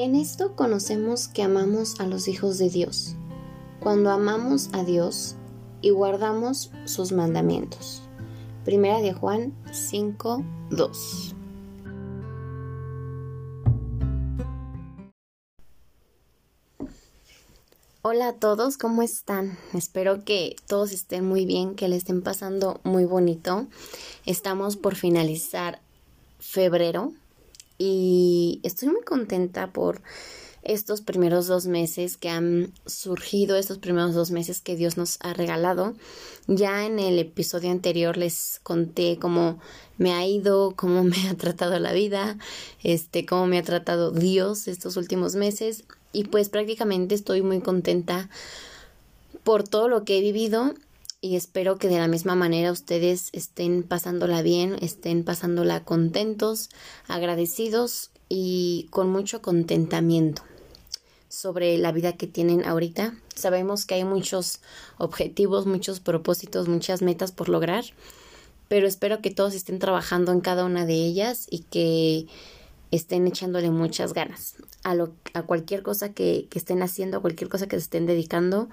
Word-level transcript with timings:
En 0.00 0.14
esto 0.14 0.54
conocemos 0.54 1.26
que 1.26 1.42
amamos 1.42 1.98
a 1.98 2.06
los 2.06 2.28
hijos 2.28 2.56
de 2.58 2.70
Dios, 2.70 3.16
cuando 3.80 4.12
amamos 4.12 4.68
a 4.72 4.84
Dios 4.84 5.34
y 5.82 5.90
guardamos 5.90 6.70
sus 6.84 7.10
mandamientos. 7.10 8.02
Primera 8.64 9.00
de 9.00 9.12
Juan 9.12 9.52
5, 9.72 10.44
2. 10.70 11.34
Hola 18.02 18.28
a 18.28 18.32
todos, 18.34 18.78
¿cómo 18.78 19.02
están? 19.02 19.58
Espero 19.74 20.24
que 20.24 20.54
todos 20.68 20.92
estén 20.92 21.26
muy 21.26 21.44
bien, 21.44 21.74
que 21.74 21.88
le 21.88 21.96
estén 21.96 22.22
pasando 22.22 22.80
muy 22.84 23.04
bonito. 23.04 23.66
Estamos 24.26 24.76
por 24.76 24.94
finalizar 24.94 25.80
febrero 26.38 27.14
y 27.78 28.60
estoy 28.64 28.88
muy 28.88 29.02
contenta 29.02 29.72
por 29.72 30.02
estos 30.62 31.00
primeros 31.00 31.46
dos 31.46 31.66
meses 31.66 32.16
que 32.16 32.28
han 32.28 32.72
surgido, 32.84 33.56
estos 33.56 33.78
primeros 33.78 34.14
dos 34.14 34.30
meses 34.30 34.60
que 34.60 34.76
Dios 34.76 34.96
nos 34.96 35.18
ha 35.20 35.32
regalado. 35.32 35.94
Ya 36.46 36.84
en 36.84 36.98
el 36.98 37.18
episodio 37.18 37.70
anterior 37.70 38.16
les 38.16 38.60
conté 38.62 39.18
cómo 39.18 39.58
me 39.96 40.12
ha 40.12 40.26
ido, 40.26 40.74
cómo 40.76 41.04
me 41.04 41.28
ha 41.28 41.34
tratado 41.36 41.78
la 41.78 41.92
vida, 41.92 42.36
este, 42.82 43.24
cómo 43.24 43.46
me 43.46 43.58
ha 43.58 43.62
tratado 43.62 44.10
Dios 44.10 44.68
estos 44.68 44.96
últimos 44.96 45.36
meses 45.36 45.84
y 46.12 46.24
pues 46.24 46.48
prácticamente 46.48 47.14
estoy 47.14 47.42
muy 47.42 47.60
contenta 47.60 48.28
por 49.44 49.66
todo 49.66 49.88
lo 49.88 50.04
que 50.04 50.18
he 50.18 50.20
vivido 50.20 50.74
y 51.20 51.36
espero 51.36 51.78
que 51.78 51.88
de 51.88 51.98
la 51.98 52.08
misma 52.08 52.34
manera 52.34 52.70
ustedes 52.70 53.30
estén 53.32 53.82
pasándola 53.82 54.42
bien, 54.42 54.76
estén 54.80 55.24
pasándola 55.24 55.84
contentos, 55.84 56.70
agradecidos 57.08 58.10
y 58.28 58.86
con 58.90 59.10
mucho 59.10 59.42
contentamiento 59.42 60.42
sobre 61.28 61.76
la 61.78 61.92
vida 61.92 62.12
que 62.12 62.26
tienen 62.26 62.64
ahorita. 62.64 63.14
Sabemos 63.34 63.84
que 63.84 63.94
hay 63.94 64.04
muchos 64.04 64.60
objetivos, 64.96 65.66
muchos 65.66 66.00
propósitos, 66.00 66.68
muchas 66.68 67.02
metas 67.02 67.32
por 67.32 67.48
lograr, 67.48 67.84
pero 68.68 68.86
espero 68.86 69.20
que 69.20 69.30
todos 69.30 69.54
estén 69.54 69.78
trabajando 69.78 70.32
en 70.32 70.40
cada 70.40 70.64
una 70.64 70.86
de 70.86 70.94
ellas 70.94 71.46
y 71.50 71.60
que 71.60 72.26
estén 72.90 73.26
echándole 73.26 73.70
muchas 73.70 74.12
ganas 74.12 74.56
a, 74.82 74.94
lo, 74.94 75.12
a 75.34 75.42
cualquier 75.42 75.82
cosa 75.82 76.12
que, 76.12 76.46
que 76.50 76.58
estén 76.58 76.82
haciendo, 76.82 77.18
a 77.18 77.20
cualquier 77.20 77.50
cosa 77.50 77.66
que 77.66 77.76
se 77.76 77.82
estén 77.82 78.06
dedicando, 78.06 78.68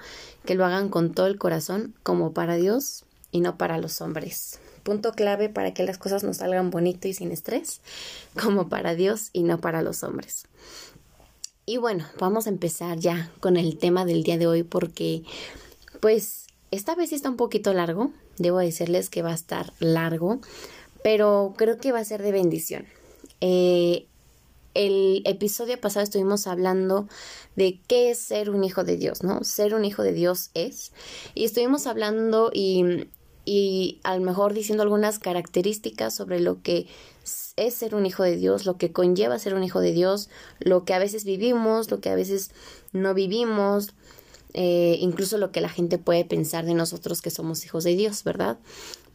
que 0.45 0.55
lo 0.55 0.65
hagan 0.65 0.89
con 0.89 1.13
todo 1.13 1.27
el 1.27 1.37
corazón, 1.37 1.93
como 2.03 2.33
para 2.33 2.55
Dios 2.55 3.05
y 3.31 3.41
no 3.41 3.57
para 3.57 3.77
los 3.77 4.01
hombres. 4.01 4.59
Punto 4.83 5.13
clave 5.13 5.49
para 5.49 5.73
que 5.73 5.83
las 5.83 5.97
cosas 5.97 6.23
nos 6.23 6.37
salgan 6.37 6.69
bonito 6.69 7.07
y 7.07 7.13
sin 7.13 7.31
estrés, 7.31 7.81
como 8.41 8.69
para 8.69 8.95
Dios 8.95 9.29
y 9.33 9.43
no 9.43 9.59
para 9.59 9.81
los 9.81 10.03
hombres. 10.03 10.45
Y 11.65 11.77
bueno, 11.77 12.05
vamos 12.19 12.45
a 12.45 12.51
empezar 12.51 12.99
ya 12.99 13.31
con 13.39 13.57
el 13.57 13.77
tema 13.77 14.05
del 14.05 14.23
día 14.23 14.37
de 14.37 14.45
hoy 14.45 14.61
porque 14.61 15.23
pues 15.99 16.45
esta 16.69 16.93
vez 16.93 17.11
está 17.11 17.29
un 17.29 17.37
poquito 17.37 17.73
largo, 17.73 18.11
debo 18.37 18.59
decirles 18.59 19.09
que 19.09 19.23
va 19.23 19.31
a 19.31 19.35
estar 19.35 19.73
largo, 19.79 20.39
pero 21.03 21.55
creo 21.57 21.77
que 21.77 21.91
va 21.91 21.99
a 21.99 22.05
ser 22.05 22.21
de 22.21 22.31
bendición. 22.31 22.85
Eh, 23.41 24.07
el 24.73 25.21
episodio 25.25 25.79
pasado 25.79 26.03
estuvimos 26.03 26.47
hablando 26.47 27.07
de 27.55 27.79
qué 27.87 28.11
es 28.11 28.19
ser 28.19 28.49
un 28.49 28.63
hijo 28.63 28.83
de 28.83 28.97
Dios, 28.97 29.23
¿no? 29.23 29.43
Ser 29.43 29.73
un 29.73 29.85
hijo 29.85 30.03
de 30.03 30.11
Dios 30.11 30.51
es. 30.53 30.91
Y 31.33 31.45
estuvimos 31.45 31.87
hablando 31.87 32.51
y, 32.53 33.07
y 33.45 33.99
a 34.03 34.17
lo 34.17 34.23
mejor 34.23 34.53
diciendo 34.53 34.83
algunas 34.83 35.17
características 35.17 36.13
sobre 36.13 36.41
lo 36.41 36.61
que 36.61 36.87
es 37.55 37.73
ser 37.73 37.95
un 37.95 38.05
hijo 38.05 38.23
de 38.23 38.35
Dios, 38.35 38.65
lo 38.65 38.77
que 38.77 38.91
conlleva 38.91 39.39
ser 39.39 39.55
un 39.55 39.63
hijo 39.63 39.79
de 39.79 39.93
Dios, 39.93 40.29
lo 40.59 40.83
que 40.83 40.93
a 40.93 40.99
veces 40.99 41.23
vivimos, 41.23 41.89
lo 41.89 42.01
que 42.01 42.09
a 42.09 42.15
veces 42.15 42.51
no 42.91 43.13
vivimos, 43.13 43.93
eh, 44.53 44.97
incluso 44.99 45.37
lo 45.37 45.51
que 45.51 45.61
la 45.61 45.69
gente 45.69 45.97
puede 45.97 46.25
pensar 46.25 46.65
de 46.65 46.73
nosotros 46.73 47.21
que 47.21 47.29
somos 47.29 47.65
hijos 47.65 47.83
de 47.83 47.95
Dios, 47.95 48.23
¿verdad? 48.23 48.57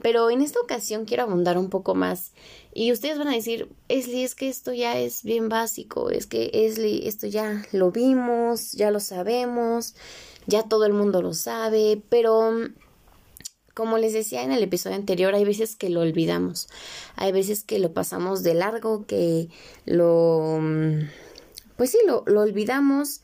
Pero 0.03 0.31
en 0.31 0.41
esta 0.41 0.61
ocasión 0.61 1.05
quiero 1.05 1.25
abundar 1.25 1.59
un 1.59 1.71
poco 1.71 1.95
más. 1.95 2.33
Y 2.73 2.93
ustedes 2.93 3.19
van 3.19 3.29
a 3.29 3.35
decir, 3.35 3.69
Esli, 3.89 4.23
es 4.23 4.35
que 4.35 4.49
esto 4.49 4.73
ya 4.73 4.99
es 4.99 5.23
bien 5.23 5.49
básico, 5.49 6.11
es 6.11 6.27
que 6.27 6.51
Esli, 6.53 7.07
esto 7.07 7.27
ya 7.27 7.67
lo 7.73 7.91
vimos, 7.91 8.73
ya 8.73 8.91
lo 8.91 9.01
sabemos, 9.01 9.95
ya 10.47 10.63
todo 10.63 10.85
el 10.87 10.93
mundo 10.93 11.23
lo 11.23 11.35
sabe, 11.35 12.03
pero 12.09 12.53
como 13.75 13.99
les 13.99 14.13
decía 14.13 14.43
en 14.43 14.53
el 14.53 14.63
episodio 14.63 14.97
anterior, 14.97 15.35
hay 15.35 15.45
veces 15.45 15.77
que 15.77 15.91
lo 15.91 16.01
olvidamos, 16.01 16.69
hay 17.17 17.33
veces 17.33 17.65
que 17.65 17.79
lo 17.79 17.93
pasamos 17.93 18.43
de 18.43 18.55
largo, 18.55 19.07
que 19.07 19.49
lo... 19.87 20.61
Pues 21.77 21.93
sí, 21.93 21.99
lo, 22.07 22.25
lo 22.27 22.43
olvidamos, 22.43 23.23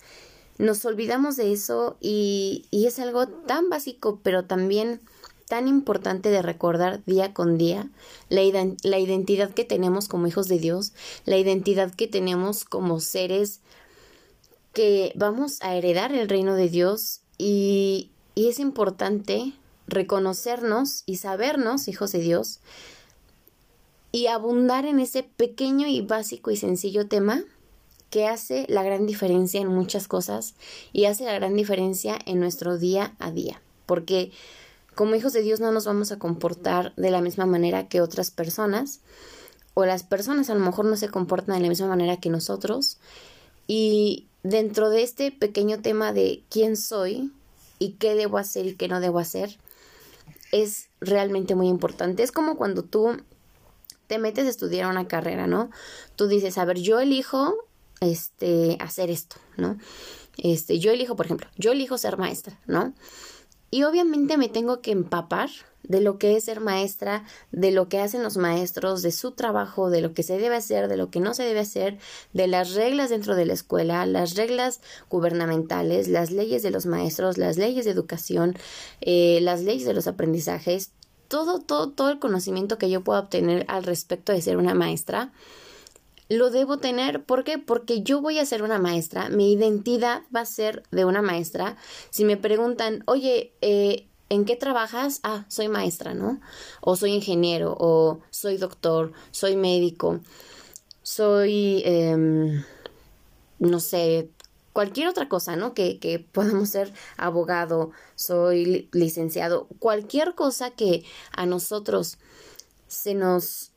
nos 0.57 0.85
olvidamos 0.87 1.37
de 1.37 1.53
eso 1.53 1.99
y, 2.01 2.65
y 2.71 2.87
es 2.87 2.99
algo 2.99 3.29
tan 3.29 3.69
básico, 3.69 4.21
pero 4.23 4.47
también 4.47 5.03
tan 5.49 5.69
importante 5.69 6.31
de 6.31 6.43
recordar 6.43 7.05
día 7.05 7.33
con 7.33 7.57
día 7.57 7.89
la, 8.29 8.43
la, 8.83 8.99
identidad 8.99 9.51
que 9.51 9.65
tenemos 9.65 10.09
como 10.09 10.27
hijos 10.27 10.49
de 10.49 10.59
Dios, 10.59 10.93
la 11.25 11.37
identidad 11.37 11.95
que 11.95 12.09
tenemos 12.09 12.65
como 12.65 13.01
seres 13.01 13.61
que 14.73 15.13
vamos 15.15 15.63
a 15.63 15.75
heredar 15.75 16.13
el 16.13 16.29
reino 16.29 16.55
de 16.55 16.69
Dios 16.69 17.21
y, 17.39 18.11
y 18.35 18.49
es 18.49 18.59
importante 18.59 19.53
reconocernos 19.87 21.05
y 21.07 21.17
sabernos 21.17 21.89
hijos 21.89 22.13
de 22.13 22.19
Dios 22.19 22.61
y 24.13 24.27
abundar 24.27 24.85
en 24.85 24.99
ese 24.99 25.23
pequeño 25.23 25.87
y 25.87 26.01
básico 26.01 26.51
y 26.51 26.57
sencillo 26.57 27.07
tema 27.07 27.43
que 28.11 28.27
hace 28.27 28.67
la 28.69 28.83
gran 28.83 29.07
diferencia 29.07 29.61
en 29.61 29.69
muchas 29.69 30.09
cosas 30.09 30.55
y 30.93 31.05
hace 31.05 31.25
la 31.25 31.35
gran 31.35 31.55
diferencia 31.55 32.19
en 32.25 32.41
nuestro 32.41 32.79
día 32.79 33.15
a 33.19 33.31
día. 33.31 33.61
Porque 33.85 34.33
como 34.97 35.15
hijos 35.15 35.35
de 35.35 35.43
Dios 35.43 35.61
no 35.61 35.71
nos 35.71 35.85
vamos 35.85 36.11
a 36.11 36.19
comportar 36.19 36.95
de 36.97 37.11
la 37.11 37.21
misma 37.21 37.45
manera 37.45 37.87
que 37.87 38.01
otras 38.01 38.31
personas, 38.31 39.01
o 39.75 39.85
las 39.85 40.03
personas 40.03 40.49
a 40.49 40.55
lo 40.55 40.61
mejor 40.61 40.87
no 40.87 40.97
se 40.97 41.11
comportan 41.11 41.55
de 41.55 41.61
la 41.61 41.69
misma 41.69 41.87
manera 41.87 42.17
que 42.17 42.31
nosotros. 42.31 42.97
Y 43.67 44.27
dentro 44.43 44.89
de 44.89 45.03
este 45.03 45.31
pequeño 45.31 45.83
tema 45.83 46.15
de 46.15 46.43
quién 46.49 46.79
soy 46.79 47.31
y 47.79 47.91
qué 47.93 48.15
debo 48.15 48.39
hacer 48.39 48.65
y 48.65 48.75
qué 48.75 48.89
no 48.89 49.01
debo 49.01 49.19
hacer, 49.19 49.59
es 50.51 50.89
realmente 51.01 51.55
muy 51.55 51.69
importante. 51.69 52.23
Es 52.23 52.33
como 52.33 52.57
cuando 52.57 52.83
tú 52.83 53.19
te 54.07 54.19
metes 54.19 54.47
a 54.47 54.51
estudiar 54.51 54.91
una 54.91 55.09
carrera, 55.09 55.47
¿no? 55.47 55.71
Tú 56.17 56.27
dices, 56.27 56.57
a 56.57 56.65
ver, 56.65 56.79
yo 56.79 57.01
elijo 57.01 57.55
este 58.01 58.79
hacer 58.81 59.11
esto, 59.11 59.37
¿no? 59.59 59.77
Este, 60.39 60.79
yo 60.79 60.91
elijo, 60.91 61.17
por 61.17 61.27
ejemplo, 61.27 61.49
yo 61.59 61.73
elijo 61.73 61.99
ser 61.99 62.17
maestra, 62.17 62.59
¿no? 62.67 62.95
Y 63.71 63.83
obviamente 63.83 64.37
me 64.37 64.49
tengo 64.49 64.81
que 64.81 64.93
empapar 64.93 65.51
de 65.83 66.01
lo 66.01 66.19
que 66.19 66.37
es 66.37 66.45
ser 66.45 66.61
maestra, 66.61 67.25
de 67.53 67.71
lo 67.71 67.89
que 67.89 68.01
hacen 68.01 68.23
los 68.23 68.37
maestros, 68.37 69.03
de 69.03 69.13
su 69.13 69.33
trabajo, 69.33 69.91
de 69.91 70.01
lo 70.01 70.15
que 70.15 70.23
se 70.23 70.39
debe 70.39 70.57
hacer, 70.57 70.89
de 70.89 70.97
lo 70.97 71.11
que 71.11 71.21
no 71.21 71.35
se 71.35 71.45
debe 71.45 71.61
hacer, 71.61 71.99
de 72.33 72.47
las 72.47 72.75
reglas 72.75 73.11
dentro 73.11 73.37
de 73.37 73.47
la 73.47 73.53
escuela, 73.53 74.05
las 74.07 74.35
reglas 74.35 74.81
gubernamentales, 75.09 76.09
las 76.09 76.31
leyes 76.31 76.63
de 76.63 76.71
los 76.71 76.87
maestros, 76.87 77.39
las 77.39 77.57
leyes 77.57 77.85
de 77.85 77.93
educación, 77.93 78.57
eh, 79.01 79.39
las 79.43 79.63
leyes 79.63 79.87
de 79.87 79.95
los 79.95 80.07
aprendizajes, 80.07 80.91
todo, 81.29 81.61
todo, 81.61 81.91
todo 81.91 82.11
el 82.11 82.19
conocimiento 82.19 82.79
que 82.79 82.91
yo 82.91 83.03
pueda 83.03 83.21
obtener 83.21 83.65
al 83.69 83.85
respecto 83.85 84.33
de 84.33 84.43
ser 84.43 84.57
una 84.57 84.75
maestra 84.75 85.33
lo 86.29 86.51
debo 86.51 86.79
tener. 86.79 87.25
¿Por 87.25 87.45
qué? 87.45 87.59
Porque 87.59 88.03
yo 88.03 88.21
voy 88.21 88.39
a 88.39 88.47
ser 88.47 88.63
una 88.63 88.79
maestra, 88.79 89.29
mi 89.29 89.53
identidad 89.53 90.23
va 90.35 90.41
a 90.41 90.47
ser 90.47 90.83
de 90.91 91.05
una 91.05 91.23
maestra. 91.23 91.77
Si 92.11 92.25
me 92.25 92.37
preguntan, 92.37 93.03
oye, 93.07 93.53
eh, 93.61 94.07
¿en 94.29 94.45
qué 94.45 94.57
trabajas? 94.57 95.21
Ah, 95.23 95.45
soy 95.49 95.69
maestra, 95.69 96.15
¿no? 96.15 96.41
O 96.81 96.97
soy 96.97 97.13
ingeniero, 97.13 97.77
o 97.79 98.21
soy 98.31 98.57
doctor, 98.57 99.13
soy 99.31 99.57
médico, 99.57 100.21
soy, 101.03 101.83
eh, 101.85 102.63
no 103.59 103.81
sé, 103.81 104.31
cualquier 104.73 105.09
otra 105.09 105.29
cosa, 105.29 105.57
¿no? 105.57 105.75
Que, 105.75 105.99
que 105.99 106.19
podamos 106.19 106.71
ser 106.71 106.93
abogado, 107.17 107.93
soy 108.15 108.89
licenciado, 108.93 109.69
cualquier 109.79 110.35
cosa 110.35 110.71
que 110.71 111.05
a 111.33 111.47
nosotros 111.47 112.19
se 112.89 113.15
nos 113.15 113.73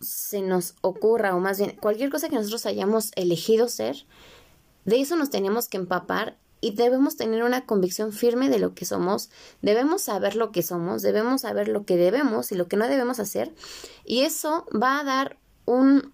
se 0.00 0.40
nos 0.40 0.74
ocurra, 0.80 1.34
o 1.34 1.40
más 1.40 1.58
bien 1.58 1.76
cualquier 1.80 2.10
cosa 2.10 2.28
que 2.28 2.36
nosotros 2.36 2.66
hayamos 2.66 3.12
elegido 3.16 3.68
ser, 3.68 4.06
de 4.84 5.00
eso 5.00 5.16
nos 5.16 5.30
tenemos 5.30 5.68
que 5.68 5.76
empapar 5.76 6.38
y 6.60 6.72
debemos 6.72 7.16
tener 7.16 7.42
una 7.42 7.64
convicción 7.66 8.12
firme 8.12 8.48
de 8.48 8.58
lo 8.58 8.74
que 8.74 8.84
somos, 8.84 9.30
debemos 9.62 10.02
saber 10.02 10.36
lo 10.36 10.52
que 10.52 10.62
somos, 10.62 11.02
debemos 11.02 11.42
saber 11.42 11.68
lo 11.68 11.84
que 11.84 11.96
debemos 11.96 12.52
y 12.52 12.54
lo 12.54 12.68
que 12.68 12.76
no 12.76 12.88
debemos 12.88 13.20
hacer, 13.20 13.54
y 14.04 14.20
eso 14.20 14.66
va 14.74 15.00
a 15.00 15.04
dar 15.04 15.38
un 15.66 16.12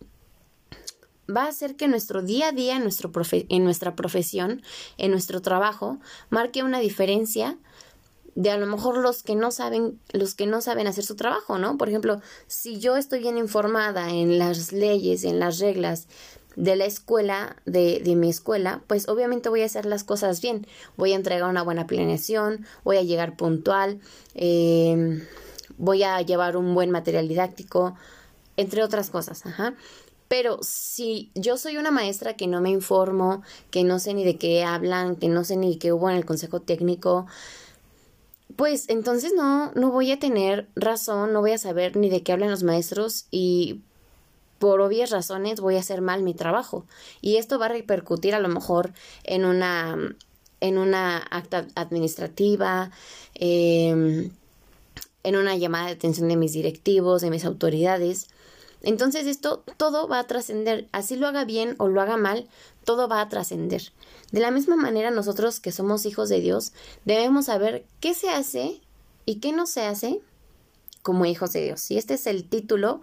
va 1.29 1.45
a 1.45 1.49
hacer 1.49 1.77
que 1.77 1.89
nuestro 1.89 2.23
día 2.23 2.49
a 2.49 2.53
día 2.53 2.77
en, 2.77 2.83
nuestro 2.83 3.11
en 3.31 3.65
nuestra 3.65 3.97
profesión, 3.97 4.63
en 4.97 5.11
nuestro 5.11 5.43
trabajo, 5.43 5.99
marque 6.31 6.63
una 6.63 6.79
diferencia 6.79 7.59
de 8.37 8.51
a 8.51 8.59
lo 8.59 8.67
mejor 8.67 8.99
los 8.99 9.23
que 9.23 9.35
no 9.35 9.51
saben, 9.51 9.99
los 10.13 10.35
que 10.35 10.47
no 10.47 10.61
saben 10.61 10.87
hacer 10.87 11.05
su 11.05 11.17
trabajo, 11.17 11.59
¿no? 11.59 11.79
Por 11.79 11.89
ejemplo, 11.89 12.21
si 12.47 12.79
yo 12.79 12.97
estoy 12.97 13.21
bien 13.21 13.39
informada 13.39 14.11
en 14.11 14.39
las 14.39 14.73
leyes, 14.73 15.25
en 15.25 15.41
las 15.41 15.59
reglas 15.59 16.07
de 16.55 16.77
la 16.77 16.85
escuela, 16.85 17.57
de, 17.65 18.01
de 18.05 18.15
mi 18.15 18.29
escuela, 18.29 18.83
pues 18.87 19.09
obviamente 19.09 19.49
voy 19.49 19.63
a 19.63 19.67
hacer 19.67 19.87
las 19.87 20.05
cosas 20.05 20.43
bien. 20.43 20.67
Voy 20.99 21.13
a 21.13 21.17
entregar 21.17 21.49
una 21.49 21.63
buena 21.63 21.87
planeación, 21.87 22.67
voy 22.85 22.99
a 22.99 23.03
llegar 23.03 23.37
puntual, 23.37 24.01
eh, 24.35 25.27
voy 25.79 26.03
a 26.03 26.21
llevar 26.21 26.59
un 26.59 26.75
buen 26.75 26.91
material 26.91 27.29
didáctico, 27.29 27.95
entre 28.59 28.83
otras 28.83 29.09
cosas, 29.09 29.47
ajá. 29.47 29.75
Pero 30.29 30.59
si 30.61 31.31
yo 31.35 31.57
soy 31.57 31.79
una 31.79 31.91
maestra 31.91 32.35
que 32.35 32.49
no 32.49 32.61
me 32.61 32.71
informo, 32.71 33.43
que 33.71 33.83
no 33.85 33.99
sé 33.99 34.13
ni 34.13 34.25
de 34.25 34.37
qué 34.37 34.63
hablan, 34.65 35.17
que 35.17 35.29
no 35.29 35.45
sé 35.45 35.57
ni 35.57 35.79
qué 35.79 35.93
hubo 35.93 36.11
en 36.11 36.17
el 36.17 36.27
consejo 36.27 36.61
técnico, 36.61 37.27
pues 38.57 38.89
entonces 38.89 39.33
no, 39.35 39.73
no 39.73 39.91
voy 39.91 40.13
a 40.13 40.19
tener 40.19 40.69
razón, 40.75 41.33
no 41.33 41.41
voy 41.41 41.53
a 41.53 41.59
saber 41.59 41.97
ni 41.97 42.09
de 42.09 42.23
qué 42.23 42.33
hablan 42.33 42.51
los 42.51 42.63
maestros 42.63 43.27
y 43.31 43.83
por 44.59 44.81
obvias 44.81 45.11
razones 45.11 45.61
voy 45.61 45.77
a 45.77 45.81
hacer 45.81 46.01
mal 46.01 46.23
mi 46.23 46.35
trabajo. 46.35 46.87
Y 47.21 47.37
esto 47.37 47.59
va 47.59 47.67
a 47.67 47.71
repercutir 47.71 48.35
a 48.35 48.41
lo 48.41 48.49
mejor 48.49 48.93
en 49.25 49.45
una, 49.45 49.97
en 50.61 50.79
una 50.79 51.19
acta 51.19 51.67
administrativa, 51.75 52.91
em, 53.35 54.31
en 55.23 55.37
una 55.37 55.57
llamada 55.57 55.87
de 55.87 55.93
atención 55.93 56.29
de 56.29 56.37
mis 56.37 56.53
directivos, 56.53 57.21
de 57.21 57.31
mis 57.31 57.45
autoridades. 57.45 58.29
Entonces 58.83 59.27
esto 59.27 59.65
todo 59.77 60.09
va 60.09 60.21
a 60.21 60.27
trascender, 60.27 60.87
así 60.93 61.17
lo 61.17 61.27
haga 61.27 61.45
bien 61.45 61.75
o 61.79 61.89
lo 61.89 62.01
haga 62.01 62.17
mal, 62.17 62.47
todo 62.87 63.09
va 63.09 63.21
a 63.21 63.29
trascender. 63.29 63.93
De 64.31 64.41
la 64.41 64.51
misma 64.51 64.77
manera 64.77 65.11
nosotros 65.11 65.61
que 65.61 65.73
somos 65.73 66.07
hijos 66.07 66.31
de 66.31 66.41
Dios 66.41 66.73
debemos 67.05 67.47
saber 67.47 67.85
qué 68.01 68.15
se 68.15 68.31
hace 68.31 68.81
y 69.27 69.41
qué 69.41 69.53
no 69.53 69.67
se 69.67 69.83
hace 69.83 70.21
como 71.03 71.27
hijos 71.27 71.53
de 71.53 71.65
Dios. 71.65 71.91
Y 71.91 71.99
este 71.99 72.15
es 72.15 72.27
el 72.27 72.49
título 72.49 73.03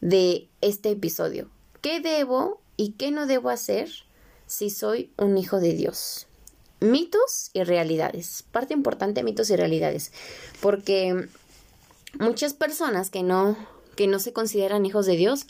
de 0.00 0.48
este 0.62 0.90
episodio. 0.90 1.48
¿Qué 1.82 2.00
debo 2.00 2.60
y 2.76 2.92
qué 2.92 3.10
no 3.10 3.26
debo 3.26 3.50
hacer 3.50 3.90
si 4.46 4.70
soy 4.70 5.12
un 5.18 5.36
hijo 5.36 5.60
de 5.60 5.74
Dios? 5.74 6.26
Mitos 6.80 7.50
y 7.52 7.64
realidades. 7.64 8.44
Parte 8.50 8.72
importante, 8.72 9.22
mitos 9.22 9.50
y 9.50 9.56
realidades. 9.56 10.10
Porque 10.60 11.28
muchas 12.18 12.54
personas 12.54 13.10
que 13.10 13.22
no 13.22 13.56
que 13.94 14.06
no 14.06 14.20
se 14.20 14.32
consideran 14.32 14.86
hijos 14.86 15.06
de 15.06 15.16
Dios 15.16 15.48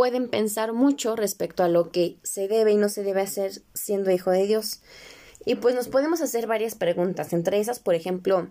pueden 0.00 0.30
pensar 0.30 0.72
mucho 0.72 1.14
respecto 1.14 1.62
a 1.62 1.68
lo 1.68 1.90
que 1.90 2.16
se 2.22 2.48
debe 2.48 2.72
y 2.72 2.76
no 2.76 2.88
se 2.88 3.02
debe 3.02 3.20
hacer 3.20 3.60
siendo 3.74 4.10
hijo 4.10 4.30
de 4.30 4.46
Dios. 4.46 4.80
Y 5.44 5.56
pues 5.56 5.74
nos 5.74 5.88
podemos 5.88 6.22
hacer 6.22 6.46
varias 6.46 6.74
preguntas, 6.74 7.34
entre 7.34 7.60
esas, 7.60 7.80
por 7.80 7.94
ejemplo, 7.94 8.48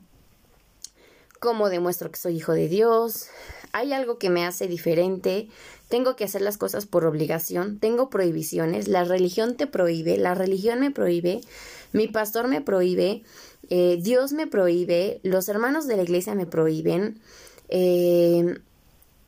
¿cómo 1.40 1.70
demuestro 1.70 2.12
que 2.12 2.20
soy 2.20 2.36
hijo 2.36 2.54
de 2.54 2.68
Dios? 2.68 3.30
¿Hay 3.72 3.94
algo 3.94 4.20
que 4.20 4.30
me 4.30 4.46
hace 4.46 4.68
diferente? 4.68 5.48
¿Tengo 5.88 6.16
que 6.16 6.26
hacer 6.26 6.44
las 6.44 6.60
cosas 6.60 6.86
por 6.86 7.04
obligación? 7.04 7.80
¿Tengo 7.80 8.12
prohibiciones? 8.12 8.88
¿La 8.88 9.04
religión 9.04 9.58
te 9.58 9.66
prohíbe? 9.66 10.20
¿La 10.20 10.36
religión 10.36 10.80
me 10.80 10.92
prohíbe? 10.92 11.42
¿Mi 11.94 12.08
pastor 12.08 12.48
me 12.48 12.62
prohíbe? 12.62 13.24
Eh, 13.72 13.98
¿Dios 14.00 14.34
me 14.34 14.46
prohíbe? 14.46 15.20
¿Los 15.24 15.50
hermanos 15.50 15.88
de 15.88 15.98
la 15.98 16.04
iglesia 16.04 16.36
me 16.36 16.46
prohíben? 16.46 17.20
Eh, 17.70 18.60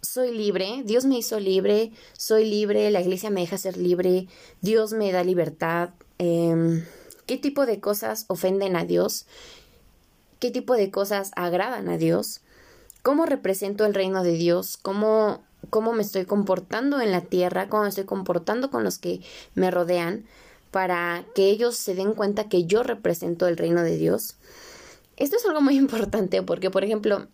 soy 0.01 0.35
libre, 0.35 0.81
Dios 0.85 1.05
me 1.05 1.17
hizo 1.17 1.39
libre, 1.39 1.91
soy 2.13 2.45
libre, 2.45 2.89
la 2.91 3.01
iglesia 3.01 3.29
me 3.29 3.41
deja 3.41 3.57
ser 3.57 3.77
libre, 3.77 4.27
Dios 4.61 4.93
me 4.93 5.11
da 5.11 5.23
libertad. 5.23 5.91
Em, 6.17 6.83
¿Qué 7.25 7.37
tipo 7.37 7.65
de 7.65 7.79
cosas 7.79 8.25
ofenden 8.27 8.75
a 8.75 8.83
Dios? 8.83 9.25
¿Qué 10.39 10.51
tipo 10.51 10.73
de 10.73 10.91
cosas 10.91 11.31
agradan 11.35 11.87
a 11.87 11.97
Dios? 11.97 12.41
¿Cómo 13.03 13.25
represento 13.25 13.85
el 13.85 13.93
reino 13.93 14.23
de 14.23 14.33
Dios? 14.33 14.77
¿Cómo, 14.77 15.43
cómo 15.69 15.93
me 15.93 16.01
estoy 16.01 16.25
comportando 16.25 16.99
en 16.99 17.11
la 17.11 17.21
tierra? 17.21 17.69
¿Cómo 17.69 17.83
me 17.83 17.89
estoy 17.89 18.05
comportando 18.05 18.69
con 18.69 18.83
los 18.83 18.97
que 18.97 19.21
me 19.53 19.71
rodean? 19.71 20.25
Para 20.71 21.25
que 21.35 21.49
ellos 21.49 21.75
se 21.77 21.95
den 21.95 22.13
cuenta 22.13 22.49
que 22.49 22.65
yo 22.65 22.83
represento 22.83 23.47
el 23.47 23.57
reino 23.57 23.83
de 23.83 23.97
Dios. 23.97 24.35
Esto 25.17 25.37
es 25.37 25.45
algo 25.45 25.61
muy 25.61 25.77
importante 25.77 26.41
porque, 26.41 26.69
por 26.71 26.83
ejemplo, 26.83 27.27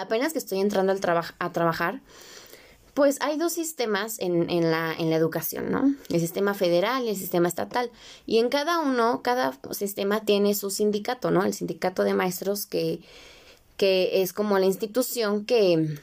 apenas 0.00 0.32
que 0.32 0.38
estoy 0.38 0.60
entrando 0.60 0.92
al 0.92 1.00
a 1.38 1.52
trabajar, 1.52 2.00
pues 2.94 3.18
hay 3.20 3.38
dos 3.38 3.52
sistemas 3.52 4.18
en, 4.18 4.50
en, 4.50 4.70
la, 4.70 4.92
en 4.92 5.10
la 5.10 5.16
educación, 5.16 5.70
¿no? 5.70 5.94
El 6.08 6.20
sistema 6.20 6.54
federal 6.54 7.04
y 7.04 7.10
el 7.10 7.16
sistema 7.16 7.48
estatal. 7.48 7.90
Y 8.26 8.38
en 8.38 8.48
cada 8.48 8.80
uno, 8.80 9.22
cada 9.22 9.58
sistema 9.72 10.24
tiene 10.24 10.54
su 10.54 10.70
sindicato, 10.70 11.30
¿no? 11.30 11.44
El 11.44 11.54
sindicato 11.54 12.02
de 12.04 12.14
maestros 12.14 12.66
que, 12.66 13.00
que 13.76 14.22
es 14.22 14.32
como 14.32 14.58
la 14.58 14.66
institución 14.66 15.44
que, 15.44 15.98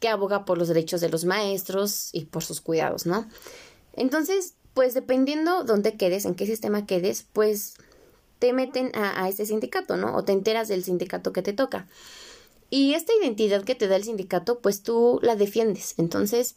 que 0.00 0.08
aboga 0.08 0.44
por 0.44 0.58
los 0.58 0.68
derechos 0.68 1.00
de 1.00 1.08
los 1.08 1.24
maestros 1.24 2.10
y 2.12 2.24
por 2.24 2.44
sus 2.44 2.60
cuidados, 2.60 3.06
¿no? 3.06 3.26
Entonces, 3.94 4.54
pues 4.74 4.94
dependiendo 4.94 5.64
dónde 5.64 5.96
quedes, 5.96 6.24
en 6.24 6.34
qué 6.34 6.46
sistema 6.46 6.86
quedes, 6.86 7.24
pues 7.32 7.74
te 8.38 8.52
meten 8.52 8.90
a, 8.94 9.22
a 9.22 9.28
ese 9.28 9.46
sindicato, 9.46 9.96
¿no? 9.96 10.16
O 10.16 10.24
te 10.24 10.32
enteras 10.32 10.66
del 10.68 10.82
sindicato 10.82 11.32
que 11.32 11.42
te 11.42 11.52
toca. 11.52 11.86
Y 12.72 12.94
esta 12.94 13.12
identidad 13.12 13.64
que 13.64 13.74
te 13.74 13.86
da 13.86 13.96
el 13.96 14.04
sindicato, 14.04 14.60
pues 14.60 14.82
tú 14.82 15.20
la 15.20 15.36
defiendes. 15.36 15.92
Entonces, 15.98 16.56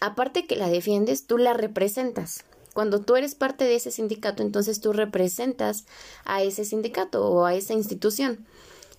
aparte 0.00 0.48
que 0.48 0.56
la 0.56 0.68
defiendes, 0.68 1.28
tú 1.28 1.38
la 1.38 1.52
representas. 1.52 2.42
Cuando 2.74 3.00
tú 3.00 3.14
eres 3.14 3.36
parte 3.36 3.62
de 3.62 3.76
ese 3.76 3.92
sindicato, 3.92 4.42
entonces 4.42 4.80
tú 4.80 4.92
representas 4.92 5.84
a 6.24 6.42
ese 6.42 6.64
sindicato 6.64 7.24
o 7.24 7.44
a 7.44 7.54
esa 7.54 7.72
institución. 7.72 8.48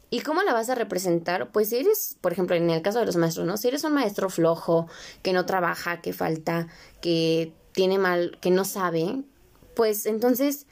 ¿Y 0.09 0.21
cómo 0.21 0.43
la 0.43 0.53
vas 0.53 0.69
a 0.69 0.75
representar? 0.75 1.51
Pues 1.51 1.71
si 1.71 1.75
eres, 1.75 2.15
por 2.21 2.31
ejemplo, 2.31 2.55
en 2.55 2.69
el 2.69 2.81
caso 2.81 2.99
de 2.99 3.05
los 3.05 3.17
maestros, 3.17 3.45
¿no? 3.45 3.57
Si 3.57 3.67
eres 3.67 3.83
un 3.83 3.91
maestro 3.91 4.29
flojo, 4.29 4.87
que 5.23 5.33
no 5.33 5.45
trabaja, 5.45 5.99
que 5.99 6.13
falta, 6.13 6.69
que 7.01 7.51
tiene 7.73 7.97
mal, 7.97 8.37
que 8.39 8.49
no 8.49 8.63
sabe, 8.63 9.23
pues 9.75 10.05
entonces 10.05 10.66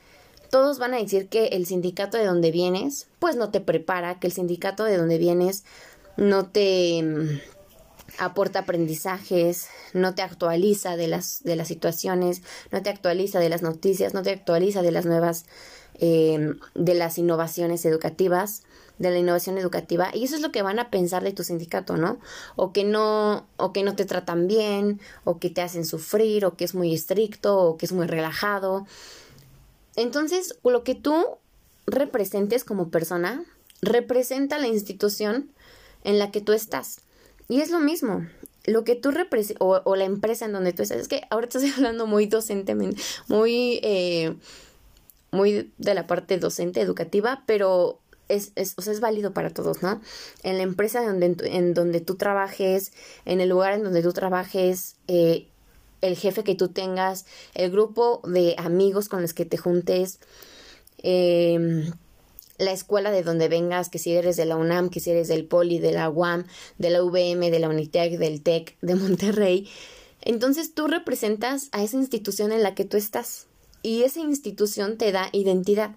todos 0.55 0.79
van 0.79 0.93
a 0.93 0.99
decir 0.99 1.27
que 1.27 1.47
el 1.47 1.65
sindicato 1.65 2.15
de 2.15 2.23
donde 2.23 2.49
vienes, 2.49 3.07
pues 3.19 3.35
no 3.35 3.51
te 3.51 3.59
prepara, 3.59 4.21
que 4.21 4.27
el 4.27 4.31
sindicato 4.31 4.85
de 4.85 4.95
donde 4.95 5.17
vienes 5.17 5.65
no 6.15 6.45
te 6.45 7.03
mm, 7.03 7.41
aporta 8.19 8.59
aprendizajes, 8.59 9.67
no 9.91 10.15
te 10.15 10.21
actualiza 10.21 10.95
de 10.95 11.09
las, 11.09 11.43
de 11.43 11.57
las 11.57 11.67
situaciones, 11.67 12.41
no 12.71 12.81
te 12.81 12.89
actualiza 12.89 13.39
de 13.39 13.49
las 13.49 13.63
noticias, 13.63 14.13
no 14.13 14.23
te 14.23 14.29
actualiza 14.29 14.81
de 14.81 14.91
las 14.93 15.05
nuevas, 15.05 15.43
em, 15.95 16.57
de 16.73 16.93
las 16.93 17.17
innovaciones 17.17 17.83
educativas, 17.83 18.63
de 18.97 19.11
la 19.11 19.19
innovación 19.19 19.57
educativa, 19.57 20.09
y 20.13 20.23
eso 20.23 20.35
es 20.35 20.41
lo 20.41 20.53
que 20.53 20.61
van 20.61 20.79
a 20.79 20.89
pensar 20.89 21.21
de 21.21 21.33
tu 21.33 21.43
sindicato, 21.43 21.97
¿no? 21.97 22.17
O 22.55 22.71
que 22.71 22.85
no, 22.85 23.45
o 23.57 23.73
que 23.73 23.83
no 23.83 23.97
te 23.97 24.05
tratan 24.05 24.47
bien, 24.47 25.01
o 25.25 25.37
que 25.37 25.49
te 25.49 25.61
hacen 25.61 25.83
sufrir, 25.83 26.45
o 26.45 26.55
que 26.55 26.63
es 26.63 26.73
muy 26.75 26.93
estricto, 26.93 27.59
o 27.59 27.75
que 27.75 27.87
es 27.87 27.91
muy 27.91 28.07
relajado. 28.07 28.85
Entonces, 29.95 30.57
lo 30.63 30.83
que 30.83 30.95
tú 30.95 31.37
representes 31.87 32.63
como 32.63 32.89
persona 32.89 33.43
representa 33.81 34.57
la 34.59 34.67
institución 34.67 35.51
en 36.03 36.19
la 36.19 36.31
que 36.31 36.41
tú 36.41 36.53
estás. 36.53 37.01
Y 37.47 37.61
es 37.61 37.69
lo 37.69 37.79
mismo, 37.79 38.25
lo 38.65 38.83
que 38.83 38.95
tú 38.95 39.11
representas, 39.11 39.57
o, 39.59 39.95
la 39.95 40.05
empresa 40.05 40.45
en 40.45 40.53
donde 40.53 40.73
tú 40.73 40.83
estás. 40.83 40.97
Es 40.97 41.07
que 41.07 41.21
ahorita 41.29 41.57
estoy 41.59 41.73
hablando 41.75 42.07
muy 42.07 42.25
docentemente, 42.25 43.01
muy, 43.27 43.79
eh, 43.83 44.35
muy 45.31 45.71
de 45.77 45.93
la 45.93 46.07
parte 46.07 46.37
docente, 46.37 46.81
educativa, 46.81 47.43
pero 47.45 47.99
es, 48.27 48.51
es, 48.55 48.73
o 48.77 48.81
sea, 48.81 48.93
es 48.93 48.99
válido 48.99 49.33
para 49.33 49.51
todos, 49.51 49.83
¿no? 49.83 50.01
En 50.43 50.57
la 50.57 50.63
empresa 50.63 51.03
donde, 51.05 51.35
en 51.43 51.73
donde 51.73 52.01
tú 52.01 52.15
trabajes, 52.15 52.91
en 53.25 53.39
el 53.41 53.49
lugar 53.49 53.73
en 53.73 53.83
donde 53.83 54.01
tú 54.01 54.13
trabajes, 54.13 54.95
eh, 55.07 55.47
el 56.01 56.15
jefe 56.15 56.43
que 56.43 56.55
tú 56.55 56.69
tengas, 56.69 57.25
el 57.53 57.71
grupo 57.71 58.21
de 58.25 58.55
amigos 58.57 59.09
con 59.09 59.21
los 59.21 59.33
que 59.33 59.45
te 59.45 59.57
juntes, 59.57 60.19
em, 61.03 61.91
la 62.57 62.71
escuela 62.71 63.11
de 63.11 63.23
donde 63.23 63.47
vengas, 63.47 63.89
que 63.89 63.99
si 63.99 64.13
eres 64.13 64.37
de 64.37 64.45
la 64.45 64.55
UNAM, 64.55 64.89
que 64.89 64.99
si 64.99 65.11
eres 65.11 65.27
del 65.27 65.45
Poli, 65.45 65.79
de 65.79 65.91
la 65.91 66.09
UAM, 66.09 66.45
de 66.77 66.89
la 66.89 67.03
UVM, 67.03 67.51
de 67.51 67.59
la 67.59 67.69
Unitec, 67.69 68.17
del 68.17 68.41
TEC, 68.41 68.77
de 68.81 68.95
Monterrey. 68.95 69.69
Entonces 70.21 70.73
tú 70.73 70.87
representas 70.87 71.69
a 71.71 71.83
esa 71.83 71.97
institución 71.97 72.51
en 72.51 72.63
la 72.63 72.73
que 72.73 72.85
tú 72.85 72.97
estás 72.97 73.47
y 73.83 74.03
esa 74.03 74.21
institución 74.21 74.97
te 74.97 75.11
da 75.11 75.29
identidad. 75.31 75.95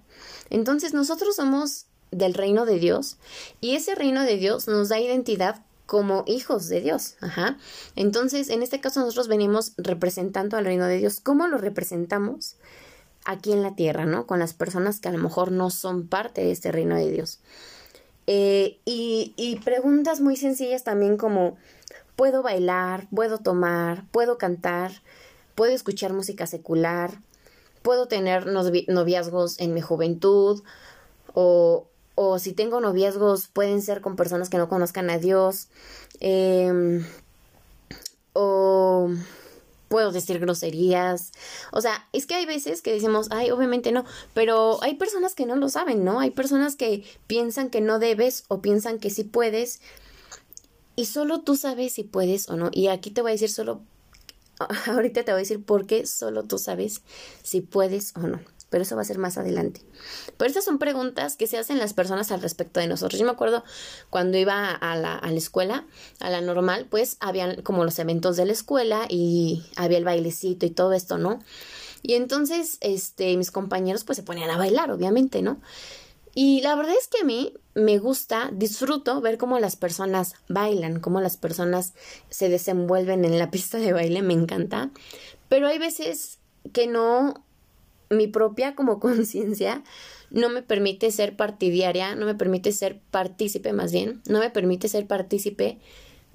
Entonces 0.50 0.93
nosotros 0.93 1.37
somos 1.37 1.87
del 2.11 2.35
reino 2.35 2.67
de 2.67 2.78
Dios 2.78 3.17
y 3.61 3.76
ese 3.76 3.95
reino 3.95 4.23
de 4.23 4.37
Dios 4.37 4.67
nos 4.69 4.88
da 4.88 5.00
identidad 5.00 5.64
como 5.88 6.23
hijos 6.26 6.68
de 6.68 6.83
Dios. 6.83 7.14
Ajá. 7.23 7.57
Entonces, 7.97 8.50
en 8.50 8.62
este 8.62 8.78
caso 8.78 9.00
nosotros 9.00 9.26
venimos 9.26 9.73
representando 9.78 10.59
al 10.59 10.66
reino 10.66 10.85
de 10.85 10.99
Dios. 10.99 11.18
¿Cómo 11.18 11.47
lo 11.49 11.57
representamos? 11.57 12.57
Aquí 13.25 13.52
en 13.52 13.62
la 13.62 13.75
tierra, 13.75 14.04
¿no? 14.04 14.26
Con 14.26 14.38
las 14.38 14.52
personas 14.52 15.00
que 15.00 15.09
a 15.09 15.12
lo 15.12 15.18
mejor 15.18 15.50
no 15.50 15.71
son 15.71 16.07
parte 16.07 16.42
de 16.42 16.52
este 16.52 16.73
reino 16.73 16.95
de 16.95 17.11
Dios. 17.11 17.40
Eh, 18.26 18.78
y, 18.85 19.33
y 19.38 19.57
preguntas 19.61 20.21
muy 20.21 20.37
sencillas 20.37 20.85
también 20.85 21.16
como, 21.16 21.57
¿puedo 22.16 22.42
bailar? 22.42 23.09
¿Puedo 23.09 23.38
tomar? 23.38 24.04
¿Puedo 24.11 24.37
cantar? 24.37 24.92
¿Puedo 25.54 25.73
escuchar 25.73 26.12
música 26.12 26.47
secular? 26.47 27.23
¿Puedo 27.80 28.09
tener 28.09 28.47
noviazgos 28.47 29.59
en 29.59 29.73
mi 29.73 29.80
juventud? 29.80 30.62
¿O, 31.33 31.88
o 32.21 32.41
si 32.41 32.53
tengo 32.53 32.81
noviazgos 32.81 33.47
pueden 33.47 33.81
ser 33.81 34.01
con 34.01 34.17
personas 34.17 34.51
que 34.51 34.59
no 34.59 34.69
conozcan 34.69 35.09
a 35.09 35.19
Dios, 35.19 35.69
em, 36.19 37.07
o 38.33 39.09
puedo 39.87 40.11
decir 40.11 40.41
groserías. 40.41 41.31
O 41.71 41.81
sea, 41.81 42.09
es 42.13 42.27
que 42.27 42.35
hay 42.35 42.45
veces 42.45 42.83
que 42.83 42.93
decimos, 42.93 43.29
ay, 43.31 43.53
obviamente 43.53 43.93
no, 43.93 44.05
pero 44.35 44.83
hay 44.83 44.97
personas 44.97 45.37
que 45.37 45.47
no 45.47 45.55
lo 45.55 45.69
saben, 45.69 46.05
¿no? 46.05 46.19
Hay 46.19 46.33
personas 46.33 46.75
que 46.75 47.05
piensan 47.29 47.71
que 47.71 47.81
no 47.81 48.01
debes 48.01 48.45
o 48.49 48.61
piensan 48.61 48.99
que 48.99 49.11
sí 49.11 49.23
puedes 49.23 49.81
y 50.97 51.07
solo 51.07 51.43
tú 51.43 51.55
sabes 51.55 51.93
si 51.93 52.03
puedes 52.03 52.49
o 52.49 52.57
no. 52.57 52.71
Y 52.73 52.89
aquí 52.89 53.13
te 53.13 53.23
voy 53.23 53.31
a 53.31 53.35
decir 53.35 53.51
solo, 53.51 53.81
ahorita 54.89 55.25
te 55.25 55.31
voy 55.31 55.39
a 55.39 55.47
decir 55.47 55.65
por 55.65 55.87
qué 55.87 56.05
solo 56.05 56.43
tú 56.43 56.59
sabes 56.59 57.03
si 57.45 57.61
puedes 57.61 58.13
o 58.17 58.21
no 58.27 58.41
pero 58.71 58.83
eso 58.83 58.97
va 58.97 59.03
a 59.03 59.05
ser 59.05 59.19
más 59.19 59.39
adelante. 59.39 59.83
Pero 60.37 60.49
estas 60.49 60.65
son 60.65 60.79
preguntas 60.79 61.37
que 61.37 61.47
se 61.47 61.59
hacen 61.59 61.79
las 61.79 61.95
personas 61.95 62.31
al 62.33 62.43
respecto 62.43 62.81
de 62.81 62.87
nosotros. 62.87 63.19
Yo 63.19 63.27
me 63.27 63.33
acuerdo 63.33 63.65
cuando 64.11 64.39
iba 64.39 64.71
a 64.71 64.97
la, 64.97 65.17
a 65.17 65.31
la 65.31 65.39
escuela, 65.39 65.87
a 66.21 66.31
la 66.31 66.41
normal, 66.41 66.87
pues 66.91 67.17
habían 67.21 67.63
como 67.63 67.85
los 67.85 67.99
eventos 67.99 68.37
de 68.37 68.47
la 68.47 68.53
escuela 68.53 69.07
y 69.09 69.65
había 69.77 69.99
el 69.99 70.05
bailecito 70.05 70.67
y 70.67 70.71
todo 70.71 70.93
esto, 70.93 71.19
¿no? 71.19 71.41
Y 72.03 72.15
entonces, 72.15 72.79
este, 72.81 73.37
mis 73.37 73.51
compañeros 73.51 74.05
pues 74.05 74.17
se 74.17 74.23
ponían 74.23 74.51
a 74.51 74.59
bailar, 74.59 74.91
obviamente, 74.91 75.43
¿no? 75.43 75.61
Y 76.35 76.61
la 76.61 76.77
verdad 76.77 76.95
es 76.97 77.09
que 77.09 77.23
a 77.23 77.25
mí 77.25 77.55
me 77.75 77.99
gusta, 77.99 78.51
disfruto 78.53 79.21
ver 79.21 79.39
cómo 79.39 79.59
las 79.59 79.75
personas 79.75 80.35
bailan, 80.49 81.01
cómo 81.01 81.21
las 81.21 81.37
personas 81.37 81.95
se 82.29 82.49
desenvuelven 82.49 83.25
en 83.25 83.39
la 83.39 83.51
pista 83.51 83.79
de 83.79 83.93
baile, 83.93 84.23
me 84.23 84.35
encanta. 84.35 84.91
Pero 85.49 85.67
hay 85.67 85.79
veces 85.79 86.39
que 86.73 86.87
no 86.87 87.45
mi 88.11 88.27
propia 88.27 88.75
como 88.75 89.00
conciencia 89.00 89.83
no 90.31 90.50
me 90.50 90.62
permite 90.62 91.11
ser 91.11 91.37
partidaria, 91.37 92.15
no 92.15 92.27
me 92.27 92.35
permite 92.35 92.73
ser 92.73 93.00
partícipe 93.11 93.73
más 93.73 93.93
bien, 93.93 94.23
no 94.29 94.41
me 94.41 94.50
permite 94.50 94.88
ser 94.88 95.07
partícipe 95.07 95.79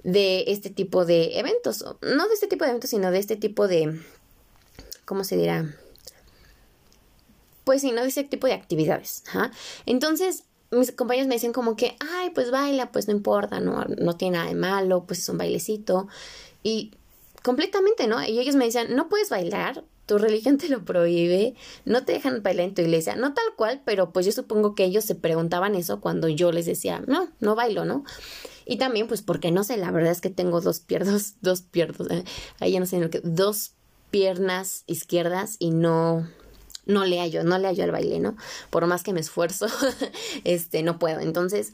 de 0.02 0.44
este 0.48 0.70
tipo 0.70 1.04
de 1.04 1.38
eventos, 1.38 1.84
no 2.02 2.28
de 2.28 2.34
este 2.34 2.46
tipo 2.46 2.64
de 2.64 2.70
eventos, 2.70 2.90
sino 2.90 3.10
de 3.10 3.18
este 3.18 3.36
tipo 3.36 3.68
de, 3.68 4.00
¿cómo 5.04 5.24
se 5.24 5.36
dirá? 5.36 5.74
Pues 7.64 7.80
sí, 7.80 7.92
no 7.92 8.02
de 8.02 8.08
este 8.08 8.24
tipo 8.24 8.46
de 8.46 8.52
actividades. 8.52 9.24
Entonces, 9.86 10.44
mis 10.70 10.92
compañeros 10.92 11.28
me 11.28 11.36
dicen 11.36 11.52
como 11.52 11.76
que, 11.76 11.96
ay, 12.00 12.30
pues 12.30 12.50
baila, 12.50 12.92
pues 12.92 13.08
no 13.08 13.14
importa, 13.14 13.60
no, 13.60 13.84
no 13.84 14.16
tiene 14.16 14.36
nada 14.36 14.48
de 14.50 14.54
malo, 14.54 15.04
pues 15.06 15.20
es 15.20 15.28
un 15.30 15.38
bailecito. 15.38 16.08
Y 16.62 16.92
completamente, 17.42 18.06
¿no? 18.06 18.22
Y 18.22 18.38
ellos 18.38 18.56
me 18.56 18.66
decían, 18.66 18.94
no 18.94 19.08
puedes 19.08 19.30
bailar, 19.30 19.84
tu 20.06 20.18
religión 20.18 20.58
te 20.58 20.68
lo 20.68 20.84
prohíbe, 20.84 21.54
no 21.84 22.04
te 22.04 22.12
dejan 22.12 22.42
bailar 22.42 22.66
en 22.66 22.74
tu 22.74 22.82
iglesia, 22.82 23.16
no 23.16 23.34
tal 23.34 23.44
cual, 23.56 23.82
pero 23.84 24.12
pues 24.12 24.26
yo 24.26 24.32
supongo 24.32 24.74
que 24.74 24.84
ellos 24.84 25.04
se 25.04 25.14
preguntaban 25.14 25.74
eso 25.74 26.00
cuando 26.00 26.28
yo 26.28 26.52
les 26.52 26.66
decía, 26.66 27.02
no, 27.06 27.28
no 27.40 27.54
bailo, 27.54 27.84
¿no? 27.84 28.04
Y 28.66 28.76
también 28.78 29.08
pues 29.08 29.22
porque 29.22 29.50
no 29.50 29.64
sé, 29.64 29.76
la 29.76 29.90
verdad 29.90 30.12
es 30.12 30.20
que 30.20 30.30
tengo 30.30 30.60
dos 30.60 30.80
piernas, 30.80 31.36
dos 31.40 31.62
piernas, 31.62 32.08
ahí 32.60 32.72
ya 32.72 32.80
no 32.80 32.86
sé, 32.86 33.00
dos 33.22 33.72
piernas 34.10 34.84
izquierdas 34.86 35.56
y 35.58 35.70
no, 35.70 36.28
no 36.86 37.04
le 37.04 37.20
hallo, 37.20 37.42
no 37.42 37.58
le 37.58 37.68
hallo 37.68 37.84
al 37.84 37.92
baile, 37.92 38.20
¿no? 38.20 38.36
Por 38.70 38.86
más 38.86 39.02
que 39.02 39.12
me 39.12 39.20
esfuerzo, 39.20 39.66
este, 40.44 40.82
no 40.82 40.98
puedo. 40.98 41.20
Entonces, 41.20 41.72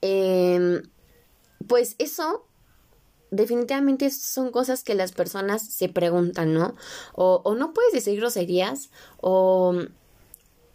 eh, 0.00 0.82
pues 1.66 1.96
eso 1.98 2.46
definitivamente 3.36 4.10
son 4.10 4.50
cosas 4.50 4.84
que 4.84 4.94
las 4.94 5.12
personas 5.12 5.62
se 5.62 5.88
preguntan, 5.88 6.54
¿no? 6.54 6.74
O, 7.14 7.42
o 7.44 7.54
no 7.54 7.72
puedes 7.72 7.92
decir 7.92 8.18
groserías, 8.18 8.90
o, 9.20 9.74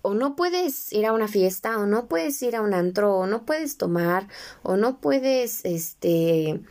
o 0.01 0.13
no 0.13 0.35
puedes 0.35 0.91
ir 0.93 1.05
a 1.05 1.13
una 1.13 1.27
fiesta, 1.27 1.77
o 1.79 1.85
no 1.85 2.07
puedes 2.07 2.41
ir 2.41 2.55
a 2.55 2.61
un 2.61 2.73
antro, 2.73 3.15
o 3.15 3.27
no 3.27 3.45
puedes 3.45 3.77
tomar, 3.77 4.27
o 4.63 4.77
no 4.77 4.99
puedes, 4.99 5.65
este, 5.65 6.61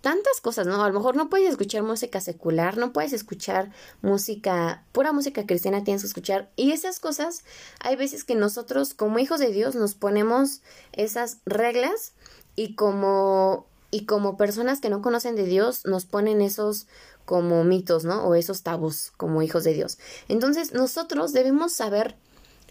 tantas 0.00 0.40
cosas, 0.40 0.66
¿no? 0.66 0.82
A 0.82 0.88
lo 0.88 0.94
mejor 0.94 1.16
no 1.16 1.28
puedes 1.28 1.50
escuchar 1.50 1.82
música 1.82 2.20
secular, 2.20 2.78
no 2.78 2.92
puedes 2.92 3.12
escuchar 3.12 3.70
música, 4.02 4.84
pura 4.92 5.12
música 5.12 5.46
cristiana 5.46 5.84
tienes 5.84 6.02
que 6.02 6.08
escuchar. 6.08 6.50
Y 6.56 6.72
esas 6.72 7.00
cosas, 7.00 7.44
hay 7.80 7.96
veces 7.96 8.24
que 8.24 8.34
nosotros 8.34 8.94
como 8.94 9.18
hijos 9.18 9.40
de 9.40 9.52
Dios 9.52 9.74
nos 9.74 9.94
ponemos 9.94 10.62
esas 10.92 11.38
reglas 11.44 12.14
y 12.56 12.74
como 12.74 13.66
y 13.90 14.04
como 14.04 14.36
personas 14.36 14.80
que 14.80 14.90
no 14.90 15.02
conocen 15.02 15.36
de 15.36 15.44
Dios 15.44 15.84
nos 15.84 16.06
ponen 16.06 16.40
esos 16.40 16.86
como 17.24 17.64
mitos, 17.64 18.04
¿no? 18.04 18.24
O 18.24 18.34
esos 18.34 18.62
tabús 18.62 19.12
como 19.16 19.42
hijos 19.42 19.64
de 19.64 19.74
Dios. 19.74 19.98
Entonces 20.28 20.72
nosotros 20.72 21.32
debemos 21.32 21.72
saber 21.72 22.16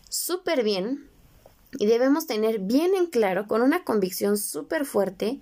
súper 0.10 0.64
bien 0.64 1.10
y 1.78 1.86
debemos 1.86 2.26
tener 2.26 2.60
bien 2.60 2.96
en 2.96 3.08
claro, 3.08 3.48
con 3.48 3.62
una 3.62 3.84
convicción 3.84 4.38
súper 4.38 4.86
fuerte 4.86 5.40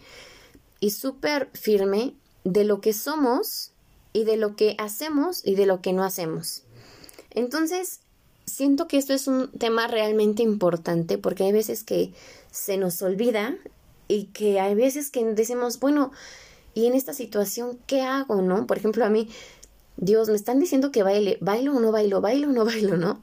y 0.80 0.92
súper 0.92 1.50
firme 1.54 2.14
de 2.44 2.64
lo 2.64 2.82
que 2.82 2.94
somos 2.94 3.72
y 4.14 4.24
de 4.24 4.38
lo 4.38 4.56
que 4.56 4.76
hacemos 4.78 5.46
y 5.46 5.56
de 5.56 5.66
lo 5.66 5.82
que 5.82 5.94
no 5.94 6.04
hacemos. 6.04 6.64
Entonces, 7.32 8.02
siento 8.46 8.88
que 8.88 8.98
esto 8.98 9.14
es 9.14 9.28
un 9.28 9.52
tema 9.52 9.88
realmente 9.88 10.42
importante 10.44 11.18
porque 11.18 11.44
hay 11.44 11.52
veces 11.52 11.84
que 11.84 12.14
se 12.52 12.78
nos 12.78 13.02
olvida 13.02 13.56
y 14.08 14.26
que 14.26 14.60
hay 14.60 14.76
veces 14.76 15.12
que 15.12 15.24
decimos, 15.26 15.80
bueno, 15.80 16.12
y 16.74 16.86
en 16.86 16.94
esta 16.94 17.14
situación, 17.14 17.80
¿qué 17.88 18.02
hago, 18.02 18.42
no? 18.42 18.68
Por 18.68 18.78
ejemplo, 18.78 19.04
a 19.04 19.10
mí, 19.10 19.30
Dios, 19.98 20.30
me 20.30 20.36
están 20.36 20.60
diciendo 20.60 20.92
que 20.92 21.04
baile, 21.04 21.38
bailo 21.42 21.76
o 21.76 21.80
no 21.80 21.92
bailo, 21.92 22.22
bailo 22.22 22.50
o 22.50 22.52
no 22.52 22.66
bailo, 22.66 22.98
¿no? 22.98 23.22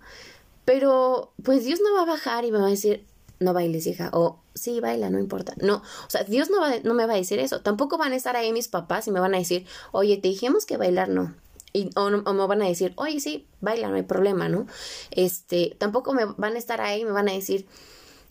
Pero, 0.65 1.33
pues 1.43 1.65
Dios 1.65 1.81
no 1.81 1.95
va 1.95 2.03
a 2.03 2.07
bajar 2.07 2.45
y 2.45 2.51
me 2.51 2.59
va 2.59 2.67
a 2.67 2.71
decir, 2.71 3.05
no 3.39 3.53
bailes, 3.53 3.87
hija, 3.87 4.11
o 4.13 4.41
sí, 4.55 4.81
baila, 4.81 5.11
no 5.11 5.19
importa. 5.19 5.55
No, 5.59 5.77
o 5.77 6.11
sea, 6.11 6.25
Dios 6.25 6.51
no, 6.51 6.61
va, 6.61 6.79
no 6.83 6.95
me 6.95 7.07
va 7.07 7.15
a 7.15 7.17
decir 7.17 7.39
eso. 7.39 7.61
Tampoco 7.61 7.99
van 7.99 8.13
a 8.13 8.17
estar 8.17 8.37
ahí 8.37 8.53
mis 8.53 8.69
papás 8.69 9.07
y 9.07 9.11
me 9.11 9.21
van 9.21 9.35
a 9.35 9.39
decir, 9.39 9.67
oye, 9.93 10.17
te 10.17 10.29
dijimos 10.29 10.67
que 10.67 10.77
bailar 10.77 11.09
no. 11.09 11.35
Y, 11.73 11.91
o, 11.97 12.07
o, 12.07 12.35
me 12.35 12.47
van 12.47 12.63
a 12.63 12.67
decir, 12.69 12.93
oye, 12.97 13.21
sí, 13.21 13.47
baila, 13.61 13.89
no 13.89 13.97
hay 13.97 14.03
problema, 14.03 14.49
¿no? 14.49 14.67
Este, 15.11 15.77
tampoco 15.79 16.15
me 16.15 16.25
van 16.25 16.55
a 16.55 16.59
estar 16.59 16.81
ahí 16.81 17.03
y 17.03 17.05
me 17.05 17.11
van 17.11 17.29
a 17.29 17.33
decir, 17.33 17.67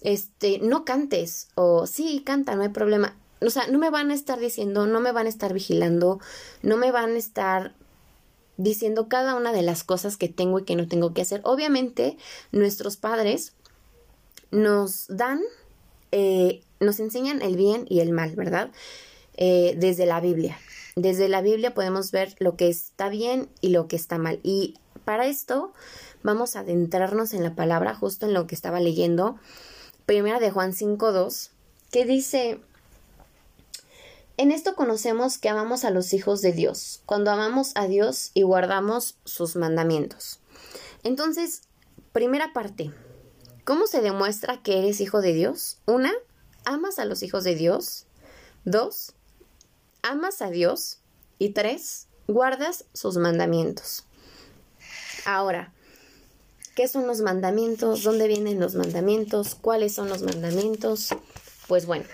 este, 0.04 0.60
no 0.60 0.86
cantes 0.86 1.48
o 1.56 1.88
sí, 1.88 2.22
canta, 2.26 2.56
no 2.56 2.64
hay 2.64 2.70
problema. 2.70 3.18
O 3.42 3.50
sea, 3.50 3.68
no 3.68 3.80
me 3.80 3.90
van 3.90 4.12
a 4.12 4.14
estar 4.14 4.40
diciendo, 4.40 4.86
no 4.86 5.00
me 5.00 5.12
van 5.12 5.26
a 5.26 5.30
estar 5.30 5.54
vigilando, 5.54 6.20
no 6.62 6.78
me 6.78 6.92
van 6.92 7.16
a 7.16 7.18
estar 7.18 7.74
diciendo 8.58 9.08
cada 9.08 9.36
una 9.36 9.52
de 9.52 9.64
las 9.64 9.84
cosas 9.84 10.18
que 10.18 10.30
tengo 10.30 10.60
y 10.60 10.64
que 10.64 10.76
no 10.76 10.88
tengo 10.88 11.14
que 11.14 11.22
hacer. 11.22 11.42
Obviamente, 11.44 12.18
nuestros 12.52 12.98
padres 12.98 13.54
nos 14.52 15.08
dan, 15.08 15.42
eh, 16.12 16.62
nos 16.80 17.00
enseñan 17.00 17.42
el 17.42 17.56
bien 17.58 17.86
y 17.90 18.02
el 18.02 18.12
mal, 18.12 18.36
¿verdad? 18.36 18.72
Eh, 19.36 19.76
desde 19.78 20.06
la 20.06 20.20
Biblia. 20.20 20.58
Desde 20.96 21.28
la 21.28 21.42
Biblia 21.42 21.74
podemos 21.74 22.12
ver 22.12 22.36
lo 22.40 22.56
que 22.56 22.70
está 22.70 23.10
bien 23.10 23.50
y 23.62 23.70
lo 23.70 23.88
que 23.88 23.96
está 23.96 24.18
mal. 24.20 24.40
Y 24.44 24.76
para 25.06 25.26
esto 25.26 25.74
vamos 26.22 26.56
a 26.56 26.60
adentrarnos 26.60 27.34
en 27.34 27.44
la 27.44 27.56
palabra, 27.56 27.96
justo 27.96 28.28
en 28.28 28.34
lo 28.34 28.46
que 28.46 28.56
estaba 28.56 28.80
leyendo 28.80 29.38
primera 30.06 30.40
de 30.40 30.52
Juan 30.52 30.74
5.2, 30.74 31.50
que 31.92 32.06
dice, 32.06 32.60
en 34.38 34.52
esto 34.52 34.76
conocemos 34.76 35.38
que 35.38 35.50
amamos 35.50 35.86
a 35.86 35.92
los 35.92 36.14
hijos 36.14 36.42
de 36.42 36.54
Dios, 36.54 37.02
cuando 37.06 37.32
amamos 37.32 37.72
a 37.76 37.88
Dios 37.88 38.32
y 38.34 38.42
guardamos 38.42 39.16
sus 39.26 39.56
mandamientos. 39.56 40.40
Entonces, 41.04 41.62
primera 42.12 42.54
parte, 42.54 42.92
¿cómo 43.64 43.88
se 43.88 44.02
demuestra 44.02 44.62
que 44.62 44.80
eres 44.80 45.02
hijo 45.02 45.22
de 45.22 45.34
Dios? 45.34 45.78
Una, 45.86 46.12
amas 46.66 47.00
a 47.00 47.06
los 47.06 47.24
hijos 47.24 47.44
de 47.44 47.56
Dios. 47.56 48.06
Dos, 48.66 49.14
amas 50.02 50.42
a 50.42 50.50
Dios. 50.50 51.00
Y 51.40 51.50
tres, 51.50 52.08
guardas 52.28 52.86
sus 52.94 53.18
mandamientos. 53.18 54.06
Ahora, 55.26 55.74
¿Qué 56.76 56.88
son 56.88 57.06
los 57.06 57.22
mandamientos? 57.22 58.02
¿Dónde 58.02 58.28
vienen 58.28 58.60
los 58.60 58.74
mandamientos? 58.74 59.54
¿Cuáles 59.54 59.94
son 59.94 60.10
los 60.10 60.24
mandamientos? 60.24 61.10
Pues 61.68 61.86
bueno, 61.86 62.06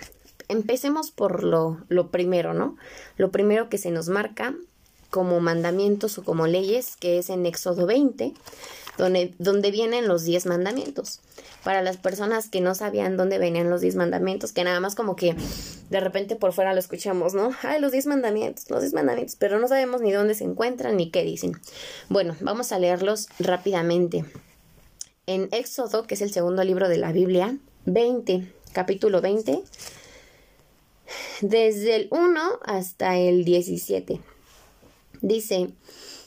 empecemos 0.48 1.10
por 1.10 1.44
lo, 1.44 1.78
lo 1.88 2.10
primero, 2.10 2.52
¿no? 2.52 2.76
Lo 3.16 3.30
primero 3.30 3.70
que 3.70 3.78
se 3.78 3.90
nos 3.90 4.10
marca 4.10 4.54
como 5.08 5.40
mandamientos 5.40 6.18
o 6.18 6.24
como 6.24 6.46
leyes, 6.46 6.96
que 6.98 7.16
es 7.16 7.30
en 7.30 7.46
Éxodo 7.46 7.86
20, 7.86 8.34
donde, 8.98 9.34
donde 9.38 9.70
vienen 9.70 10.06
los 10.06 10.24
10 10.24 10.44
mandamientos. 10.44 11.20
Para 11.64 11.80
las 11.80 11.96
personas 11.96 12.50
que 12.50 12.60
no 12.60 12.74
sabían 12.74 13.16
dónde 13.16 13.38
venían 13.38 13.70
los 13.70 13.80
10 13.80 13.96
mandamientos, 13.96 14.52
que 14.52 14.62
nada 14.62 14.78
más 14.78 14.94
como 14.94 15.16
que 15.16 15.36
de 15.88 16.00
repente 16.00 16.36
por 16.36 16.52
fuera 16.52 16.74
lo 16.74 16.80
escuchamos, 16.80 17.32
¿no? 17.32 17.52
Ay, 17.62 17.80
los 17.80 17.92
10 17.92 18.04
mandamientos, 18.06 18.68
los 18.68 18.82
10 18.82 18.92
mandamientos, 18.92 19.36
pero 19.36 19.58
no 19.58 19.68
sabemos 19.68 20.02
ni 20.02 20.12
dónde 20.12 20.34
se 20.34 20.44
encuentran 20.44 20.98
ni 20.98 21.10
qué 21.10 21.24
dicen. 21.24 21.58
Bueno, 22.10 22.36
vamos 22.40 22.72
a 22.72 22.78
leerlos 22.78 23.26
rápidamente 23.38 24.26
en 25.26 25.48
Éxodo, 25.52 26.06
que 26.06 26.14
es 26.14 26.22
el 26.22 26.32
segundo 26.32 26.64
libro 26.64 26.88
de 26.88 26.98
la 26.98 27.12
Biblia, 27.12 27.56
20, 27.86 28.52
capítulo 28.72 29.20
20, 29.20 29.62
desde 31.40 31.96
el 31.96 32.08
1 32.10 32.40
hasta 32.64 33.16
el 33.16 33.44
17. 33.44 34.20
Dice, 35.22 35.70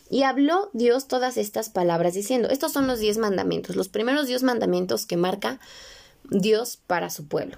Y 0.10 0.24
habló 0.24 0.70
Dios 0.74 1.08
todas 1.08 1.38
estas 1.38 1.70
palabras 1.70 2.14
diciendo, 2.14 2.50
estos 2.50 2.72
son 2.72 2.88
los 2.88 3.00
diez 3.00 3.18
mandamientos, 3.18 3.76
los 3.76 3.90
primeros 3.90 4.28
diez 4.28 4.44
mandamientos 4.44 5.06
que 5.06 5.18
marca 5.18 5.60
Dios 6.30 6.78
para 6.88 7.10
su 7.10 7.28
pueblo. 7.28 7.58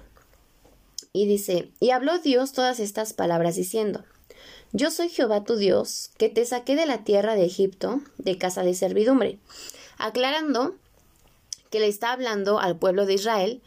Y 1.12 1.26
dice, 1.26 1.70
y 1.80 1.90
habló 1.90 2.18
Dios 2.18 2.52
todas 2.52 2.80
estas 2.80 3.12
palabras 3.12 3.56
diciendo, 3.56 4.04
yo 4.72 4.90
soy 4.90 5.08
Jehová 5.08 5.44
tu 5.44 5.56
Dios, 5.56 6.10
que 6.18 6.28
te 6.28 6.44
saqué 6.44 6.76
de 6.76 6.86
la 6.86 7.04
tierra 7.04 7.34
de 7.34 7.44
Egipto, 7.44 8.00
de 8.18 8.36
casa 8.36 8.62
de 8.62 8.74
servidumbre, 8.74 9.38
aclarando 9.96 10.74
que 11.76 11.80
le 11.80 11.88
está 11.88 12.12
hablando 12.12 12.58
al 12.58 12.78
pueblo 12.78 13.04
de 13.04 13.12
Israel, 13.12 13.60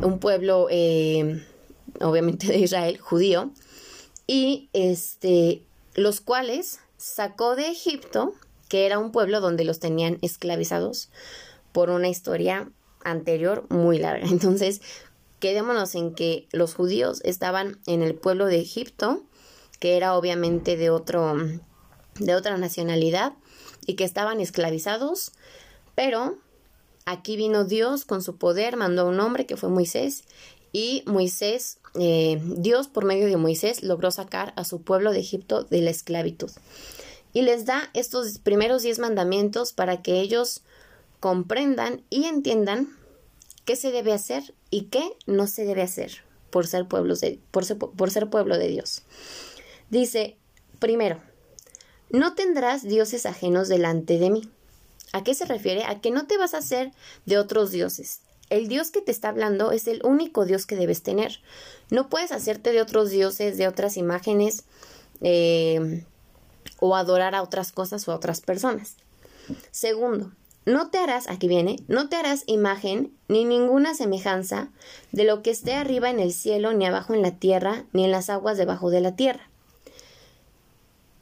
un 0.00 0.20
pueblo 0.20 0.68
eh, 0.70 1.44
obviamente 2.00 2.46
de 2.46 2.58
Israel, 2.58 2.98
judío, 2.98 3.50
y 4.28 4.68
este, 4.72 5.64
los 5.94 6.20
cuales 6.20 6.78
sacó 6.98 7.56
de 7.56 7.66
Egipto, 7.66 8.32
que 8.68 8.86
era 8.86 9.00
un 9.00 9.10
pueblo 9.10 9.40
donde 9.40 9.64
los 9.64 9.80
tenían 9.80 10.18
esclavizados 10.22 11.10
por 11.72 11.90
una 11.90 12.08
historia 12.08 12.70
anterior 13.02 13.66
muy 13.70 13.98
larga. 13.98 14.28
Entonces, 14.30 14.80
quedémonos 15.40 15.96
en 15.96 16.14
que 16.14 16.46
los 16.52 16.74
judíos 16.76 17.20
estaban 17.24 17.80
en 17.86 18.04
el 18.04 18.14
pueblo 18.14 18.46
de 18.46 18.60
Egipto, 18.60 19.24
que 19.80 19.96
era 19.96 20.14
obviamente 20.14 20.76
de 20.76 20.90
otro 20.90 21.36
de 22.20 22.34
otra 22.36 22.56
nacionalidad 22.56 23.32
y 23.84 23.94
que 23.94 24.04
estaban 24.04 24.40
esclavizados, 24.40 25.32
pero 25.96 26.38
aquí 27.10 27.36
vino 27.36 27.64
Dios 27.64 28.04
con 28.04 28.22
su 28.22 28.36
poder, 28.36 28.76
mandó 28.76 29.02
a 29.02 29.04
un 29.06 29.18
hombre 29.20 29.46
que 29.46 29.56
fue 29.56 29.70
Moisés 29.70 30.24
y 30.72 31.02
Moisés, 31.06 31.78
eh, 31.98 32.38
Dios 32.44 32.88
por 32.88 33.06
medio 33.06 33.26
de 33.26 33.36
Moisés 33.38 33.82
logró 33.82 34.10
sacar 34.10 34.52
a 34.56 34.64
su 34.64 34.82
pueblo 34.82 35.12
de 35.12 35.20
Egipto 35.20 35.64
de 35.64 35.80
la 35.80 35.90
esclavitud. 35.90 36.50
Y 37.32 37.42
les 37.42 37.64
da 37.64 37.90
estos 37.94 38.38
primeros 38.38 38.82
diez 38.82 38.98
mandamientos 38.98 39.72
para 39.72 40.02
que 40.02 40.20
ellos 40.20 40.62
comprendan 41.20 42.02
y 42.10 42.24
entiendan 42.24 42.94
qué 43.64 43.74
se 43.76 43.90
debe 43.90 44.12
hacer 44.12 44.54
y 44.70 44.82
qué 44.82 45.10
no 45.26 45.46
se 45.46 45.64
debe 45.64 45.82
hacer 45.82 46.22
por 46.50 46.66
ser, 46.66 46.86
pueblos 46.88 47.20
de, 47.20 47.40
por 47.50 47.64
por 47.76 48.10
ser 48.10 48.28
pueblo 48.28 48.58
de 48.58 48.68
Dios. 48.68 49.02
Dice, 49.90 50.36
primero, 50.78 51.20
no 52.10 52.34
tendrás 52.34 52.82
dioses 52.82 53.24
ajenos 53.24 53.68
delante 53.68 54.18
de 54.18 54.30
mí. 54.30 54.48
¿A 55.12 55.24
qué 55.24 55.34
se 55.34 55.46
refiere? 55.46 55.84
A 55.84 56.00
que 56.00 56.10
no 56.10 56.26
te 56.26 56.38
vas 56.38 56.54
a 56.54 56.58
hacer 56.58 56.92
de 57.26 57.38
otros 57.38 57.70
dioses 57.70 58.20
el 58.50 58.68
Dios 58.68 58.90
que 58.90 59.00
te 59.00 59.10
está 59.10 59.28
hablando 59.28 59.72
es 59.72 59.86
el 59.86 60.00
único 60.04 60.44
Dios 60.44 60.66
que 60.66 60.76
debes 60.76 61.02
tener. 61.02 61.40
No 61.90 62.08
puedes 62.08 62.32
hacerte 62.32 62.72
de 62.72 62.80
otros 62.80 63.10
dioses, 63.10 63.58
de 63.58 63.68
otras 63.68 63.96
imágenes, 63.96 64.64
eh, 65.20 66.04
o 66.78 66.96
adorar 66.96 67.34
a 67.34 67.42
otras 67.42 67.72
cosas 67.72 68.06
o 68.08 68.12
a 68.12 68.16
otras 68.16 68.40
personas. 68.40 68.96
Segundo, 69.70 70.32
no 70.64 70.90
te 70.90 70.98
harás, 70.98 71.28
aquí 71.28 71.48
viene, 71.48 71.76
no 71.88 72.08
te 72.08 72.16
harás 72.16 72.44
imagen 72.46 73.12
ni 73.26 73.44
ninguna 73.44 73.94
semejanza 73.94 74.68
de 75.12 75.24
lo 75.24 75.42
que 75.42 75.50
esté 75.50 75.74
arriba 75.74 76.10
en 76.10 76.20
el 76.20 76.32
cielo, 76.32 76.72
ni 76.72 76.86
abajo 76.86 77.14
en 77.14 77.22
la 77.22 77.32
tierra, 77.32 77.84
ni 77.92 78.04
en 78.04 78.10
las 78.10 78.30
aguas 78.30 78.58
debajo 78.58 78.90
de 78.90 79.00
la 79.00 79.16
tierra. 79.16 79.48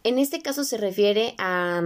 En 0.04 0.18
este 0.18 0.40
caso 0.40 0.62
se 0.62 0.76
refiere 0.76 1.34
a 1.38 1.82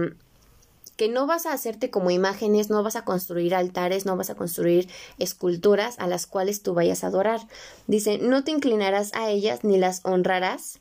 que 0.95 1.09
no 1.09 1.25
vas 1.25 1.45
a 1.45 1.53
hacerte 1.53 1.89
como 1.89 2.11
imágenes, 2.11 2.69
no 2.69 2.83
vas 2.83 2.95
a 2.95 3.05
construir 3.05 3.55
altares, 3.55 4.05
no 4.05 4.17
vas 4.17 4.29
a 4.29 4.35
construir 4.35 4.87
esculturas 5.17 5.95
a 5.99 6.07
las 6.07 6.27
cuales 6.27 6.61
tú 6.61 6.73
vayas 6.73 7.03
a 7.03 7.07
adorar. 7.07 7.41
Dice, 7.87 8.17
no 8.17 8.43
te 8.43 8.51
inclinarás 8.51 9.13
a 9.13 9.29
ellas 9.29 9.63
ni 9.63 9.77
las 9.77 10.01
honrarás, 10.03 10.79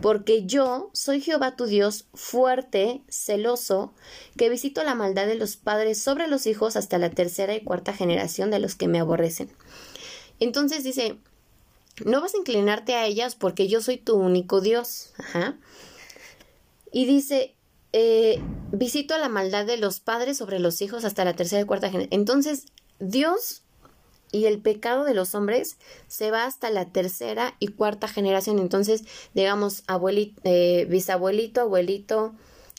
porque 0.00 0.46
yo 0.46 0.90
soy 0.92 1.20
Jehová 1.20 1.56
tu 1.56 1.66
Dios, 1.66 2.06
fuerte, 2.14 3.02
celoso, 3.08 3.92
que 4.36 4.48
visito 4.48 4.84
la 4.84 4.94
maldad 4.94 5.26
de 5.26 5.34
los 5.34 5.56
padres 5.56 6.00
sobre 6.00 6.28
los 6.28 6.46
hijos 6.46 6.76
hasta 6.76 6.98
la 6.98 7.10
tercera 7.10 7.54
y 7.54 7.64
cuarta 7.64 7.92
generación 7.92 8.50
de 8.50 8.60
los 8.60 8.76
que 8.76 8.86
me 8.86 9.00
aborrecen. 9.00 9.50
Entonces 10.38 10.84
dice, 10.84 11.18
no 12.04 12.20
vas 12.20 12.34
a 12.34 12.38
inclinarte 12.38 12.94
a 12.94 13.06
ellas 13.06 13.34
porque 13.34 13.66
yo 13.66 13.80
soy 13.80 13.96
tu 13.96 14.14
único 14.14 14.60
Dios. 14.60 15.12
Ajá. 15.18 15.56
Y 16.92 17.06
dice, 17.06 17.55
eh, 17.98 18.42
visito 18.72 19.16
la 19.16 19.30
maldad 19.30 19.64
de 19.64 19.78
los 19.78 20.00
padres 20.00 20.36
sobre 20.36 20.58
los 20.58 20.82
hijos 20.82 21.06
hasta 21.06 21.24
la 21.24 21.34
tercera 21.34 21.62
y 21.62 21.64
cuarta 21.64 21.88
generación. 21.88 22.20
Entonces, 22.20 22.66
Dios 22.98 23.62
y 24.32 24.44
el 24.44 24.60
pecado 24.60 25.04
de 25.04 25.14
los 25.14 25.34
hombres 25.34 25.78
se 26.06 26.30
va 26.30 26.44
hasta 26.44 26.68
la 26.68 26.84
tercera 26.84 27.54
y 27.58 27.68
cuarta 27.68 28.06
generación. 28.06 28.58
Entonces, 28.58 29.04
digamos, 29.32 29.82
abuelito, 29.86 30.38
eh, 30.44 30.86
bisabuelito, 30.90 31.62
abuelito, 31.62 32.34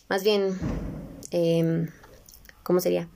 más 0.08 0.24
bien, 0.24 0.56
eh, 1.32 1.90
¿cómo 2.62 2.80
sería? 2.80 3.10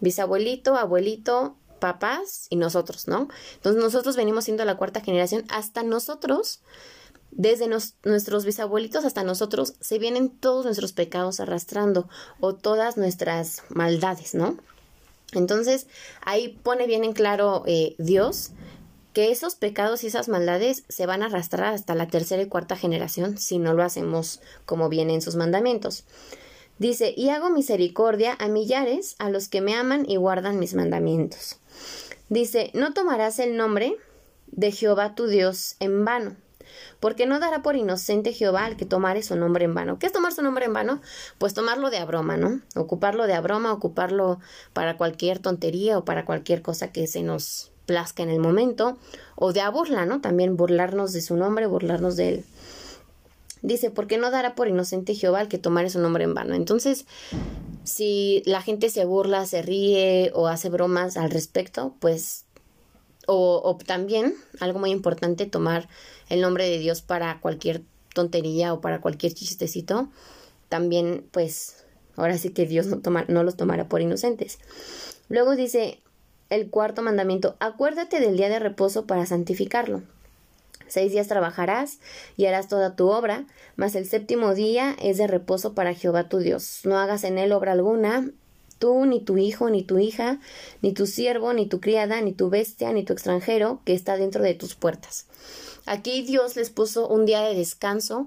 Bisabuelito, 0.00 0.76
abuelito, 0.76 1.56
papás 1.78 2.48
y 2.50 2.56
nosotros, 2.56 3.08
¿no? 3.08 3.28
Entonces, 3.54 3.82
nosotros 3.82 4.14
venimos 4.14 4.44
siendo 4.44 4.66
la 4.66 4.76
cuarta 4.76 5.00
generación. 5.00 5.46
Hasta 5.48 5.84
nosotros 5.84 6.60
desde 7.32 7.68
nuestros 7.68 8.44
bisabuelitos 8.44 9.04
hasta 9.04 9.24
nosotros 9.24 9.74
se 9.80 9.98
vienen 9.98 10.30
todos 10.30 10.64
nuestros 10.64 10.92
pecados 10.92 11.40
arrastrando 11.40 12.08
o 12.40 12.54
todas 12.54 12.96
nuestras 12.96 13.62
maldades, 13.68 14.34
¿no? 14.34 14.56
Entonces 15.32 15.86
ahí 16.22 16.58
pone 16.62 16.86
bien 16.86 17.04
en 17.04 17.12
claro 17.12 17.62
eh, 17.66 17.94
Dios 17.98 18.50
que 19.12 19.30
esos 19.30 19.54
pecados 19.54 20.04
y 20.04 20.08
esas 20.08 20.28
maldades 20.28 20.84
se 20.88 21.06
van 21.06 21.22
a 21.22 21.26
arrastrar 21.26 21.74
hasta 21.74 21.94
la 21.94 22.08
tercera 22.08 22.42
y 22.42 22.46
cuarta 22.46 22.76
generación 22.76 23.38
si 23.38 23.58
no 23.58 23.74
lo 23.74 23.82
hacemos 23.82 24.40
como 24.66 24.88
viene 24.88 25.14
en 25.14 25.22
sus 25.22 25.36
mandamientos. 25.36 26.04
Dice, 26.78 27.12
y 27.16 27.28
hago 27.28 27.50
misericordia 27.50 28.36
a 28.38 28.48
millares 28.48 29.16
a 29.18 29.28
los 29.28 29.48
que 29.48 29.60
me 29.60 29.74
aman 29.74 30.08
y 30.08 30.16
guardan 30.16 30.58
mis 30.58 30.74
mandamientos. 30.74 31.58
Dice, 32.28 32.70
no 32.74 32.94
tomarás 32.94 33.38
el 33.38 33.56
nombre 33.56 33.96
de 34.46 34.72
Jehová 34.72 35.14
tu 35.14 35.26
Dios 35.26 35.76
en 35.80 36.04
vano 36.04 36.36
porque 37.00 37.26
no 37.26 37.40
dará 37.40 37.62
por 37.62 37.76
inocente 37.76 38.32
Jehová 38.32 38.64
al 38.64 38.76
que 38.76 38.86
tomare 38.86 39.22
su 39.22 39.36
nombre 39.36 39.64
en 39.64 39.74
vano. 39.74 39.98
¿Qué 39.98 40.06
es 40.06 40.12
tomar 40.12 40.32
su 40.32 40.42
nombre 40.42 40.66
en 40.66 40.72
vano? 40.72 41.00
Pues 41.38 41.54
tomarlo 41.54 41.90
de 41.90 41.98
a 41.98 42.04
broma, 42.04 42.36
¿no? 42.36 42.60
Ocuparlo 42.74 43.26
de 43.26 43.34
a 43.34 43.40
broma, 43.40 43.72
ocuparlo 43.72 44.38
para 44.72 44.96
cualquier 44.96 45.38
tontería 45.38 45.98
o 45.98 46.04
para 46.04 46.24
cualquier 46.24 46.62
cosa 46.62 46.92
que 46.92 47.06
se 47.06 47.22
nos 47.22 47.70
plazca 47.86 48.22
en 48.22 48.30
el 48.30 48.38
momento, 48.38 48.98
o 49.34 49.52
de 49.52 49.62
a 49.62 49.68
burla, 49.68 50.06
¿no? 50.06 50.20
También 50.20 50.56
burlarnos 50.56 51.12
de 51.12 51.20
su 51.22 51.36
nombre, 51.36 51.66
burlarnos 51.66 52.14
de 52.14 52.28
él. 52.28 52.44
Dice, 53.62 53.90
porque 53.90 54.16
no 54.16 54.30
dará 54.30 54.54
por 54.54 54.68
inocente 54.68 55.14
Jehová 55.14 55.40
al 55.40 55.48
que 55.48 55.58
tomare 55.58 55.90
su 55.90 55.98
nombre 55.98 56.24
en 56.24 56.32
vano. 56.32 56.54
Entonces, 56.54 57.04
si 57.82 58.42
la 58.46 58.62
gente 58.62 58.90
se 58.90 59.04
burla, 59.04 59.44
se 59.44 59.62
ríe 59.62 60.30
o 60.34 60.46
hace 60.46 60.68
bromas 60.68 61.16
al 61.16 61.30
respecto, 61.30 61.94
pues 61.98 62.44
o, 63.32 63.78
también, 63.86 64.34
algo 64.58 64.78
muy 64.78 64.90
importante, 64.90 65.46
tomar 65.46 65.88
el 66.28 66.40
nombre 66.40 66.68
de 66.68 66.78
Dios 66.78 67.02
para 67.02 67.40
cualquier 67.40 67.82
tontería 68.14 68.72
o 68.72 68.80
para 68.80 69.00
cualquier 69.00 69.32
chistecito. 69.34 70.08
También, 70.68 71.26
pues, 71.30 71.84
ahora 72.16 72.38
sí 72.38 72.50
que 72.50 72.66
Dios 72.66 72.86
no, 72.86 73.00
no 73.28 73.44
los 73.44 73.56
tomará 73.56 73.88
por 73.88 74.00
inocentes. 74.00 74.58
Luego 75.28 75.54
dice 75.54 76.00
el 76.48 76.70
cuarto 76.70 77.02
mandamiento, 77.02 77.56
acuérdate 77.60 78.20
del 78.20 78.36
día 78.36 78.48
de 78.48 78.58
reposo 78.58 79.06
para 79.06 79.26
santificarlo. 79.26 80.02
Seis 80.88 81.12
días 81.12 81.28
trabajarás 81.28 82.00
y 82.36 82.46
harás 82.46 82.66
toda 82.66 82.96
tu 82.96 83.08
obra, 83.10 83.44
mas 83.76 83.94
el 83.94 84.06
séptimo 84.06 84.54
día 84.54 84.96
es 85.00 85.18
de 85.18 85.28
reposo 85.28 85.72
para 85.72 85.94
Jehová 85.94 86.28
tu 86.28 86.38
Dios. 86.38 86.80
No 86.82 86.98
hagas 86.98 87.22
en 87.22 87.38
él 87.38 87.52
obra 87.52 87.72
alguna, 87.72 88.28
tú, 88.80 89.06
ni 89.06 89.20
tu 89.20 89.38
hijo, 89.38 89.70
ni 89.70 89.84
tu 89.84 89.98
hija, 89.98 90.40
ni 90.82 90.92
tu 90.92 91.06
siervo, 91.06 91.52
ni 91.52 91.66
tu 91.66 91.78
criada, 91.78 92.20
ni 92.20 92.32
tu 92.32 92.50
bestia, 92.50 92.92
ni 92.92 93.04
tu 93.04 93.12
extranjero 93.12 93.80
que 93.84 93.94
está 93.94 94.16
dentro 94.16 94.42
de 94.42 94.54
tus 94.54 94.74
puertas. 94.74 95.26
Aquí 95.86 96.22
Dios 96.22 96.56
les 96.56 96.70
puso 96.70 97.06
un 97.06 97.26
día 97.26 97.42
de 97.42 97.54
descanso 97.54 98.26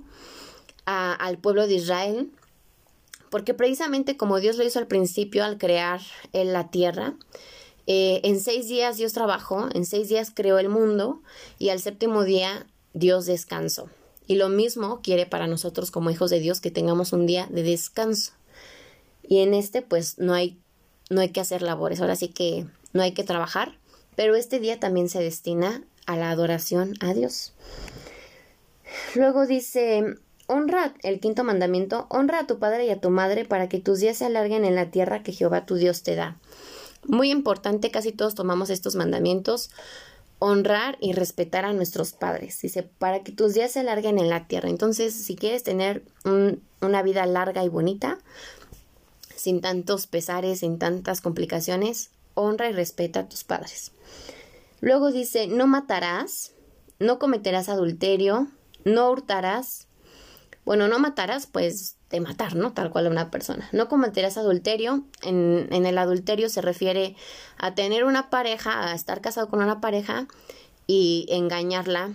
al 0.86 1.38
pueblo 1.38 1.68
de 1.68 1.76
Israel, 1.76 2.30
porque 3.30 3.54
precisamente 3.54 4.16
como 4.16 4.40
Dios 4.40 4.58
lo 4.58 4.64
hizo 4.64 4.80
al 4.80 4.88
principio 4.88 5.44
al 5.44 5.58
crear 5.58 6.00
la 6.32 6.70
tierra, 6.70 7.16
eh, 7.88 8.22
en 8.24 8.40
seis 8.40 8.70
días 8.70 8.98
Dios 8.98 9.12
trabajó, 9.12 9.68
en 9.74 9.86
seis 9.86 10.08
días 10.08 10.32
creó 10.34 10.58
el 10.60 10.70
mundo 10.70 11.22
y 11.60 11.70
al 11.70 11.80
séptimo 11.80 12.24
día 12.24 12.66
Dios 12.94 13.26
descansó. 13.26 13.90
Y 14.26 14.36
lo 14.36 14.48
mismo 14.48 15.02
quiere 15.02 15.26
para 15.26 15.48
nosotros 15.48 15.92
como 15.92 16.10
hijos 16.10 16.30
de 16.30 16.40
Dios 16.40 16.62
que 16.62 16.72
tengamos 16.72 17.12
un 17.12 17.26
día 17.26 17.48
de 17.50 17.64
descanso 17.64 18.32
y 19.34 19.40
en 19.40 19.56
este 19.56 19.82
pues 19.82 20.20
no 20.20 20.36
hay, 20.36 20.60
no 21.10 21.20
hay 21.20 21.30
que 21.30 21.42
hacer 21.42 21.64
labores, 21.64 22.00
ahora 22.00 22.16
sí 22.16 22.28
que 22.28 22.68
no 22.94 23.02
hay 23.02 23.14
que 23.14 23.24
trabajar, 23.24 23.80
pero 24.16 24.36
este 24.36 24.60
día 24.60 24.80
también 24.80 25.10
se 25.10 25.24
destina 25.24 25.82
a 26.06 26.16
la 26.16 26.30
adoración 26.30 26.94
a 27.00 27.16
Dios. 27.16 27.52
Luego 29.16 29.48
dice, 29.48 30.04
honra 30.46 30.94
el 31.02 31.20
quinto 31.20 31.44
mandamiento, 31.44 32.06
honra 32.12 32.42
a 32.42 32.46
tu 32.46 32.60
padre 32.60 32.86
y 32.86 32.92
a 32.92 33.02
tu 33.02 33.10
madre 33.10 33.44
para 33.44 33.70
que 33.70 33.80
tus 33.80 34.02
días 34.02 34.18
se 34.18 34.26
alarguen 34.26 34.66
en 34.66 34.76
la 34.76 34.92
tierra 34.92 35.24
que 35.24 35.32
Jehová 35.32 35.66
tu 35.66 35.78
Dios 35.78 36.04
te 36.04 36.14
da. 36.14 36.38
Muy 37.08 37.32
importante, 37.32 37.90
casi 37.90 38.12
todos 38.12 38.36
tomamos 38.36 38.70
estos 38.70 38.94
mandamientos, 38.94 39.72
honrar 40.38 40.96
y 41.02 41.14
respetar 41.14 41.66
a 41.66 41.74
nuestros 41.74 42.12
padres. 42.12 42.62
Dice, 42.62 42.84
para 42.84 43.24
que 43.24 43.32
tus 43.32 43.56
días 43.56 43.72
se 43.72 43.80
alarguen 43.80 44.20
en 44.20 44.30
la 44.30 44.46
tierra. 44.46 44.70
Entonces, 44.70 45.16
si 45.16 45.36
quieres 45.36 45.64
tener 45.64 46.04
una 46.82 47.02
vida 47.02 47.26
larga 47.26 47.64
y 47.64 47.70
bonita, 47.70 48.20
sin 49.44 49.60
tantos 49.60 50.08
pesares, 50.08 50.60
sin 50.60 50.80
tantas 50.80 51.20
complicaciones, 51.20 52.12
honra 52.34 52.70
y 52.70 52.72
respeta 52.72 53.20
a 53.20 53.28
tus 53.28 53.44
padres. 53.44 53.92
Luego 54.80 55.12
dice, 55.12 55.48
no 55.48 55.68
matarás, 55.68 56.54
no 56.98 57.20
cometerás 57.20 57.68
adulterio, 57.68 58.48
no 58.86 59.12
hurtarás. 59.12 59.88
Bueno, 60.64 60.88
no 60.88 60.98
matarás, 60.98 61.46
pues 61.46 61.98
de 62.10 62.22
matar, 62.22 62.56
¿no? 62.56 62.72
Tal 62.72 62.90
cual 62.90 63.08
a 63.08 63.10
una 63.10 63.32
persona. 63.32 63.68
No 63.74 63.90
cometerás 63.90 64.38
adulterio. 64.38 65.04
En, 65.24 65.68
en 65.72 65.86
el 65.86 65.98
adulterio 65.98 66.48
se 66.48 66.62
refiere 66.62 67.18
a 67.58 67.76
tener 67.76 68.06
una 68.06 68.30
pareja, 68.30 68.92
a 68.92 68.96
estar 68.96 69.20
casado 69.20 69.50
con 69.50 69.62
una 69.62 69.82
pareja 69.82 70.26
y 70.88 71.26
engañarla 71.28 72.14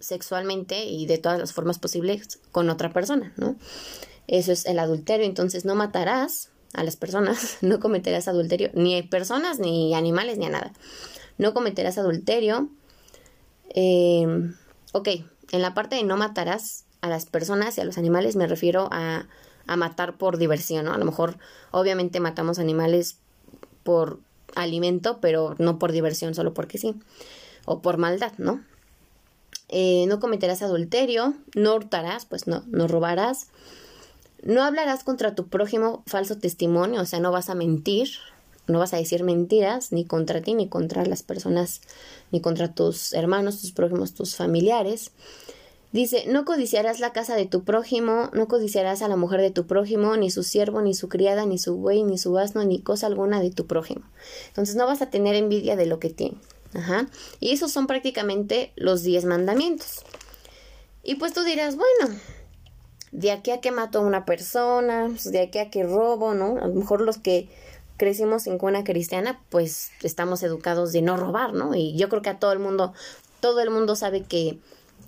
sexualmente 0.00 0.86
y 0.86 1.06
de 1.06 1.18
todas 1.18 1.38
las 1.38 1.52
formas 1.52 1.78
posibles 1.78 2.40
con 2.50 2.68
otra 2.68 2.92
persona, 2.92 3.32
¿no? 3.36 3.54
Eso 4.30 4.52
es 4.52 4.64
el 4.64 4.78
adulterio. 4.78 5.26
Entonces 5.26 5.64
no 5.64 5.74
matarás 5.74 6.50
a 6.72 6.84
las 6.84 6.96
personas, 6.96 7.58
no 7.62 7.80
cometerás 7.80 8.28
adulterio, 8.28 8.70
ni 8.74 8.96
a 8.96 9.02
personas, 9.02 9.58
ni 9.58 9.94
animales, 9.94 10.38
ni 10.38 10.46
a 10.46 10.50
nada. 10.50 10.72
No 11.36 11.52
cometerás 11.52 11.98
adulterio. 11.98 12.68
Eh, 13.74 14.26
ok, 14.92 15.08
en 15.50 15.62
la 15.62 15.74
parte 15.74 15.96
de 15.96 16.04
no 16.04 16.16
matarás, 16.16 16.84
a 17.00 17.08
las 17.08 17.24
personas 17.26 17.78
y 17.78 17.80
a 17.80 17.84
los 17.84 17.96
animales 17.96 18.36
me 18.36 18.46
refiero 18.46 18.88
a, 18.92 19.26
a 19.66 19.76
matar 19.76 20.18
por 20.18 20.36
diversión, 20.36 20.84
¿no? 20.84 20.92
A 20.92 20.98
lo 20.98 21.06
mejor, 21.06 21.38
obviamente 21.70 22.20
matamos 22.20 22.58
animales 22.58 23.16
por 23.84 24.20
alimento, 24.54 25.18
pero 25.20 25.56
no 25.58 25.78
por 25.78 25.92
diversión, 25.92 26.34
solo 26.34 26.52
porque 26.52 26.78
sí. 26.78 26.94
O 27.64 27.80
por 27.80 27.96
maldad, 27.96 28.32
¿no? 28.36 28.62
Eh, 29.68 30.04
no 30.08 30.20
cometerás 30.20 30.62
adulterio, 30.62 31.34
no 31.54 31.74
hurtarás, 31.74 32.26
pues 32.26 32.46
no, 32.46 32.64
no 32.66 32.86
robarás. 32.86 33.48
No 34.42 34.62
hablarás 34.62 35.04
contra 35.04 35.34
tu 35.34 35.48
prójimo 35.48 36.02
falso 36.06 36.38
testimonio, 36.38 37.02
o 37.02 37.06
sea, 37.06 37.20
no 37.20 37.30
vas 37.30 37.50
a 37.50 37.54
mentir, 37.54 38.08
no 38.66 38.78
vas 38.78 38.94
a 38.94 38.96
decir 38.96 39.22
mentiras 39.22 39.92
ni 39.92 40.04
contra 40.04 40.40
ti, 40.40 40.54
ni 40.54 40.68
contra 40.68 41.04
las 41.04 41.22
personas, 41.22 41.82
ni 42.30 42.40
contra 42.40 42.74
tus 42.74 43.12
hermanos, 43.12 43.60
tus 43.60 43.72
prójimos, 43.72 44.14
tus 44.14 44.36
familiares. 44.36 45.12
Dice, 45.92 46.24
no 46.28 46.44
codiciarás 46.44 47.00
la 47.00 47.12
casa 47.12 47.34
de 47.34 47.46
tu 47.46 47.64
prójimo, 47.64 48.30
no 48.32 48.46
codiciarás 48.46 49.02
a 49.02 49.08
la 49.08 49.16
mujer 49.16 49.40
de 49.40 49.50
tu 49.50 49.66
prójimo, 49.66 50.16
ni 50.16 50.30
su 50.30 50.44
siervo, 50.44 50.80
ni 50.82 50.94
su 50.94 51.08
criada, 51.08 51.46
ni 51.46 51.58
su 51.58 51.76
buey, 51.76 52.04
ni 52.04 52.16
su 52.16 52.38
asno, 52.38 52.64
ni 52.64 52.80
cosa 52.80 53.08
alguna 53.08 53.40
de 53.40 53.50
tu 53.50 53.66
prójimo. 53.66 54.02
Entonces 54.48 54.76
no 54.76 54.86
vas 54.86 55.02
a 55.02 55.10
tener 55.10 55.34
envidia 55.34 55.74
de 55.74 55.86
lo 55.86 55.98
que 55.98 56.10
tiene. 56.10 56.38
Ajá. 56.74 57.08
Y 57.40 57.50
esos 57.50 57.72
son 57.72 57.88
prácticamente 57.88 58.72
los 58.76 59.02
diez 59.02 59.24
mandamientos. 59.24 60.04
Y 61.02 61.16
pues 61.16 61.32
tú 61.32 61.42
dirás, 61.42 61.74
bueno, 61.74 62.14
de 63.12 63.30
aquí 63.32 63.50
a 63.50 63.60
que 63.60 63.70
mato 63.70 63.98
a 63.98 64.02
una 64.02 64.24
persona, 64.24 65.06
pues, 65.08 65.30
de 65.30 65.40
aquí 65.40 65.58
a 65.58 65.70
que 65.70 65.82
robo, 65.82 66.34
¿no? 66.34 66.56
A 66.62 66.68
lo 66.68 66.74
mejor 66.74 67.00
los 67.00 67.18
que 67.18 67.48
crecimos 67.96 68.46
en 68.46 68.58
cuna 68.58 68.84
cristiana, 68.84 69.40
pues 69.50 69.90
estamos 70.02 70.42
educados 70.42 70.92
de 70.92 71.02
no 71.02 71.16
robar, 71.16 71.52
¿no? 71.52 71.74
Y 71.74 71.96
yo 71.96 72.08
creo 72.08 72.22
que 72.22 72.30
a 72.30 72.38
todo 72.38 72.52
el 72.52 72.58
mundo, 72.58 72.94
todo 73.40 73.60
el 73.60 73.70
mundo 73.70 73.96
sabe 73.96 74.22
que 74.22 74.58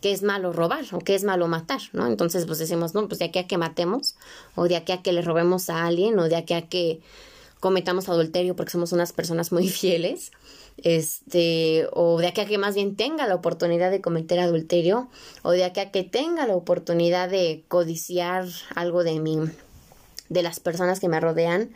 que 0.02 0.12
es 0.12 0.22
malo 0.22 0.52
robar 0.52 0.84
o 0.92 0.98
que 0.98 1.14
es 1.14 1.22
malo 1.22 1.46
matar, 1.46 1.80
¿no? 1.92 2.06
Entonces, 2.08 2.44
pues 2.44 2.58
decimos, 2.58 2.92
no, 2.92 3.06
pues 3.06 3.20
de 3.20 3.26
aquí 3.26 3.38
a 3.38 3.46
que 3.46 3.56
matemos, 3.56 4.16
o 4.56 4.66
de 4.66 4.76
aquí 4.76 4.90
a 4.92 5.00
que 5.00 5.12
le 5.12 5.22
robemos 5.22 5.70
a 5.70 5.86
alguien, 5.86 6.18
o 6.18 6.28
de 6.28 6.36
aquí 6.36 6.54
a 6.54 6.68
que 6.68 7.00
cometamos 7.62 8.08
adulterio 8.08 8.56
porque 8.56 8.72
somos 8.72 8.90
unas 8.90 9.12
personas 9.12 9.52
muy 9.52 9.68
fieles, 9.80 10.32
este, 10.78 11.86
o 11.92 12.18
de 12.18 12.26
aquí 12.26 12.40
a 12.40 12.46
que 12.46 12.58
más 12.58 12.74
bien 12.74 12.96
tenga 12.96 13.28
la 13.28 13.36
oportunidad 13.36 13.92
de 13.92 14.00
cometer 14.00 14.40
adulterio, 14.40 15.08
o 15.42 15.52
de 15.52 15.62
aquí 15.64 15.78
a 15.78 15.92
que 15.92 16.02
tenga 16.02 16.44
la 16.48 16.56
oportunidad 16.56 17.30
de 17.30 17.62
codiciar 17.68 18.46
algo 18.74 19.04
de 19.04 19.20
mí, 19.20 19.38
de 20.28 20.42
las 20.42 20.58
personas 20.58 20.98
que 20.98 21.08
me 21.08 21.20
rodean, 21.20 21.70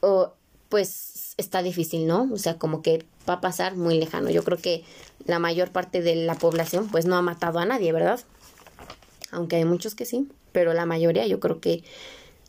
o 0.00 0.34
pues 0.68 1.34
está 1.38 1.62
difícil, 1.62 2.06
¿no? 2.06 2.28
O 2.30 2.36
sea, 2.36 2.58
como 2.58 2.82
que 2.82 3.06
va 3.26 3.34
a 3.34 3.40
pasar 3.40 3.74
muy 3.76 3.98
lejano. 3.98 4.28
Yo 4.28 4.44
creo 4.44 4.58
que 4.58 4.84
la 5.24 5.38
mayor 5.38 5.70
parte 5.70 6.02
de 6.02 6.14
la 6.14 6.34
población 6.34 6.88
pues 6.88 7.06
no 7.06 7.16
ha 7.16 7.22
matado 7.22 7.58
a 7.58 7.64
nadie, 7.64 7.90
¿verdad? 7.92 8.20
Aunque 9.30 9.56
hay 9.56 9.64
muchos 9.64 9.94
que 9.94 10.04
sí, 10.04 10.28
pero 10.52 10.74
la 10.74 10.84
mayoría 10.84 11.26
yo 11.26 11.40
creo 11.40 11.58
que 11.58 11.84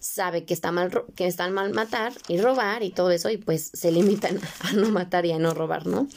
sabe 0.04 0.44
que 0.44 0.54
está 0.54 0.72
mal 0.72 0.92
que 1.16 1.28
están 1.28 1.54
mal 1.54 1.74
matar 1.74 2.12
y 2.28 2.38
robar 2.40 2.84
y 2.84 2.90
todo 2.90 3.10
eso 3.10 3.30
y 3.30 3.38
pues 3.38 3.72
se 3.74 3.92
limitan 3.92 4.38
a 4.60 4.74
no 4.74 4.90
matar 4.90 5.26
y 5.26 5.32
a 5.32 5.40
no 5.40 5.54
robar, 5.54 5.88
¿no? 5.88 6.08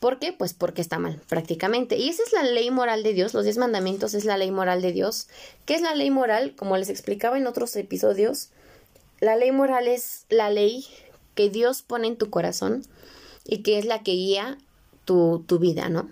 ¿Por 0.00 0.18
qué? 0.18 0.32
Pues 0.32 0.52
porque 0.52 0.82
está 0.82 0.98
mal, 0.98 1.20
prácticamente. 1.28 1.96
Y 1.96 2.08
esa 2.10 2.22
es 2.26 2.32
la 2.32 2.42
ley 2.42 2.70
moral 2.70 3.02
de 3.02 3.14
Dios. 3.14 3.32
Los 3.32 3.44
diez 3.44 3.56
mandamientos 3.56 4.12
es 4.12 4.26
la 4.26 4.36
ley 4.36 4.50
moral 4.50 4.82
de 4.82 4.92
Dios. 4.92 5.28
¿Qué 5.64 5.74
es 5.74 5.80
la 5.80 5.94
ley 5.94 6.10
moral? 6.10 6.54
Como 6.56 6.76
les 6.76 6.90
explicaba 6.90 7.38
en 7.38 7.46
otros 7.46 7.74
episodios, 7.76 8.50
la 9.20 9.36
ley 9.36 9.50
moral 9.50 9.88
es 9.88 10.26
la 10.28 10.50
ley 10.50 10.86
que 11.34 11.48
Dios 11.48 11.82
pone 11.82 12.08
en 12.08 12.16
tu 12.16 12.28
corazón 12.28 12.84
y 13.46 13.62
que 13.62 13.78
es 13.78 13.86
la 13.86 14.02
que 14.02 14.12
guía 14.12 14.58
tu, 15.06 15.42
tu 15.46 15.58
vida, 15.58 15.88
¿no? 15.88 16.10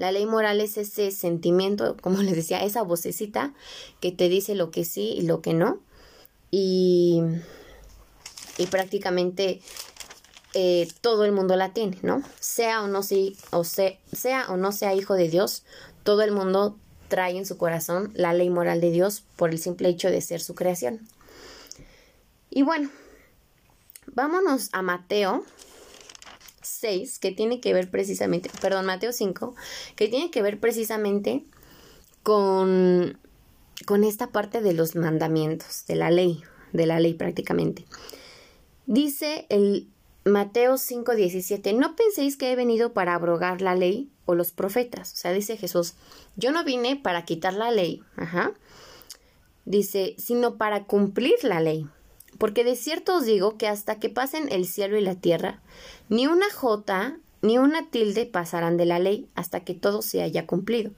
La 0.00 0.12
ley 0.12 0.24
moral 0.24 0.62
es 0.62 0.78
ese 0.78 1.10
sentimiento, 1.10 1.94
como 2.00 2.22
les 2.22 2.34
decía, 2.34 2.64
esa 2.64 2.80
vocecita 2.80 3.52
que 4.00 4.12
te 4.12 4.30
dice 4.30 4.54
lo 4.54 4.70
que 4.70 4.86
sí 4.86 5.12
y 5.12 5.22
lo 5.22 5.42
que 5.42 5.52
no. 5.52 5.78
Y, 6.50 7.20
y 8.56 8.66
prácticamente 8.66 9.60
eh, 10.54 10.88
todo 11.02 11.26
el 11.26 11.32
mundo 11.32 11.54
la 11.54 11.74
tiene, 11.74 11.98
¿no? 12.00 12.22
Sea 12.40 12.82
o 12.82 12.88
no, 12.88 13.02
si, 13.02 13.36
o 13.50 13.62
sea 13.62 14.46
o 14.48 14.56
no 14.56 14.72
sea 14.72 14.94
hijo 14.94 15.14
de 15.14 15.28
Dios, 15.28 15.64
todo 16.02 16.22
el 16.22 16.32
mundo 16.32 16.78
trae 17.08 17.36
en 17.36 17.44
su 17.44 17.58
corazón 17.58 18.10
la 18.14 18.32
ley 18.32 18.48
moral 18.48 18.80
de 18.80 18.90
Dios 18.90 19.22
por 19.36 19.50
el 19.50 19.58
simple 19.58 19.90
hecho 19.90 20.10
de 20.10 20.22
ser 20.22 20.40
su 20.40 20.54
creación. 20.54 21.06
Y 22.48 22.62
bueno, 22.62 22.90
vámonos 24.06 24.70
a 24.72 24.80
Mateo 24.80 25.44
6, 26.80 27.18
que 27.18 27.32
tiene 27.32 27.60
que 27.60 27.72
ver 27.74 27.90
precisamente, 27.90 28.50
perdón, 28.60 28.86
Mateo 28.86 29.12
5, 29.12 29.54
que 29.96 30.08
tiene 30.08 30.30
que 30.30 30.42
ver 30.42 30.58
precisamente 30.58 31.44
con, 32.22 33.18
con 33.86 34.04
esta 34.04 34.28
parte 34.28 34.60
de 34.60 34.72
los 34.72 34.96
mandamientos, 34.96 35.84
de 35.86 35.96
la 35.96 36.10
ley, 36.10 36.42
de 36.72 36.86
la 36.86 37.00
ley 37.00 37.14
prácticamente. 37.14 37.84
Dice 38.86 39.46
el 39.50 39.88
Mateo 40.24 40.76
5, 40.76 41.14
17, 41.14 41.72
no 41.72 41.96
penséis 41.96 42.36
que 42.36 42.52
he 42.52 42.56
venido 42.56 42.92
para 42.92 43.14
abrogar 43.14 43.62
la 43.62 43.74
ley 43.74 44.10
o 44.26 44.34
los 44.34 44.52
profetas. 44.52 45.12
O 45.12 45.16
sea, 45.16 45.32
dice 45.32 45.56
Jesús, 45.56 45.94
yo 46.36 46.52
no 46.52 46.64
vine 46.64 46.96
para 46.96 47.24
quitar 47.24 47.54
la 47.54 47.70
ley. 47.70 48.02
Dice, 49.64 50.14
sino 50.18 50.56
para 50.56 50.84
cumplir 50.84 51.42
la 51.42 51.60
ley. 51.60 51.86
Porque 52.40 52.64
de 52.64 52.74
cierto 52.74 53.16
os 53.16 53.26
digo 53.26 53.58
que 53.58 53.68
hasta 53.68 53.96
que 53.96 54.08
pasen 54.08 54.50
el 54.50 54.66
cielo 54.66 54.96
y 54.96 55.02
la 55.02 55.14
tierra, 55.14 55.60
ni 56.08 56.26
una 56.26 56.50
jota 56.50 57.18
ni 57.42 57.58
una 57.58 57.90
tilde 57.90 58.24
pasarán 58.24 58.78
de 58.78 58.86
la 58.86 58.98
ley 58.98 59.28
hasta 59.34 59.60
que 59.60 59.74
todo 59.74 60.00
se 60.00 60.22
haya 60.22 60.46
cumplido. 60.46 60.90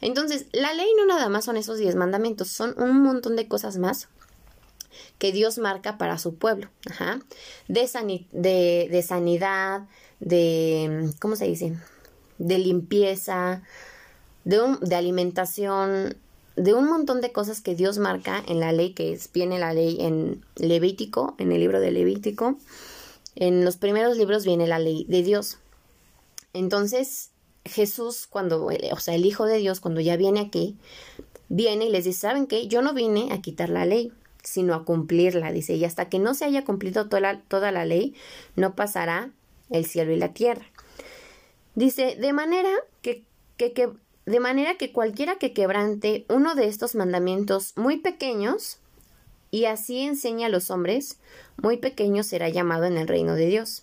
Entonces, 0.00 0.46
la 0.52 0.72
ley 0.72 0.86
no 0.96 1.04
nada 1.04 1.28
más 1.28 1.44
son 1.44 1.58
esos 1.58 1.76
diez 1.76 1.96
mandamientos, 1.96 2.48
son 2.48 2.74
un 2.80 3.02
montón 3.02 3.36
de 3.36 3.46
cosas 3.46 3.76
más 3.76 4.08
que 5.18 5.32
Dios 5.32 5.58
marca 5.58 5.98
para 5.98 6.16
su 6.16 6.36
pueblo. 6.36 6.70
Ajá. 6.90 7.20
De, 7.68 7.86
sanidad, 7.86 9.82
de, 10.18 11.10
¿cómo 11.20 11.36
se 11.36 11.44
dice? 11.44 11.76
De 12.38 12.58
limpieza, 12.58 13.60
de 14.44 14.96
alimentación, 14.96 16.16
de 16.60 16.74
un 16.74 16.86
montón 16.86 17.22
de 17.22 17.32
cosas 17.32 17.62
que 17.62 17.74
Dios 17.74 17.96
marca 17.96 18.42
en 18.46 18.60
la 18.60 18.70
ley, 18.72 18.92
que 18.92 19.12
es, 19.12 19.32
viene 19.32 19.58
la 19.58 19.72
ley 19.72 19.96
en 20.00 20.44
Levítico, 20.56 21.34
en 21.38 21.52
el 21.52 21.60
libro 21.60 21.80
de 21.80 21.90
Levítico. 21.90 22.58
En 23.34 23.64
los 23.64 23.78
primeros 23.78 24.18
libros 24.18 24.44
viene 24.44 24.66
la 24.66 24.78
ley 24.78 25.06
de 25.08 25.22
Dios. 25.22 25.58
Entonces, 26.52 27.30
Jesús, 27.64 28.26
cuando, 28.28 28.66
o 28.66 29.00
sea, 29.00 29.14
el 29.14 29.24
Hijo 29.24 29.46
de 29.46 29.56
Dios, 29.56 29.80
cuando 29.80 30.02
ya 30.02 30.18
viene 30.18 30.40
aquí, 30.40 30.76
viene 31.48 31.86
y 31.86 31.90
les 31.90 32.04
dice, 32.04 32.20
¿saben 32.20 32.46
qué? 32.46 32.68
Yo 32.68 32.82
no 32.82 32.92
vine 32.92 33.32
a 33.32 33.40
quitar 33.40 33.70
la 33.70 33.86
ley, 33.86 34.12
sino 34.42 34.74
a 34.74 34.84
cumplirla, 34.84 35.52
dice, 35.52 35.74
y 35.76 35.84
hasta 35.86 36.10
que 36.10 36.18
no 36.18 36.34
se 36.34 36.44
haya 36.44 36.66
cumplido 36.66 37.06
toda 37.06 37.20
la, 37.20 37.40
toda 37.40 37.72
la 37.72 37.86
ley, 37.86 38.14
no 38.54 38.74
pasará 38.74 39.30
el 39.70 39.86
cielo 39.86 40.12
y 40.12 40.16
la 40.16 40.34
tierra. 40.34 40.66
Dice, 41.74 42.16
de 42.16 42.32
manera 42.34 42.70
que, 43.00 43.24
que, 43.56 43.72
que 43.72 43.90
de 44.26 44.40
manera 44.40 44.76
que 44.76 44.92
cualquiera 44.92 45.36
que 45.36 45.52
quebrante 45.52 46.26
uno 46.28 46.54
de 46.54 46.66
estos 46.66 46.94
mandamientos 46.94 47.72
muy 47.76 47.98
pequeños, 47.98 48.78
y 49.50 49.64
así 49.64 50.00
enseña 50.00 50.46
a 50.46 50.50
los 50.50 50.70
hombres, 50.70 51.18
muy 51.56 51.76
pequeño 51.76 52.22
será 52.22 52.48
llamado 52.48 52.84
en 52.84 52.96
el 52.96 53.08
reino 53.08 53.34
de 53.34 53.46
Dios. 53.46 53.82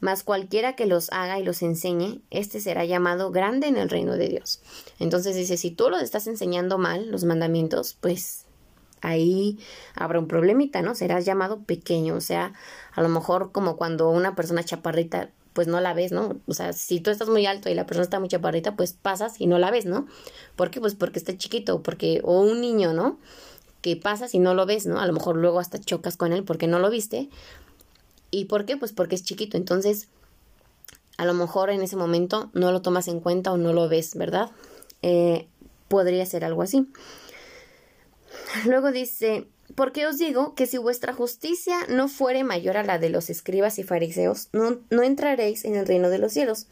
Mas 0.00 0.22
cualquiera 0.22 0.74
que 0.76 0.86
los 0.86 1.10
haga 1.12 1.38
y 1.38 1.44
los 1.44 1.62
enseñe, 1.62 2.20
éste 2.30 2.60
será 2.60 2.84
llamado 2.84 3.30
grande 3.30 3.68
en 3.68 3.76
el 3.76 3.88
reino 3.88 4.16
de 4.16 4.28
Dios. 4.28 4.60
Entonces 4.98 5.36
dice, 5.36 5.56
si 5.56 5.70
tú 5.70 5.88
los 5.88 6.02
estás 6.02 6.26
enseñando 6.26 6.78
mal, 6.78 7.10
los 7.10 7.24
mandamientos, 7.24 7.96
pues 8.00 8.44
ahí 9.00 9.58
habrá 9.94 10.18
un 10.18 10.28
problemita, 10.28 10.82
¿no? 10.82 10.94
Serás 10.94 11.24
llamado 11.24 11.62
pequeño, 11.62 12.16
o 12.16 12.20
sea, 12.20 12.52
a 12.92 13.02
lo 13.02 13.08
mejor 13.08 13.52
como 13.52 13.76
cuando 13.76 14.10
una 14.10 14.34
persona 14.34 14.64
chaparrita 14.64 15.30
pues 15.54 15.66
no 15.66 15.80
la 15.80 15.94
ves, 15.94 16.12
¿no? 16.12 16.36
O 16.46 16.52
sea, 16.52 16.74
si 16.74 17.00
tú 17.00 17.10
estás 17.10 17.30
muy 17.30 17.46
alto 17.46 17.70
y 17.70 17.74
la 17.74 17.86
persona 17.86 18.04
está 18.04 18.20
muy 18.20 18.28
chaparrita, 18.28 18.76
pues 18.76 18.92
pasas 18.92 19.40
y 19.40 19.46
no 19.46 19.58
la 19.58 19.70
ves, 19.70 19.86
¿no? 19.86 20.06
¿Por 20.56 20.70
qué? 20.70 20.80
Pues 20.80 20.94
porque 20.94 21.18
está 21.18 21.36
chiquito, 21.38 21.82
porque, 21.82 22.20
o 22.22 22.40
un 22.40 22.60
niño, 22.60 22.92
¿no? 22.92 23.18
que 23.84 23.96
pasas 23.96 24.34
y 24.34 24.38
no 24.38 24.54
lo 24.54 24.64
ves, 24.64 24.86
¿no? 24.86 24.98
A 24.98 25.06
lo 25.06 25.12
mejor 25.12 25.36
luego 25.36 25.60
hasta 25.60 25.78
chocas 25.78 26.16
con 26.16 26.32
él 26.32 26.42
porque 26.42 26.66
no 26.66 26.78
lo 26.78 26.88
viste. 26.88 27.28
¿Y 28.30 28.46
por 28.46 28.64
qué? 28.64 28.78
Pues 28.78 28.94
porque 28.94 29.14
es 29.14 29.24
chiquito. 29.24 29.58
Entonces, 29.58 30.08
a 31.18 31.26
lo 31.26 31.34
mejor 31.34 31.68
en 31.68 31.82
ese 31.82 31.94
momento 31.94 32.48
no 32.54 32.72
lo 32.72 32.80
tomas 32.80 33.08
en 33.08 33.20
cuenta 33.20 33.52
o 33.52 33.58
no 33.58 33.74
lo 33.74 33.86
ves, 33.86 34.14
¿verdad? 34.14 34.50
Eh, 35.02 35.48
podría 35.88 36.24
ser 36.24 36.46
algo 36.46 36.62
así. 36.62 36.88
Luego 38.64 38.90
dice, 38.90 39.48
porque 39.74 40.06
os 40.06 40.18
digo 40.18 40.54
que 40.54 40.66
si 40.66 40.78
vuestra 40.78 41.12
justicia 41.12 41.76
no 41.88 42.08
fuere 42.08 42.44
mayor 42.44 42.76
a 42.76 42.82
la 42.82 42.98
de 42.98 43.10
los 43.10 43.30
escribas 43.30 43.78
y 43.78 43.82
fariseos, 43.82 44.48
no, 44.52 44.78
no, 44.90 45.02
entraréis 45.02 45.64
en 45.64 45.74
el 45.74 45.86
reino 45.86 46.10
de 46.10 46.18
los 46.18 46.32
cielos. 46.32 46.66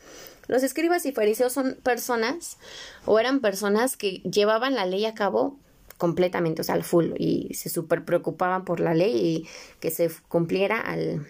Los 0.47 0.63
escribas 0.63 1.07
y 1.07 1.13
fariseos 1.13 1.53
son 1.53 1.79
personas, 1.83 2.59
o 3.07 3.19
eran 3.19 3.41
personas 3.41 3.97
que 3.97 4.19
llevaban 4.19 4.75
la 4.75 4.87
ley 4.87 5.05
a 5.07 5.15
cabo 5.15 5.59
completamente, 5.97 6.63
o 6.63 6.65
sea, 6.65 6.75
al 6.75 6.85
full, 6.85 7.13
y 7.17 7.55
se 7.55 7.69
súper 7.71 8.05
preocupaban 8.05 8.65
por 8.65 8.81
la 8.81 8.95
ley 8.95 9.17
y 9.17 9.49
que 9.81 9.91
se 9.91 10.11
cumpliera 10.29 10.81
al, 10.81 11.27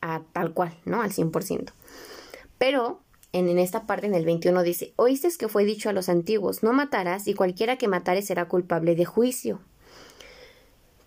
a 0.00 0.22
tal 0.32 0.52
cual, 0.54 0.72
¿no? 0.84 1.02
Al 1.02 1.10
100%. 1.10 1.72
Pero 2.58 3.00
en, 3.32 3.48
en, 3.48 3.58
esta 3.58 3.86
parte, 3.86 4.06
en 4.06 4.14
el 4.14 4.24
21, 4.24 4.62
dice, 4.62 4.92
oíste 4.96 5.28
que 5.38 5.48
fue 5.48 5.64
dicho 5.64 5.88
a 5.88 5.92
los 5.92 6.08
antiguos, 6.08 6.62
no 6.62 6.72
matarás 6.72 7.28
y 7.28 7.34
cualquiera 7.34 7.76
que 7.76 7.88
matare 7.88 8.22
será 8.22 8.48
culpable 8.48 8.94
de 8.94 9.04
juicio. 9.04 9.60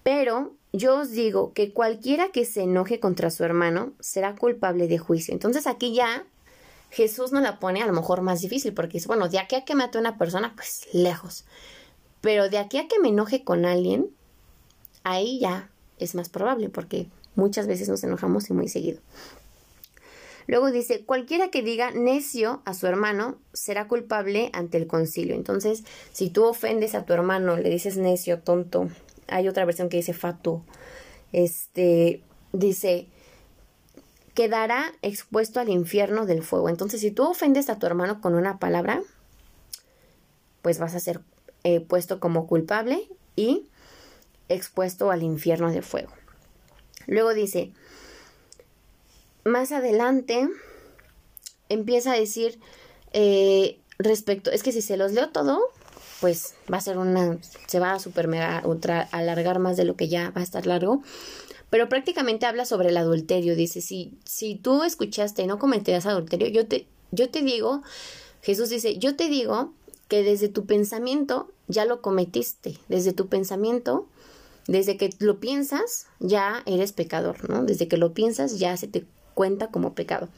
Pero 0.03 0.53
yo 0.73 0.99
os 0.99 1.11
digo 1.11 1.53
que 1.53 1.71
cualquiera 1.71 2.29
que 2.29 2.45
se 2.45 2.63
enoje 2.63 2.99
contra 2.99 3.29
su 3.29 3.43
hermano 3.43 3.93
será 3.99 4.35
culpable 4.35 4.87
de 4.87 4.97
juicio. 4.97 5.33
Entonces 5.33 5.67
aquí 5.67 5.93
ya 5.93 6.25
Jesús 6.89 7.31
nos 7.31 7.41
la 7.41 7.59
pone 7.59 7.81
a 7.81 7.87
lo 7.87 7.93
mejor 7.93 8.21
más 8.21 8.41
difícil 8.41 8.73
porque 8.73 8.93
dice, 8.93 9.07
bueno, 9.07 9.29
de 9.29 9.39
aquí 9.39 9.55
a 9.55 9.65
que 9.65 9.75
mate 9.75 9.97
a 9.97 10.01
una 10.01 10.17
persona, 10.17 10.53
pues 10.55 10.87
lejos. 10.93 11.45
Pero 12.21 12.49
de 12.49 12.57
aquí 12.57 12.77
a 12.77 12.87
que 12.87 12.99
me 12.99 13.09
enoje 13.09 13.43
con 13.43 13.65
alguien, 13.65 14.09
ahí 15.03 15.39
ya 15.39 15.69
es 15.99 16.15
más 16.15 16.29
probable 16.29 16.69
porque 16.69 17.07
muchas 17.35 17.67
veces 17.67 17.89
nos 17.89 18.03
enojamos 18.03 18.49
y 18.49 18.53
muy 18.53 18.67
seguido. 18.67 18.99
Luego 20.47 20.71
dice, 20.71 21.05
cualquiera 21.05 21.49
que 21.49 21.61
diga 21.61 21.91
necio 21.91 22.61
a 22.65 22.73
su 22.73 22.87
hermano 22.87 23.37
será 23.53 23.87
culpable 23.87 24.49
ante 24.53 24.77
el 24.77 24.87
concilio. 24.87 25.35
Entonces, 25.35 25.83
si 26.11 26.29
tú 26.29 26.43
ofendes 26.43 26.95
a 26.95 27.05
tu 27.05 27.13
hermano, 27.13 27.57
le 27.57 27.69
dices 27.69 27.97
necio, 27.97 28.39
tonto, 28.39 28.89
hay 29.27 29.47
otra 29.47 29.65
versión 29.65 29.89
que 29.89 29.97
dice 29.97 30.13
fatuo, 30.13 30.63
este, 31.31 32.21
dice, 32.51 33.07
quedará 34.33 34.93
expuesto 35.01 35.59
al 35.59 35.69
infierno 35.69 36.25
del 36.25 36.43
fuego. 36.43 36.69
Entonces, 36.69 37.01
si 37.01 37.11
tú 37.11 37.23
ofendes 37.23 37.69
a 37.69 37.79
tu 37.79 37.85
hermano 37.85 38.21
con 38.21 38.35
una 38.35 38.59
palabra, 38.59 39.01
pues 40.61 40.79
vas 40.79 40.95
a 40.95 40.99
ser 40.99 41.21
eh, 41.63 41.81
puesto 41.81 42.19
como 42.19 42.47
culpable 42.47 43.07
y 43.35 43.67
expuesto 44.49 45.11
al 45.11 45.23
infierno 45.23 45.71
de 45.71 45.81
fuego. 45.81 46.11
Luego 47.07 47.33
dice, 47.33 47.71
más 49.43 49.71
adelante 49.71 50.47
empieza 51.69 52.13
a 52.13 52.19
decir 52.19 52.59
eh, 53.11 53.79
respecto, 53.97 54.51
es 54.51 54.63
que 54.63 54.71
si 54.71 54.81
se 54.81 54.97
los 54.97 55.11
leo 55.11 55.29
todo, 55.29 55.61
pues 56.23 56.53
va 56.71 56.77
a 56.77 56.81
ser 56.81 56.97
una, 56.97 57.37
se 57.67 57.81
va 57.81 57.91
a 57.91 57.99
super 57.99 58.29
ultra 58.63 59.09
alargar 59.11 59.59
más 59.59 59.75
de 59.75 59.83
lo 59.83 59.97
que 59.97 60.07
ya 60.07 60.29
va 60.29 60.39
a 60.39 60.43
estar 60.45 60.65
largo. 60.65 61.03
Pero 61.69 61.89
prácticamente 61.89 62.45
habla 62.45 62.63
sobre 62.63 62.87
el 62.91 62.95
adulterio. 62.95 63.57
Dice, 63.57 63.81
si, 63.81 64.17
si 64.23 64.55
tú 64.55 64.83
escuchaste 64.83 65.41
y 65.41 65.47
no 65.47 65.59
cometerás 65.59 66.05
adulterio, 66.05 66.47
yo 66.47 66.65
te, 66.65 66.87
yo 67.11 67.29
te 67.29 67.41
digo, 67.41 67.81
Jesús 68.41 68.69
dice, 68.69 68.97
yo 68.99 69.17
te 69.17 69.27
digo 69.27 69.73
que 70.07 70.23
desde 70.23 70.47
tu 70.47 70.65
pensamiento 70.65 71.51
ya 71.67 71.83
lo 71.83 72.01
cometiste. 72.01 72.77
Desde 72.87 73.11
tu 73.11 73.27
pensamiento 73.27 74.07
desde 74.65 74.95
que 74.95 75.09
lo 75.19 75.41
piensas, 75.41 76.07
ya 76.21 76.63
eres 76.65 76.93
pecador, 76.93 77.49
¿no? 77.49 77.65
Desde 77.65 77.89
que 77.89 77.97
lo 77.97 78.13
piensas, 78.13 78.59
ya 78.59 78.77
se 78.77 78.87
te 78.87 79.05
cuenta 79.33 79.67
como 79.67 79.93
pecado. 79.93 80.29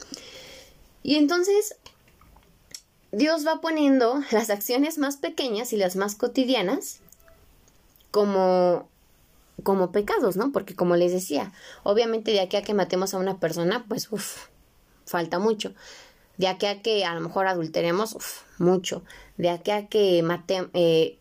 Y 1.04 1.18
entonces, 1.18 1.76
Dios 3.16 3.48
va 3.48 3.62
poniendo 3.62 4.22
las 4.32 4.50
acciones 4.50 4.98
más 4.98 5.16
pequeñas 5.16 5.72
y 5.72 5.78
las 5.78 5.96
más 5.96 6.16
cotidianas 6.16 7.00
como 8.12 8.90
como 9.64 9.94
pecados, 9.94 10.36
¿no? 10.36 10.52
Porque 10.52 10.76
como 10.76 10.98
les 10.98 11.14
decía, 11.14 11.54
obviamente 11.84 12.32
de 12.32 12.42
aquí 12.42 12.58
a 12.58 12.62
que 12.62 12.74
matemos 12.74 13.14
a 13.14 13.18
una 13.18 13.40
persona, 13.40 13.86
pues 13.88 14.12
uff, 14.12 14.48
falta 15.06 15.40
mucho. 15.40 15.74
De 16.36 16.50
aquí 16.50 16.66
a 16.66 16.82
que 16.82 17.06
a 17.06 17.16
lo 17.16 17.22
mejor 17.22 17.48
adulteremos, 17.48 18.16
uff, 18.16 18.42
mucho. 18.58 19.02
De 19.38 19.50
aquí 19.50 19.72
a 19.72 19.88
que 19.88 20.22
matemos, 20.22 20.70
eh, 20.74 21.18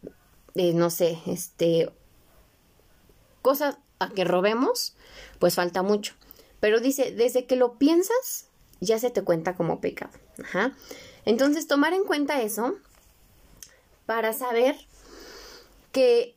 eh, 0.56 0.74
no 0.74 0.90
sé, 0.90 1.20
este, 1.26 1.92
cosas 3.40 3.78
a 4.00 4.08
que 4.08 4.24
robemos, 4.24 4.96
pues 5.38 5.54
falta 5.54 5.82
mucho. 5.82 6.14
Pero 6.58 6.80
dice, 6.80 7.12
desde 7.12 7.46
que 7.46 7.54
lo 7.54 7.78
piensas, 7.78 8.48
ya 8.80 8.98
se 8.98 9.10
te 9.10 9.22
cuenta 9.22 9.54
como 9.54 9.80
pecado. 9.80 10.10
Entonces, 11.24 11.66
tomar 11.66 11.92
en 11.92 12.04
cuenta 12.04 12.42
eso 12.42 12.74
para 14.06 14.32
saber 14.32 14.76
que 15.92 16.34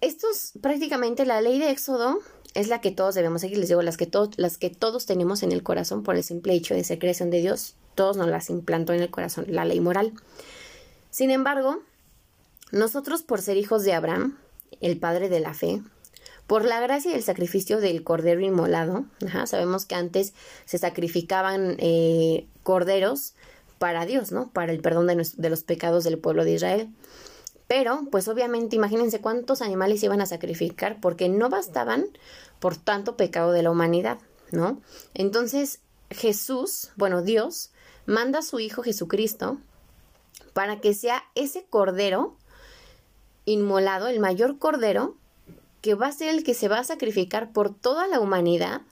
esto 0.00 0.26
es 0.30 0.52
prácticamente 0.60 1.26
la 1.26 1.40
ley 1.40 1.58
de 1.58 1.70
Éxodo 1.70 2.20
es 2.54 2.68
la 2.68 2.80
que 2.80 2.92
todos 2.92 3.14
debemos 3.14 3.40
seguir. 3.40 3.58
Les 3.58 3.68
digo, 3.68 3.82
las 3.82 3.96
que, 3.96 4.10
las 4.36 4.58
que 4.58 4.70
todos 4.70 5.06
tenemos 5.06 5.42
en 5.42 5.52
el 5.52 5.62
corazón 5.62 6.02
por 6.02 6.16
el 6.16 6.22
simple 6.22 6.54
hecho 6.54 6.74
de 6.74 6.84
ser 6.84 6.98
creación 6.98 7.30
de 7.30 7.40
Dios, 7.40 7.74
todos 7.94 8.16
nos 8.16 8.28
las 8.28 8.48
implantó 8.50 8.92
en 8.92 9.02
el 9.02 9.10
corazón, 9.10 9.46
la 9.48 9.64
ley 9.64 9.80
moral. 9.80 10.12
Sin 11.10 11.30
embargo, 11.30 11.82
nosotros 12.70 13.22
por 13.22 13.42
ser 13.42 13.56
hijos 13.56 13.84
de 13.84 13.92
Abraham, 13.92 14.38
el 14.80 14.98
padre 14.98 15.28
de 15.28 15.40
la 15.40 15.54
fe, 15.54 15.82
por 16.46 16.64
la 16.64 16.80
gracia 16.80 17.12
y 17.12 17.14
el 17.14 17.22
sacrificio 17.22 17.80
del 17.80 18.04
cordero 18.04 18.40
inmolado, 18.40 19.04
sabemos 19.46 19.86
que 19.86 19.94
antes 19.94 20.34
se 20.64 20.78
sacrificaban 20.78 21.76
eh, 21.78 22.46
corderos 22.62 23.34
para 23.78 24.06
Dios, 24.06 24.32
¿no? 24.32 24.50
Para 24.50 24.72
el 24.72 24.80
perdón 24.80 25.06
de, 25.06 25.50
los 25.50 25.62
pecados 25.62 26.04
del 26.04 26.18
pueblo 26.18 26.44
de 26.44 26.54
Israel. 26.54 26.88
Pero, 27.66 28.06
pues 28.10 28.28
obviamente, 28.28 28.76
imagínense 28.76 29.20
cuántos 29.20 29.62
animales 29.62 30.02
iban 30.02 30.20
a 30.20 30.26
sacrificar 30.26 31.00
porque 31.00 31.28
no 31.28 31.48
bastaban 31.48 32.06
por 32.60 32.76
tanto 32.76 33.16
pecado 33.16 33.52
de 33.52 33.62
la 33.62 33.70
humanidad, 33.70 34.18
¿no? 34.52 34.80
Entonces, 35.14 35.80
Jesús, 36.10 36.90
bueno, 36.96 37.22
Dios, 37.22 37.70
manda 38.06 38.40
a 38.40 38.42
su 38.42 38.60
Hijo 38.60 38.82
Jesucristo 38.82 39.58
para 40.52 40.80
que 40.80 40.94
sea 40.94 41.24
ese 41.34 41.64
cordero 41.64 42.36
inmolado, 43.46 44.08
el 44.08 44.20
mayor 44.20 44.58
cordero, 44.58 45.16
que 45.80 45.94
va 45.94 46.06
a 46.06 46.12
ser 46.12 46.34
el 46.34 46.44
que 46.44 46.54
se 46.54 46.68
va 46.68 46.78
a 46.78 46.84
sacrificar 46.84 47.52
por 47.52 47.74
toda 47.74 48.06
la 48.06 48.20
humanidad 48.20 48.82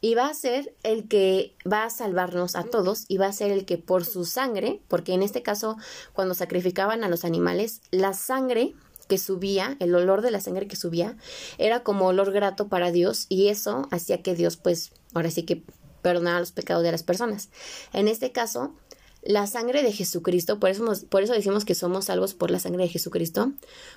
y 0.00 0.14
va 0.14 0.28
a 0.28 0.34
ser 0.34 0.74
el 0.82 1.08
que 1.08 1.54
va 1.70 1.84
a 1.84 1.90
salvarnos 1.90 2.56
a 2.56 2.64
todos 2.64 3.04
y 3.08 3.18
va 3.18 3.26
a 3.26 3.32
ser 3.32 3.50
el 3.50 3.64
que 3.64 3.78
por 3.78 4.04
su 4.04 4.24
sangre, 4.24 4.80
porque 4.88 5.14
en 5.14 5.22
este 5.22 5.42
caso 5.42 5.76
cuando 6.12 6.34
sacrificaban 6.34 7.04
a 7.04 7.08
los 7.08 7.24
animales, 7.24 7.80
la 7.90 8.12
sangre 8.12 8.74
que 9.08 9.18
subía, 9.18 9.76
el 9.80 9.94
olor 9.94 10.22
de 10.22 10.30
la 10.30 10.40
sangre 10.40 10.66
que 10.66 10.76
subía, 10.76 11.16
era 11.58 11.82
como 11.82 12.06
olor 12.06 12.32
grato 12.32 12.68
para 12.68 12.90
Dios 12.90 13.26
y 13.28 13.48
eso 13.48 13.88
hacía 13.90 14.22
que 14.22 14.34
Dios 14.34 14.56
pues 14.56 14.92
ahora 15.14 15.30
sí 15.30 15.44
que 15.44 15.62
perdonara 16.02 16.40
los 16.40 16.52
pecados 16.52 16.82
de 16.82 16.92
las 16.92 17.02
personas. 17.02 17.48
En 17.92 18.08
este 18.08 18.32
caso, 18.32 18.74
la 19.22 19.46
sangre 19.46 19.82
de 19.82 19.92
Jesucristo, 19.92 20.60
por 20.60 20.70
eso, 20.70 20.84
por 21.08 21.22
eso 21.22 21.32
decimos 21.32 21.64
que 21.64 21.74
somos 21.74 22.06
salvos 22.06 22.34
por 22.34 22.50
la 22.50 22.60
sangre 22.60 22.84
de 22.84 22.90
Jesucristo, 22.90 23.52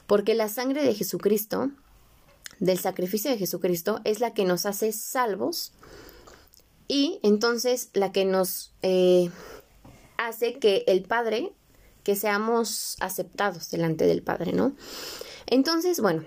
porque 0.08 0.34
la 0.34 0.50
sangre 0.50 0.84
de 0.84 0.96
Jesucristo 0.96 1.70
del 2.60 2.80
sacrificio 2.80 3.32
de 3.32 3.38
Jesucristo 3.38 4.02
es 4.04 4.20
la 4.20 4.34
que 4.34 4.46
nos 4.46 4.66
hace 4.66 4.92
salvos 4.92 5.72
y 6.88 7.20
entonces 7.24 7.90
la 7.94 8.12
que 8.12 8.26
nos 8.26 8.74
eh, 8.82 9.30
hace 10.18 10.60
que 10.60 10.84
el 10.88 11.04
Padre, 11.04 11.54
que 12.04 12.16
seamos 12.16 12.98
aceptados 13.00 13.70
delante 13.70 14.06
del 14.06 14.24
Padre, 14.24 14.54
¿no? 14.54 14.74
Entonces, 15.46 16.02
bueno, 16.02 16.26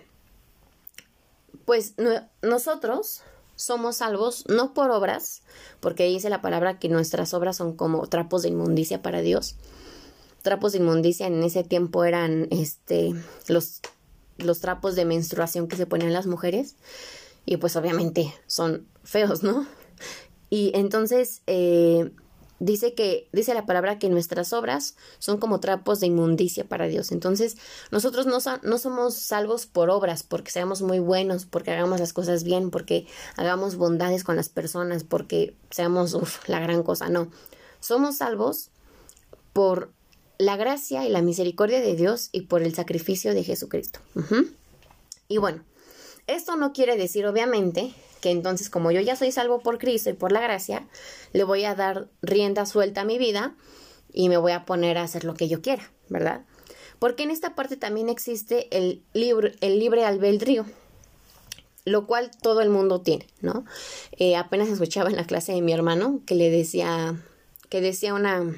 pues 1.64 1.94
nosotros 2.42 3.22
somos 3.56 3.96
salvos 3.96 4.44
no 4.48 4.74
por 4.74 4.90
obras, 4.90 5.42
porque 5.80 6.06
dice 6.06 6.30
la 6.30 6.42
palabra 6.42 6.78
que 6.78 6.88
nuestras 6.88 7.34
obras 7.34 7.56
son 7.56 7.76
como 7.76 8.06
trapos 8.06 8.42
de 8.42 8.48
inmundicia 8.48 9.02
para 9.02 9.20
Dios. 9.20 9.56
Trapos 10.42 10.72
de 10.72 10.78
inmundicia 10.78 11.26
en 11.26 11.42
ese 11.42 11.62
tiempo 11.62 12.04
eran 12.04 12.48
este 12.50 13.14
los 13.46 13.80
los 14.44 14.60
trapos 14.60 14.94
de 14.94 15.04
menstruación 15.04 15.68
que 15.68 15.76
se 15.76 15.86
ponen 15.86 16.12
las 16.12 16.26
mujeres 16.26 16.76
y 17.44 17.56
pues 17.56 17.76
obviamente 17.76 18.34
son 18.46 18.86
feos, 19.04 19.42
¿no? 19.42 19.66
Y 20.50 20.70
entonces 20.74 21.42
eh, 21.46 22.12
dice 22.62 22.94
que, 22.94 23.28
dice 23.32 23.54
la 23.54 23.66
palabra 23.66 23.98
que 23.98 24.08
nuestras 24.08 24.52
obras 24.52 24.96
son 25.18 25.38
como 25.38 25.58
trapos 25.58 25.98
de 25.98 26.06
inmundicia 26.06 26.64
para 26.64 26.86
Dios. 26.86 27.10
Entonces 27.10 27.56
nosotros 27.90 28.26
no, 28.26 28.38
no 28.62 28.78
somos 28.78 29.14
salvos 29.14 29.66
por 29.66 29.90
obras, 29.90 30.22
porque 30.22 30.52
seamos 30.52 30.80
muy 30.82 31.00
buenos, 31.00 31.44
porque 31.44 31.72
hagamos 31.72 31.98
las 31.98 32.12
cosas 32.12 32.44
bien, 32.44 32.70
porque 32.70 33.06
hagamos 33.36 33.76
bondades 33.76 34.22
con 34.22 34.36
las 34.36 34.48
personas, 34.48 35.02
porque 35.02 35.56
seamos 35.70 36.16
la 36.46 36.60
gran 36.60 36.82
cosa, 36.82 37.08
no. 37.08 37.28
Somos 37.80 38.18
salvos 38.18 38.70
por 39.52 39.92
la 40.42 40.56
gracia 40.56 41.06
y 41.06 41.08
la 41.08 41.22
misericordia 41.22 41.80
de 41.80 41.94
Dios 41.94 42.28
y 42.32 42.42
por 42.42 42.62
el 42.62 42.74
sacrificio 42.74 43.32
de 43.32 43.44
Jesucristo. 43.44 44.00
Y 45.28 45.38
bueno, 45.38 45.62
esto 46.26 46.56
no 46.56 46.72
quiere 46.72 46.96
decir 46.96 47.26
obviamente 47.26 47.94
que 48.20 48.30
entonces 48.30 48.68
como 48.68 48.90
yo 48.90 49.00
ya 49.00 49.14
soy 49.14 49.30
salvo 49.30 49.60
por 49.60 49.78
Cristo 49.78 50.10
y 50.10 50.14
por 50.14 50.32
la 50.32 50.40
gracia, 50.40 50.88
le 51.32 51.44
voy 51.44 51.64
a 51.64 51.76
dar 51.76 52.08
rienda 52.22 52.66
suelta 52.66 53.02
a 53.02 53.04
mi 53.04 53.18
vida 53.18 53.54
y 54.12 54.28
me 54.28 54.36
voy 54.36 54.52
a 54.52 54.64
poner 54.64 54.98
a 54.98 55.04
hacer 55.04 55.24
lo 55.24 55.34
que 55.34 55.48
yo 55.48 55.62
quiera, 55.62 55.92
¿verdad? 56.08 56.44
Porque 56.98 57.22
en 57.22 57.30
esta 57.30 57.54
parte 57.54 57.76
también 57.76 58.08
existe 58.08 58.66
el 58.76 59.02
libre, 59.12 59.54
el 59.60 59.78
libre 59.78 60.04
albedrío, 60.04 60.66
lo 61.84 62.06
cual 62.08 62.32
todo 62.42 62.62
el 62.62 62.70
mundo 62.70 63.00
tiene, 63.00 63.28
¿no? 63.40 63.64
Eh, 64.18 64.34
apenas 64.34 64.68
escuchaba 64.68 65.08
en 65.08 65.16
la 65.16 65.26
clase 65.26 65.52
de 65.52 65.62
mi 65.62 65.72
hermano 65.72 66.20
que 66.26 66.34
le 66.34 66.50
decía, 66.50 67.16
que 67.68 67.80
decía 67.80 68.14
una, 68.14 68.54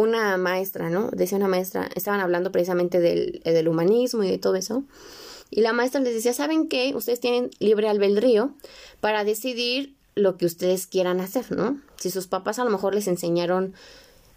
una 0.00 0.36
maestra, 0.36 0.90
¿no? 0.90 1.10
Decía 1.10 1.38
una 1.38 1.48
maestra, 1.48 1.88
estaban 1.94 2.20
hablando 2.20 2.52
precisamente 2.52 3.00
del, 3.00 3.40
del 3.44 3.68
humanismo 3.68 4.24
y 4.24 4.30
de 4.30 4.38
todo 4.38 4.56
eso. 4.56 4.84
Y 5.50 5.62
la 5.62 5.72
maestra 5.72 6.00
les 6.00 6.14
decía, 6.14 6.32
¿saben 6.32 6.68
qué? 6.68 6.92
Ustedes 6.94 7.20
tienen 7.20 7.50
libre 7.58 7.88
albedrío 7.88 8.54
para 9.00 9.24
decidir 9.24 9.96
lo 10.14 10.36
que 10.36 10.46
ustedes 10.46 10.86
quieran 10.86 11.20
hacer, 11.20 11.50
¿no? 11.50 11.80
Si 11.96 12.10
sus 12.10 12.26
papás 12.26 12.58
a 12.58 12.64
lo 12.64 12.70
mejor 12.70 12.94
les 12.94 13.08
enseñaron, 13.08 13.74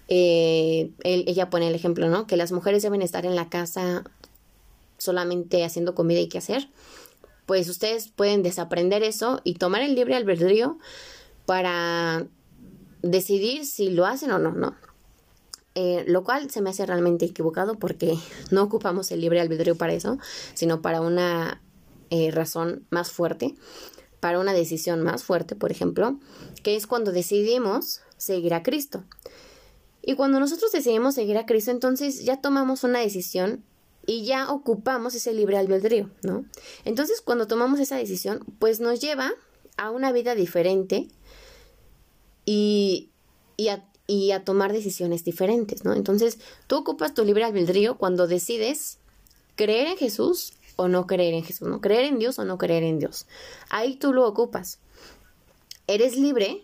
eh, 0.08 0.92
ella 1.04 1.50
pone 1.50 1.68
el 1.68 1.76
ejemplo, 1.76 2.10
¿no? 2.10 2.26
Que 2.28 2.38
las 2.38 2.52
mujeres 2.52 2.84
deben 2.84 3.02
estar 3.02 3.26
en 3.26 3.36
la 3.36 3.50
casa 3.50 4.04
solamente 4.98 5.64
haciendo 5.64 5.96
comida 5.96 6.20
y 6.20 6.28
qué 6.28 6.38
hacer 6.38 6.68
pues 7.46 7.70
ustedes 7.70 8.08
pueden 8.08 8.44
desaprender 8.44 9.04
eso 9.04 9.42
y 9.44 9.56
tomar 9.56 9.82
el 9.82 9.96
libre 9.96 10.16
albedrío 10.16 10.78
para 11.46 12.26
decidir 13.02 13.66
si 13.66 13.90
lo 13.90 14.06
hacen 14.06 14.32
o 14.32 14.40
no, 14.40 14.52
¿no? 14.52 14.76
Eh, 15.76 16.04
lo 16.08 16.24
cual 16.24 16.52
se 16.52 16.62
me 16.62 16.70
hace 16.70 16.86
realmente 16.86 17.26
equivocado 17.26 17.80
porque 17.80 18.16
no 18.52 18.64
ocupamos 18.64 19.12
el 19.12 19.22
libre 19.22 19.42
albedrío 19.42 19.76
para 19.76 19.94
eso, 19.94 20.20
sino 20.54 20.82
para 20.82 21.02
una 21.02 21.62
eh, 22.10 22.30
razón 22.32 22.86
más 22.92 23.12
fuerte, 23.12 23.56
para 24.20 24.40
una 24.40 24.54
decisión 24.54 25.02
más 25.02 25.24
fuerte, 25.24 25.56
por 25.56 25.72
ejemplo, 25.72 26.20
que 26.62 26.76
es 26.76 26.86
cuando 26.86 27.12
decidimos 27.12 28.02
seguir 28.18 28.54
a 28.54 28.64
Cristo. 28.64 29.04
Y 30.02 30.16
cuando 30.16 30.40
nosotros 30.40 30.72
decidimos 30.72 31.16
seguir 31.16 31.38
a 31.38 31.46
Cristo, 31.46 31.72
entonces 31.72 32.24
ya 32.24 32.40
tomamos 32.40 32.84
una 32.84 33.00
decisión 33.00 33.64
y 34.06 34.26
ya 34.26 34.52
ocupamos 34.52 35.16
ese 35.16 35.34
libre 35.34 35.58
albedrío, 35.58 36.10
¿no? 36.24 36.46
Entonces, 36.84 37.22
cuando 37.22 37.48
tomamos 37.48 37.80
esa 37.80 37.96
decisión, 37.96 38.46
pues 38.60 38.80
nos 38.80 39.00
lleva 39.00 39.32
a 39.78 39.92
una 39.92 40.12
vida 40.12 40.36
diferente 40.36 41.08
y, 42.46 43.12
y, 43.56 43.70
a, 43.70 43.86
y 44.08 44.32
a 44.32 44.44
tomar 44.44 44.74
decisiones 44.74 45.24
diferentes, 45.24 45.86
¿no? 45.86 45.94
Entonces, 45.94 46.40
tú 46.68 46.78
ocupas 46.78 47.14
tu 47.14 47.24
libre 47.24 47.44
albedrío 47.44 47.98
cuando 47.98 48.28
decides 48.28 48.98
creer 49.56 49.88
en 49.88 49.98
Jesús 49.98 50.54
o 50.76 50.88
no 50.88 51.08
creer 51.08 51.34
en 51.34 51.44
Jesús, 51.44 51.68
¿no? 51.68 51.82
Creer 51.82 52.06
en 52.06 52.20
Dios 52.20 52.40
o 52.40 52.46
no 52.46 52.58
creer 52.58 52.84
en 52.84 53.00
Dios. 53.00 53.28
Ahí 53.70 53.96
tú 53.96 54.14
lo 54.14 54.28
ocupas. 54.28 54.80
Eres 55.88 56.18
libre, 56.18 56.64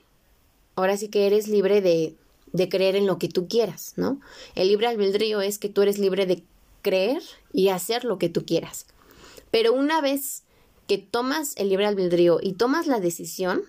ahora 0.75 0.97
sí 0.97 1.10
que 1.10 1.28
eres 1.28 1.47
libre 1.47 1.82
de, 1.82 2.15
de 2.52 2.69
creer 2.69 2.95
en 2.95 3.06
lo 3.06 3.17
que 3.19 3.30
tú 3.30 3.47
quieras, 3.47 3.93
¿no? 3.95 4.19
El 4.56 4.67
libre 4.69 4.88
albedrío 4.88 5.41
es 5.41 5.60
que 5.60 5.69
tú 5.69 5.82
eres 5.82 5.99
libre 5.99 6.25
de 6.25 6.43
creer 6.82 7.21
y 7.54 7.69
hacer 7.69 8.04
lo 8.06 8.17
que 8.17 8.30
tú 8.30 8.45
quieras. 8.45 8.86
Pero 9.52 9.73
una 9.73 10.02
vez 10.02 10.43
que 10.88 10.97
tomas 10.97 11.54
el 11.58 11.69
libre 11.69 11.86
albedrío 11.86 12.39
y 12.41 12.54
tomas 12.54 12.88
la 12.88 12.99
decisión 12.99 13.63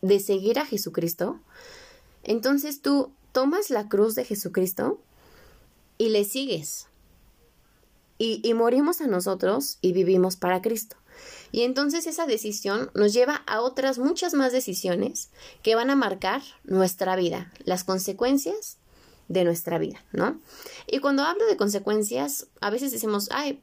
de 0.00 0.20
seguir 0.20 0.58
a 0.58 0.66
Jesucristo, 0.66 1.38
entonces 2.24 2.82
tú 2.82 3.12
tomas 3.32 3.70
la 3.70 3.88
cruz 3.88 4.14
de 4.14 4.24
Jesucristo 4.24 5.00
y 5.98 6.10
le 6.10 6.24
sigues. 6.24 6.86
Y, 8.18 8.40
y, 8.44 8.54
morimos 8.54 9.00
a 9.00 9.08
nosotros 9.08 9.78
y 9.80 9.92
vivimos 9.92 10.36
para 10.36 10.62
Cristo. 10.62 10.96
Y 11.50 11.62
entonces 11.62 12.06
esa 12.06 12.26
decisión 12.26 12.90
nos 12.94 13.12
lleva 13.12 13.42
a 13.46 13.60
otras 13.60 13.98
muchas 13.98 14.32
más 14.34 14.52
decisiones 14.52 15.30
que 15.62 15.74
van 15.74 15.90
a 15.90 15.96
marcar 15.96 16.42
nuestra 16.64 17.16
vida, 17.16 17.52
las 17.64 17.84
consecuencias 17.84 18.78
de 19.28 19.44
nuestra 19.44 19.78
vida, 19.78 20.04
¿no? 20.12 20.40
Y 20.86 21.00
cuando 21.00 21.22
hablo 21.22 21.46
de 21.46 21.56
consecuencias, 21.56 22.46
a 22.60 22.70
veces 22.70 22.92
decimos, 22.92 23.28
ay, 23.32 23.60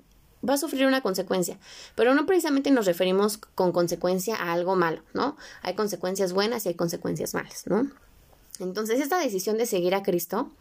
va 0.47 0.53
a 0.53 0.57
sufrir 0.57 0.85
una 0.85 1.01
consecuencia, 1.01 1.57
pero 1.95 2.13
no 2.13 2.25
precisamente 2.25 2.71
nos 2.71 2.85
referimos 2.85 3.37
con 3.37 3.71
consecuencia 3.71 4.35
a 4.35 4.53
algo 4.53 4.75
malo, 4.75 5.01
¿no? 5.13 5.37
Hay 5.61 5.75
consecuencias 5.75 6.33
buenas 6.33 6.65
y 6.65 6.69
hay 6.69 6.75
consecuencias 6.75 7.33
malas, 7.33 7.65
¿no? 7.67 7.89
Entonces, 8.59 8.99
esta 8.99 9.19
decisión 9.19 9.57
de 9.57 9.65
seguir 9.65 9.95
a 9.95 10.03
Cristo 10.03 10.51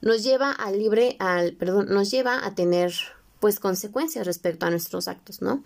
nos 0.00 0.22
lleva 0.22 0.50
al 0.50 0.78
libre, 0.78 1.16
al, 1.18 1.54
perdón, 1.54 1.86
nos 1.88 2.10
lleva 2.10 2.44
a 2.44 2.54
tener, 2.54 2.92
pues, 3.40 3.60
consecuencias 3.60 4.26
respecto 4.26 4.66
a 4.66 4.70
nuestros 4.70 5.08
actos, 5.08 5.42
¿no? 5.42 5.62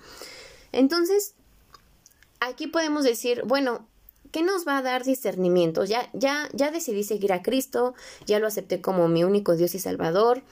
Entonces, 0.73 1.35
aquí 2.41 2.67
podemos 2.67 3.05
decir, 3.05 3.43
bueno, 3.45 3.87
¿Qué 4.31 4.43
nos 4.43 4.67
va 4.67 4.79
a 4.79 4.83
dar 4.83 5.05
discernimiento? 5.05 5.85
Ya, 5.85 6.09
ya, 6.13 6.49
ya 6.53 6.71
decidí 6.71 7.03
seguir 7.03 7.33
a 7.33 7.43
Cristo, 7.43 7.95
ya 8.27 8.39
lo 8.39 8.47
acepté 8.47 8.81
como 8.81 9.09
mi 9.09 9.25
único 9.25 9.57
Dios 9.57 9.75
y 9.75 9.81
Salvador, 9.81 10.43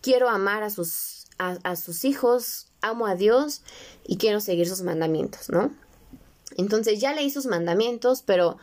quiero 0.00 0.28
amar 0.28 0.62
a 0.62 0.70
sus, 0.70 1.26
a, 1.38 1.76
sus 1.76 2.04
hijos, 2.04 2.68
amo 2.80 3.06
a 3.06 3.16
Dios 3.16 3.62
y 4.06 4.18
quiero 4.18 4.40
seguir 4.40 4.68
sus 4.68 4.82
mandamientos, 4.82 5.50
¿no? 5.50 5.72
Entonces 6.56 7.00
ya 7.00 7.12
leí 7.12 7.30
sus 7.30 7.46
mandamientos, 7.46 8.22
pero 8.22 8.58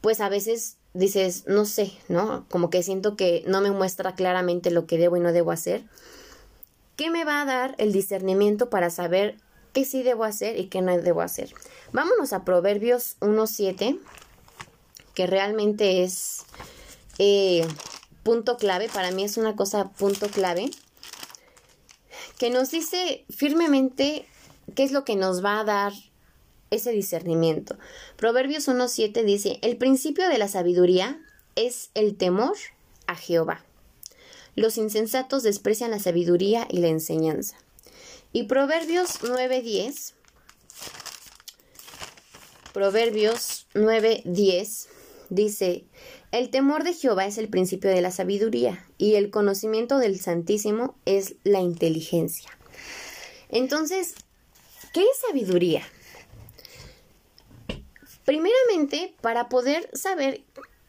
pues 0.00 0.20
a 0.20 0.30
veces 0.30 0.76
dices, 0.94 1.44
no 1.46 1.64
sé, 1.64 1.92
¿no? 2.08 2.46
Como 2.48 2.70
que 2.70 2.82
siento 2.82 3.16
que 3.16 3.44
no 3.46 3.60
me 3.60 3.70
muestra 3.70 4.14
claramente 4.14 4.70
lo 4.70 4.86
que 4.86 4.98
debo 4.98 5.16
y 5.16 5.20
no 5.20 5.32
debo 5.32 5.50
hacer. 5.50 5.84
¿Qué 6.96 7.10
me 7.10 7.24
va 7.24 7.42
a 7.42 7.44
dar 7.44 7.74
el 7.78 7.92
discernimiento 7.92 8.70
para 8.70 8.90
saber 8.90 9.36
qué 9.72 9.84
sí 9.84 10.02
debo 10.02 10.24
hacer 10.24 10.58
y 10.58 10.66
qué 10.66 10.82
no 10.82 10.96
debo 10.98 11.20
hacer. 11.20 11.54
Vámonos 11.92 12.32
a 12.32 12.44
Proverbios 12.44 13.16
1.7, 13.20 13.98
que 15.14 15.26
realmente 15.26 16.02
es 16.02 16.44
eh, 17.18 17.66
punto 18.22 18.56
clave, 18.56 18.88
para 18.88 19.10
mí 19.10 19.24
es 19.24 19.36
una 19.36 19.56
cosa 19.56 19.90
punto 19.90 20.28
clave, 20.28 20.70
que 22.38 22.50
nos 22.50 22.70
dice 22.70 23.24
firmemente 23.30 24.26
qué 24.74 24.84
es 24.84 24.92
lo 24.92 25.04
que 25.04 25.16
nos 25.16 25.44
va 25.44 25.60
a 25.60 25.64
dar 25.64 25.92
ese 26.70 26.90
discernimiento. 26.92 27.78
Proverbios 28.16 28.68
1.7 28.68 29.24
dice, 29.24 29.58
el 29.62 29.76
principio 29.76 30.28
de 30.28 30.38
la 30.38 30.48
sabiduría 30.48 31.20
es 31.56 31.90
el 31.94 32.16
temor 32.16 32.56
a 33.06 33.16
Jehová. 33.16 33.64
Los 34.54 34.76
insensatos 34.76 35.42
desprecian 35.42 35.90
la 35.90 35.98
sabiduría 35.98 36.66
y 36.70 36.78
la 36.78 36.88
enseñanza. 36.88 37.56
Y 38.32 38.44
Proverbios 38.44 39.20
9.10, 39.22 40.14
Proverbios 42.72 43.66
9.10 43.74 44.86
dice, 45.30 45.84
el 46.30 46.50
temor 46.50 46.84
de 46.84 46.92
Jehová 46.92 47.26
es 47.26 47.38
el 47.38 47.48
principio 47.48 47.90
de 47.90 48.02
la 48.02 48.10
sabiduría 48.10 48.84
y 48.98 49.14
el 49.14 49.30
conocimiento 49.30 49.98
del 49.98 50.20
Santísimo 50.20 50.96
es 51.06 51.36
la 51.44 51.60
inteligencia. 51.60 52.50
Entonces, 53.48 54.14
¿qué 54.92 55.02
es 55.02 55.20
sabiduría? 55.26 55.82
Primeramente, 58.28 59.14
para 59.22 59.48
poder 59.48 59.88
saber 59.94 60.42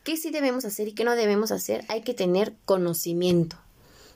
qué 0.04 0.17
sí 0.17 0.30
debemos 0.30 0.65
hacer 0.65 0.89
y 0.89 0.91
qué 0.91 1.06
no 1.06 1.15
debemos 1.15 1.54
hacer, 1.54 1.86
hay 1.88 2.02
que 2.02 2.13
tener 2.13 2.54
conocimiento. 2.65 3.56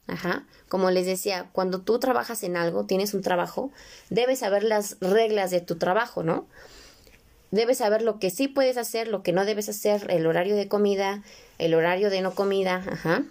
Ajá. 0.08 0.44
Como 0.68 0.92
les 0.92 1.06
decía, 1.06 1.50
cuando 1.54 1.80
tú 1.80 2.00
trabajas 2.00 2.44
en 2.44 2.58
algo, 2.58 2.84
tienes 2.84 3.14
un 3.14 3.22
trabajo, 3.22 3.72
debes 4.10 4.40
saber 4.40 4.64
las 4.64 4.98
reglas 5.00 5.52
de 5.52 5.62
tu 5.62 5.78
trabajo, 5.78 6.22
¿no? 6.22 6.48
Debes 7.50 7.78
saber 7.78 8.02
lo 8.02 8.20
que 8.20 8.30
sí 8.30 8.50
puedes 8.50 8.76
hacer, 8.76 9.08
lo 9.08 9.24
que 9.24 9.32
no 9.32 9.46
debes 9.46 9.70
hacer, 9.70 10.06
el 10.10 10.28
horario 10.28 10.58
de 10.58 10.68
comida, 10.68 11.24
el 11.60 11.76
horario 11.76 12.10
de 12.10 12.22
no 12.22 12.36
comida, 12.36 12.84
ajá. 12.92 13.24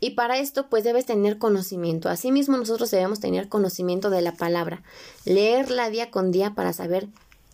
Y 0.00 0.10
para 0.16 0.38
esto, 0.38 0.68
pues 0.68 0.82
debes 0.82 1.06
tener 1.06 1.38
conocimiento. 1.38 2.08
Asimismo, 2.08 2.56
nosotros 2.56 2.90
debemos 2.90 3.20
tener 3.20 3.48
conocimiento 3.48 4.10
de 4.10 4.22
la 4.22 4.32
palabra, 4.32 4.82
leerla 5.24 5.88
día 5.88 6.10
con 6.10 6.32
día 6.32 6.56
para 6.56 6.72
saber 6.72 7.06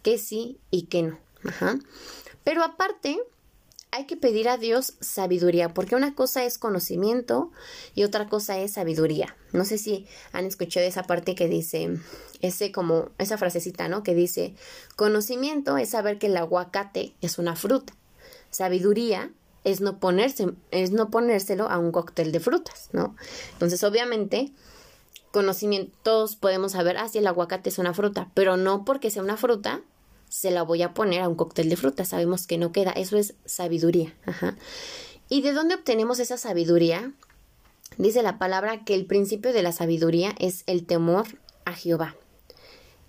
qué 0.03 0.19
sí 0.19 0.59
y 0.71 0.83
qué 0.83 1.03
no. 1.03 1.19
Ajá. 1.45 1.79
Pero 2.45 2.63
aparte, 2.63 3.19
hay 3.93 4.07
que 4.07 4.17
pedir 4.17 4.49
a 4.49 4.57
Dios 4.57 4.95
sabiduría, 5.01 5.75
porque 5.75 5.95
una 5.95 6.15
cosa 6.15 6.45
es 6.45 6.57
conocimiento 6.57 7.51
y 7.95 8.05
otra 8.05 8.29
cosa 8.29 8.59
es 8.59 8.73
sabiduría. 8.73 9.37
No 9.53 9.67
sé 9.67 9.77
si 9.77 10.07
han 10.33 10.47
escuchado 10.47 10.87
esa 10.87 11.03
parte 11.03 11.35
que 11.35 11.47
dice, 11.47 11.99
ese 12.41 12.73
como, 12.73 13.11
esa 13.19 13.37
frasecita, 13.37 13.89
¿no? 13.89 14.03
Que 14.03 14.15
dice, 14.15 14.55
conocimiento 14.97 15.77
es 15.77 15.91
saber 15.91 16.19
que 16.19 16.29
el 16.29 16.37
aguacate 16.39 17.15
es 17.21 17.39
una 17.39 17.55
fruta. 17.55 17.93
Sabiduría 18.51 19.31
es 19.63 19.83
no 19.83 20.01
ponerse, 20.01 20.55
es 20.71 20.91
no 20.91 21.11
ponérselo 21.11 21.69
a 21.69 21.79
un 21.79 21.93
cóctel 21.93 22.33
de 22.33 22.41
frutas, 22.41 22.89
¿no? 22.93 23.15
Entonces, 23.53 23.85
obviamente, 23.85 24.53
conocimiento, 25.33 25.95
todos 26.03 26.37
podemos 26.37 26.73
saber, 26.73 26.97
ah, 26.97 27.09
si 27.09 27.19
el 27.19 27.27
aguacate 27.27 27.69
es 27.69 27.79
una 27.79 27.93
fruta, 27.93 28.31
pero 28.33 28.57
no 28.57 28.87
porque 28.87 29.11
sea 29.11 29.23
una 29.23 29.37
fruta 29.37 29.83
se 30.33 30.51
la 30.51 30.63
voy 30.63 30.81
a 30.81 30.95
poner 30.95 31.21
a 31.21 31.29
un 31.29 31.35
cóctel 31.35 31.69
de 31.69 31.77
fruta. 31.77 32.07
Sabemos 32.07 32.47
que 32.47 32.57
no 32.57 32.73
queda. 32.73 32.91
Eso 32.93 33.19
es 33.19 33.35
sabiduría. 33.45 34.15
¿Y 35.29 35.43
de 35.43 35.53
dónde 35.53 35.75
obtenemos 35.75 36.21
esa 36.21 36.39
sabiduría? 36.39 37.13
Dice 37.99 38.23
la 38.23 38.39
palabra 38.39 38.83
que 38.83 38.95
el 38.95 39.05
principio 39.05 39.53
de 39.53 39.63
la 39.63 39.73
sabiduría 39.73 40.35
es 40.39 40.65
el 40.67 40.87
temor 40.87 41.27
a 41.67 41.75
Jehová. 41.75 42.17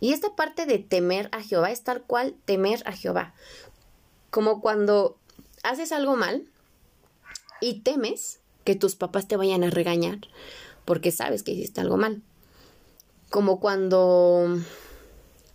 Y 0.01 0.11
esta 0.11 0.35
parte 0.35 0.65
de 0.65 0.79
temer 0.79 1.29
a 1.31 1.41
Jehová 1.41 1.71
es 1.71 1.81
tal 1.81 2.01
cual 2.01 2.35
temer 2.43 2.83
a 2.85 2.91
Jehová. 2.91 3.33
Como 4.29 4.59
cuando 4.59 5.15
haces 5.63 5.93
algo 5.93 6.17
mal 6.17 6.45
y 7.61 7.83
temes 7.83 8.41
que 8.65 8.75
tus 8.75 8.97
papás 8.97 9.29
te 9.29 9.37
vayan 9.37 9.63
a 9.63 9.69
regañar 9.69 10.19
porque 10.83 11.13
sabes 11.13 11.41
que 11.41 11.53
hiciste 11.53 11.79
algo 11.79 11.95
mal. 11.95 12.21
Como 13.29 13.61
cuando 13.61 14.59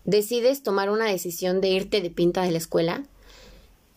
decides 0.09 0.63
tomar 0.63 0.89
una 0.89 1.05
decisión 1.05 1.61
de 1.61 1.69
irte 1.69 2.01
de 2.01 2.11
pinta 2.11 2.43
de 2.43 2.51
la 2.51 2.59
escuela 2.59 3.05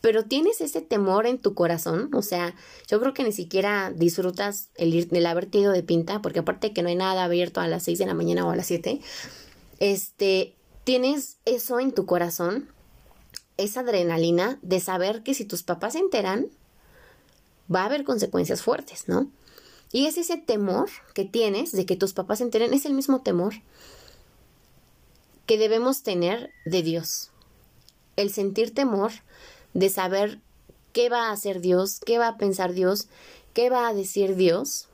pero 0.01 0.26
tienes 0.26 0.62
ese 0.62 0.82
temor 0.82 1.28
en 1.28 1.38
tu 1.38 1.53
corazón, 1.53 2.09
o 2.14 2.24
sea, 2.24 2.55
yo 2.88 2.99
creo 2.99 3.14
que 3.14 3.24
ni 3.24 3.32
siquiera 3.32 3.93
disfrutas 3.95 4.70
el, 4.76 4.95
ir, 4.95 5.07
el 5.12 5.26
haberte 5.28 5.59
ido 5.59 5.72
de 5.72 5.84
pinta, 5.84 6.24
porque 6.24 6.39
aparte 6.39 6.70
de 6.70 6.74
que 6.74 6.82
no 6.82 6.89
hay 6.89 6.95
nada 6.95 7.24
abierto 7.24 7.62
a 7.62 7.68
las 7.68 7.84
6 7.84 7.99
de 7.99 8.07
la 8.07 8.16
mañana 8.16 8.45
o 8.45 8.49
a 8.49 8.55
las 8.55 8.66
7, 8.66 8.99
este, 9.80 10.55
tienes 10.84 11.38
eso 11.45 11.80
en 11.80 11.91
tu 11.91 12.07
corazón, 12.07 12.68
esa 13.57 13.82
adrenalina 13.82 14.57
de 14.64 14.80
saber 14.80 15.22
que 15.22 15.36
si 15.36 15.45
tus 15.45 15.62
papás 15.62 15.93
se 15.93 15.99
enteran, 15.99 16.47
va 17.74 17.84
a 17.84 17.86
haber 17.86 18.03
consecuencias 18.03 18.64
fuertes, 18.64 19.07
¿no? 19.07 19.30
Y 19.91 20.07
es 20.07 20.18
ese 20.18 20.38
temor 20.38 20.89
que 21.14 21.26
tienes 21.26 21.74
de 21.74 21.86
que 21.86 21.95
tus 21.95 22.14
papás 22.14 22.39
se 22.39 22.45
enteren, 22.45 22.74
es 22.74 22.88
el 22.88 22.95
mismo 22.95 23.22
temor 23.22 23.53
que 25.52 25.58
debemos 25.58 26.02
tener 26.02 26.54
de 26.64 26.82
Dios. 26.82 27.30
El 28.16 28.32
sentir 28.32 28.74
temor 28.74 29.12
de 29.74 29.89
saber 29.89 30.39
qué 30.93 31.10
va 31.10 31.28
a 31.28 31.34
hacer 31.34 31.60
Dios, 31.60 31.99
qué 32.06 32.18
va 32.18 32.30
a 32.30 32.38
pensar 32.38 32.72
Dios, 32.72 33.10
qué 33.54 33.70
va 33.70 33.89
a 33.89 33.93
decir 33.93 34.38
Dios, 34.38 34.88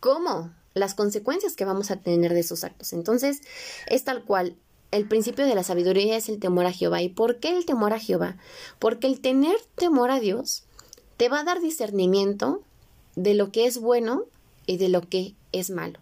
cómo, 0.00 0.52
las 0.74 0.92
consecuencias 0.92 1.56
que 1.56 1.64
vamos 1.64 1.90
a 1.90 1.96
tener 1.96 2.34
de 2.34 2.40
esos 2.40 2.62
actos. 2.62 2.92
Entonces, 2.92 3.40
es 3.86 4.04
tal 4.04 4.22
cual. 4.22 4.54
El 4.90 5.08
principio 5.08 5.46
de 5.46 5.54
la 5.54 5.62
sabiduría 5.62 6.18
es 6.18 6.28
el 6.28 6.40
temor 6.40 6.66
a 6.66 6.72
Jehová. 6.72 7.00
¿Y 7.00 7.08
por 7.08 7.40
qué 7.40 7.56
el 7.56 7.64
temor 7.64 7.94
a 7.94 7.98
Jehová? 7.98 8.36
Porque 8.78 9.06
el 9.06 9.22
tener 9.22 9.56
temor 9.76 10.10
a 10.10 10.20
Dios 10.20 10.64
te 11.16 11.30
va 11.30 11.40
a 11.40 11.44
dar 11.44 11.62
discernimiento 11.62 12.62
de 13.16 13.32
lo 13.32 13.50
que 13.50 13.64
es 13.64 13.78
bueno 13.78 14.24
y 14.66 14.76
de 14.76 14.90
lo 14.90 15.08
que 15.08 15.36
es 15.52 15.70
malo, 15.70 16.00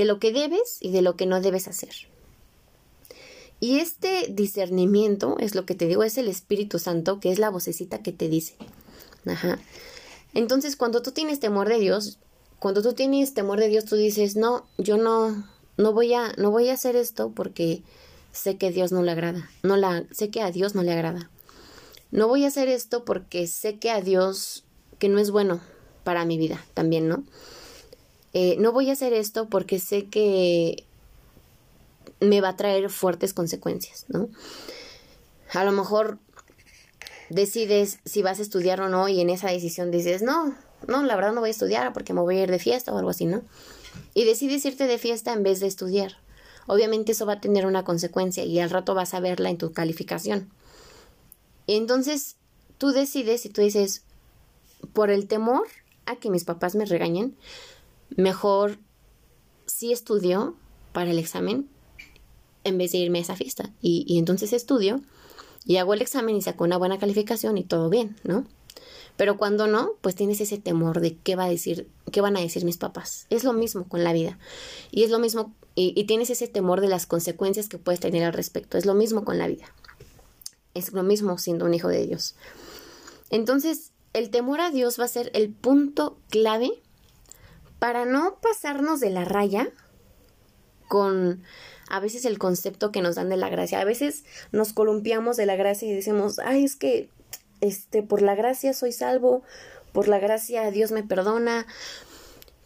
de 0.00 0.06
lo 0.06 0.18
que 0.18 0.32
debes 0.32 0.78
y 0.80 0.92
de 0.92 1.02
lo 1.02 1.14
que 1.14 1.26
no 1.26 1.42
debes 1.42 1.68
hacer. 1.68 1.90
Y 3.60 3.80
este 3.80 4.28
discernimiento 4.30 5.36
es 5.38 5.54
lo 5.54 5.66
que 5.66 5.74
te 5.74 5.86
digo, 5.86 6.02
es 6.04 6.16
el 6.16 6.26
Espíritu 6.26 6.78
Santo, 6.78 7.20
que 7.20 7.30
es 7.30 7.38
la 7.38 7.50
vocecita 7.50 8.02
que 8.02 8.10
te 8.10 8.30
dice. 8.30 8.56
Ajá. 9.26 9.58
Entonces, 10.32 10.76
cuando 10.76 11.02
tú 11.02 11.10
tienes 11.10 11.38
temor 11.38 11.68
de 11.68 11.78
Dios, 11.78 12.18
cuando 12.58 12.80
tú 12.80 12.94
tienes 12.94 13.34
temor 13.34 13.60
de 13.60 13.68
Dios, 13.68 13.84
tú 13.84 13.96
dices, 13.96 14.36
no, 14.36 14.64
yo 14.78 14.96
no, 14.96 15.46
no 15.76 15.92
voy 15.92 16.14
a, 16.14 16.32
no 16.38 16.50
voy 16.50 16.70
a 16.70 16.74
hacer 16.74 16.96
esto 16.96 17.32
porque 17.32 17.82
sé 18.32 18.56
que 18.56 18.70
Dios 18.70 18.92
no 18.92 19.02
le 19.02 19.10
agrada. 19.10 19.50
No 19.62 19.76
la, 19.76 20.06
sé 20.12 20.30
que 20.30 20.40
a 20.40 20.50
Dios 20.50 20.74
no 20.74 20.82
le 20.82 20.92
agrada. 20.92 21.28
No 22.10 22.26
voy 22.26 22.44
a 22.44 22.48
hacer 22.48 22.68
esto 22.68 23.04
porque 23.04 23.46
sé 23.46 23.78
que 23.78 23.90
a 23.90 24.00
Dios, 24.00 24.64
que 24.98 25.10
no 25.10 25.18
es 25.18 25.30
bueno 25.30 25.60
para 26.04 26.24
mi 26.24 26.38
vida 26.38 26.64
también, 26.72 27.06
¿no? 27.06 27.22
Eh, 28.32 28.56
no 28.58 28.72
voy 28.72 28.90
a 28.90 28.92
hacer 28.92 29.12
esto 29.12 29.48
porque 29.48 29.78
sé 29.78 30.06
que 30.06 30.84
me 32.20 32.40
va 32.40 32.50
a 32.50 32.56
traer 32.56 32.90
fuertes 32.90 33.34
consecuencias, 33.34 34.04
¿no? 34.08 34.28
A 35.52 35.64
lo 35.64 35.72
mejor 35.72 36.18
decides 37.28 37.98
si 38.04 38.22
vas 38.22 38.38
a 38.38 38.42
estudiar 38.42 38.80
o 38.80 38.88
no 38.88 39.08
y 39.08 39.20
en 39.20 39.30
esa 39.30 39.50
decisión 39.50 39.90
dices, 39.90 40.22
no, 40.22 40.54
no, 40.86 41.02
la 41.02 41.16
verdad 41.16 41.32
no 41.32 41.40
voy 41.40 41.48
a 41.48 41.52
estudiar 41.52 41.92
porque 41.92 42.12
me 42.12 42.20
voy 42.20 42.38
a 42.38 42.42
ir 42.42 42.50
de 42.50 42.58
fiesta 42.58 42.92
o 42.92 42.98
algo 42.98 43.10
así, 43.10 43.24
¿no? 43.24 43.42
Y 44.14 44.24
decides 44.24 44.64
irte 44.64 44.86
de 44.86 44.98
fiesta 44.98 45.32
en 45.32 45.42
vez 45.42 45.60
de 45.60 45.66
estudiar. 45.66 46.18
Obviamente 46.66 47.12
eso 47.12 47.26
va 47.26 47.34
a 47.34 47.40
tener 47.40 47.66
una 47.66 47.84
consecuencia 47.84 48.44
y 48.44 48.60
al 48.60 48.70
rato 48.70 48.94
vas 48.94 49.14
a 49.14 49.20
verla 49.20 49.50
en 49.50 49.58
tu 49.58 49.72
calificación. 49.72 50.50
Entonces 51.66 52.36
tú 52.78 52.92
decides 52.92 53.44
y 53.46 53.48
tú 53.48 53.60
dices, 53.60 54.02
por 54.92 55.10
el 55.10 55.26
temor 55.26 55.66
a 56.06 56.16
que 56.16 56.30
mis 56.30 56.44
papás 56.44 56.74
me 56.74 56.84
regañen, 56.84 57.36
mejor 58.16 58.78
sí 59.66 59.92
estudio 59.92 60.56
para 60.92 61.10
el 61.10 61.18
examen 61.18 61.68
en 62.64 62.78
vez 62.78 62.92
de 62.92 62.98
irme 62.98 63.18
a 63.18 63.22
esa 63.22 63.36
fiesta. 63.36 63.70
Y, 63.80 64.18
entonces 64.18 64.52
estudio 64.52 65.00
y 65.64 65.76
hago 65.76 65.94
el 65.94 66.02
examen 66.02 66.36
y 66.36 66.42
saco 66.42 66.64
una 66.64 66.76
buena 66.76 66.98
calificación 66.98 67.58
y 67.58 67.64
todo 67.64 67.88
bien, 67.88 68.16
¿no? 68.24 68.46
Pero 69.16 69.36
cuando 69.36 69.66
no, 69.66 69.92
pues 70.00 70.14
tienes 70.14 70.40
ese 70.40 70.58
temor 70.58 71.00
de 71.00 71.16
qué 71.16 71.36
va 71.36 71.44
a 71.44 71.48
decir, 71.48 71.88
qué 72.10 72.20
van 72.20 72.36
a 72.36 72.40
decir 72.40 72.64
mis 72.64 72.78
papás. 72.78 73.26
Es 73.28 73.44
lo 73.44 73.52
mismo 73.52 73.86
con 73.86 74.02
la 74.02 74.12
vida. 74.12 74.38
Y 74.90 75.02
es 75.02 75.10
lo 75.10 75.18
mismo, 75.18 75.54
y, 75.74 75.92
y, 75.94 76.04
tienes 76.04 76.30
ese 76.30 76.48
temor 76.48 76.80
de 76.80 76.88
las 76.88 77.06
consecuencias 77.06 77.68
que 77.68 77.78
puedes 77.78 78.00
tener 78.00 78.24
al 78.24 78.32
respecto. 78.32 78.78
Es 78.78 78.86
lo 78.86 78.94
mismo 78.94 79.24
con 79.24 79.36
la 79.36 79.46
vida. 79.46 79.66
Es 80.72 80.92
lo 80.92 81.02
mismo 81.02 81.36
siendo 81.36 81.66
un 81.66 81.74
hijo 81.74 81.88
de 81.88 82.06
Dios. 82.06 82.34
Entonces, 83.28 83.92
el 84.14 84.30
temor 84.30 84.60
a 84.60 84.70
Dios 84.70 84.98
va 84.98 85.04
a 85.04 85.08
ser 85.08 85.30
el 85.34 85.50
punto 85.50 86.16
clave 86.30 86.70
para 87.80 88.04
no 88.04 88.36
pasarnos 88.40 89.00
de 89.00 89.10
la 89.10 89.24
raya 89.24 89.72
con 90.86 91.42
a 91.88 91.98
veces 91.98 92.24
el 92.24 92.38
concepto 92.38 92.92
que 92.92 93.02
nos 93.02 93.16
dan 93.16 93.28
de 93.30 93.36
la 93.36 93.48
gracia. 93.48 93.80
A 93.80 93.84
veces 93.84 94.24
nos 94.52 94.72
columpiamos 94.72 95.36
de 95.36 95.46
la 95.46 95.56
gracia 95.56 95.88
y 95.88 95.94
decimos, 95.94 96.38
ay, 96.38 96.64
es 96.64 96.76
que 96.76 97.08
este, 97.60 98.02
por 98.04 98.22
la 98.22 98.36
gracia 98.36 98.72
soy 98.74 98.92
salvo, 98.92 99.42
por 99.92 100.06
la 100.06 100.20
gracia 100.20 100.70
Dios 100.70 100.92
me 100.92 101.02
perdona, 101.02 101.66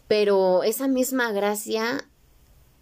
pero 0.07 0.63
esa 0.63 0.87
misma 0.87 1.31
gracia 1.31 2.07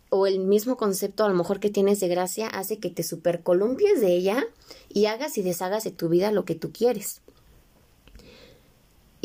o 0.09 0.27
el 0.27 0.39
mismo 0.39 0.75
concepto 0.75 1.23
a 1.23 1.29
lo 1.29 1.35
mejor 1.35 1.59
que 1.59 1.69
tienes 1.69 1.99
de 1.99 2.07
gracia 2.07 2.47
hace 2.47 2.77
que 2.77 2.89
te 2.89 3.03
supercolumpies 3.03 4.01
de 4.01 4.15
ella 4.15 4.43
y 4.89 5.05
hagas 5.05 5.37
y 5.37 5.43
deshagas 5.43 5.83
de 5.85 5.91
tu 5.91 6.09
vida 6.09 6.31
lo 6.31 6.45
que 6.45 6.55
tú 6.55 6.71
quieres. 6.71 7.21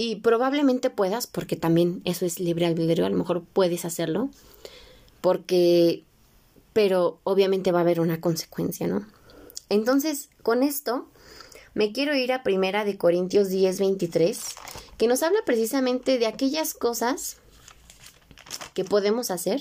Y 0.00 0.20
probablemente 0.20 0.90
puedas, 0.90 1.26
porque 1.26 1.56
también 1.56 2.02
eso 2.04 2.24
es 2.24 2.38
libre 2.38 2.66
albedrío, 2.66 3.04
a 3.04 3.10
lo 3.10 3.16
mejor 3.16 3.42
puedes 3.42 3.84
hacerlo, 3.84 4.30
porque 5.20 6.04
pero 6.72 7.18
obviamente 7.24 7.72
va 7.72 7.80
a 7.80 7.82
haber 7.82 7.98
una 7.98 8.20
consecuencia, 8.20 8.86
¿no? 8.86 9.04
Entonces, 9.68 10.28
con 10.44 10.62
esto 10.62 11.08
me 11.74 11.90
quiero 11.90 12.14
ir 12.14 12.32
a 12.32 12.44
Primera 12.44 12.84
de 12.84 12.96
Corintios 12.96 13.48
10, 13.48 13.80
23, 13.80 14.40
que 14.98 15.08
nos 15.08 15.24
habla 15.24 15.40
precisamente 15.44 16.18
de 16.18 16.28
aquellas 16.28 16.74
cosas 16.74 17.38
que 18.74 18.84
podemos 18.84 19.32
hacer, 19.32 19.60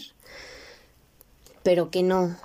pero 1.63 1.89
que 1.89 2.03
no, 2.03 2.37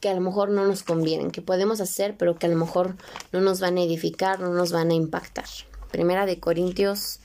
que 0.00 0.10
a 0.10 0.14
lo 0.14 0.20
mejor 0.20 0.50
no 0.50 0.66
nos 0.66 0.82
convienen, 0.82 1.30
que 1.30 1.40
podemos 1.40 1.80
hacer, 1.80 2.18
pero 2.18 2.38
que 2.38 2.44
a 2.44 2.50
lo 2.50 2.56
mejor 2.56 2.96
no 3.32 3.40
nos 3.40 3.60
van 3.60 3.78
a 3.78 3.82
edificar, 3.82 4.40
no 4.40 4.50
nos 4.50 4.72
van 4.72 4.90
a 4.90 4.94
impactar. 4.94 5.48
Primera 5.94 6.26
de 6.26 6.40
Corintios 6.40 7.20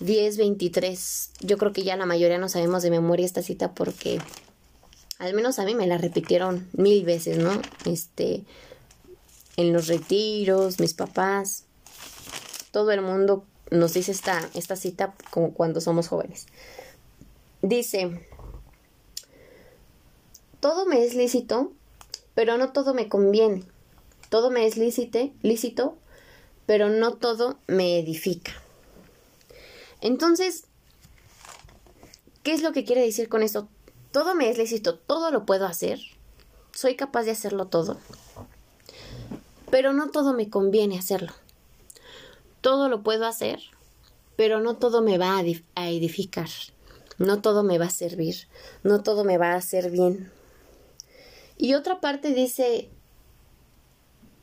10, 0.00 0.36
23. 0.36 1.30
Yo 1.40 1.56
creo 1.56 1.72
que 1.72 1.82
ya 1.82 1.96
la 1.96 2.04
mayoría 2.04 2.36
no 2.36 2.50
sabemos 2.50 2.82
de 2.82 2.90
memoria 2.90 3.24
esta 3.24 3.40
cita 3.40 3.72
porque 3.72 4.20
al 5.18 5.32
menos 5.32 5.58
a 5.58 5.64
mí 5.64 5.74
me 5.74 5.86
la 5.86 5.96
repitieron 5.96 6.68
mil 6.74 7.06
veces, 7.06 7.38
¿no? 7.38 7.62
Este, 7.86 8.44
en 9.56 9.72
los 9.72 9.86
retiros, 9.86 10.78
mis 10.78 10.92
papás, 10.92 11.64
todo 12.70 12.90
el 12.90 13.00
mundo 13.00 13.46
nos 13.70 13.94
dice 13.94 14.12
esta, 14.12 14.46
esta 14.52 14.76
cita 14.76 15.14
como 15.30 15.54
cuando 15.54 15.80
somos 15.80 16.08
jóvenes. 16.08 16.44
Dice, 17.62 18.28
todo 20.60 20.84
me 20.84 21.02
es 21.02 21.14
lícito, 21.14 21.72
pero 22.34 22.58
no 22.58 22.72
todo 22.72 22.92
me 22.92 23.08
conviene. 23.08 23.64
Todo 24.28 24.50
me 24.50 24.66
es 24.66 24.76
lícite, 24.76 25.32
lícito, 25.40 25.96
pero 26.66 26.88
no 26.88 27.14
todo 27.14 27.58
me 27.66 27.98
edifica. 27.98 28.52
Entonces, 30.00 30.64
¿qué 32.42 32.52
es 32.52 32.62
lo 32.62 32.72
que 32.72 32.84
quiere 32.84 33.02
decir 33.02 33.28
con 33.28 33.42
esto? 33.42 33.68
todo 34.14 34.36
me 34.36 34.48
es 34.48 34.58
lícito, 34.58 34.96
todo 34.96 35.32
lo 35.32 35.44
puedo 35.44 35.66
hacer, 35.66 35.98
soy 36.70 36.94
capaz 36.94 37.24
de 37.24 37.32
hacerlo 37.32 37.66
todo, 37.66 37.98
pero 39.72 39.92
no 39.92 40.12
todo 40.12 40.34
me 40.34 40.48
conviene 40.48 40.96
hacerlo. 40.96 41.32
Todo 42.60 42.88
lo 42.88 43.02
puedo 43.02 43.26
hacer, 43.26 43.58
pero 44.36 44.60
no 44.60 44.76
todo 44.76 45.02
me 45.02 45.18
va 45.18 45.36
a 45.74 45.90
edificar, 45.90 46.48
no 47.18 47.42
todo 47.42 47.64
me 47.64 47.76
va 47.76 47.86
a 47.86 47.90
servir, 47.90 48.46
no 48.84 49.02
todo 49.02 49.24
me 49.24 49.36
va 49.36 49.54
a 49.54 49.56
hacer 49.56 49.90
bien. 49.90 50.30
Y 51.56 51.74
otra 51.74 52.00
parte 52.00 52.34
dice, 52.34 52.88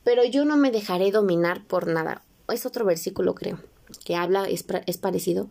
pero 0.04 0.24
yo 0.26 0.46
no 0.46 0.58
me 0.58 0.72
dejaré 0.72 1.12
dominar 1.12 1.66
por 1.66 1.88
nada. 1.88 2.24
Es 2.48 2.66
otro 2.66 2.86
versículo, 2.86 3.36
creo, 3.36 3.60
que 4.06 4.16
habla, 4.16 4.46
es, 4.46 4.66
es 4.86 4.98
parecido. 4.98 5.50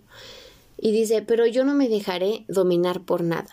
Y 0.76 0.92
dice, 0.92 1.22
pero 1.22 1.46
yo 1.46 1.64
no 1.64 1.74
me 1.74 1.88
dejaré 1.88 2.44
dominar 2.48 3.02
por 3.04 3.22
nada. 3.22 3.48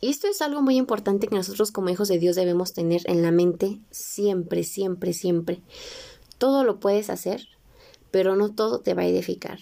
Y 0.00 0.08
esto 0.08 0.28
es 0.28 0.40
algo 0.40 0.62
muy 0.62 0.76
importante 0.76 1.28
que 1.28 1.36
nosotros 1.36 1.72
como 1.72 1.90
hijos 1.90 2.08
de 2.08 2.18
Dios 2.18 2.34
debemos 2.34 2.72
tener 2.72 3.02
en 3.04 3.22
la 3.22 3.30
mente 3.30 3.80
siempre, 3.90 4.64
siempre, 4.64 5.12
siempre. 5.12 5.60
Todo 6.38 6.64
lo 6.64 6.80
puedes 6.80 7.10
hacer, 7.10 7.48
pero 8.10 8.34
no 8.34 8.54
todo 8.54 8.80
te 8.80 8.94
va 8.94 9.02
a 9.02 9.06
edificar. 9.06 9.58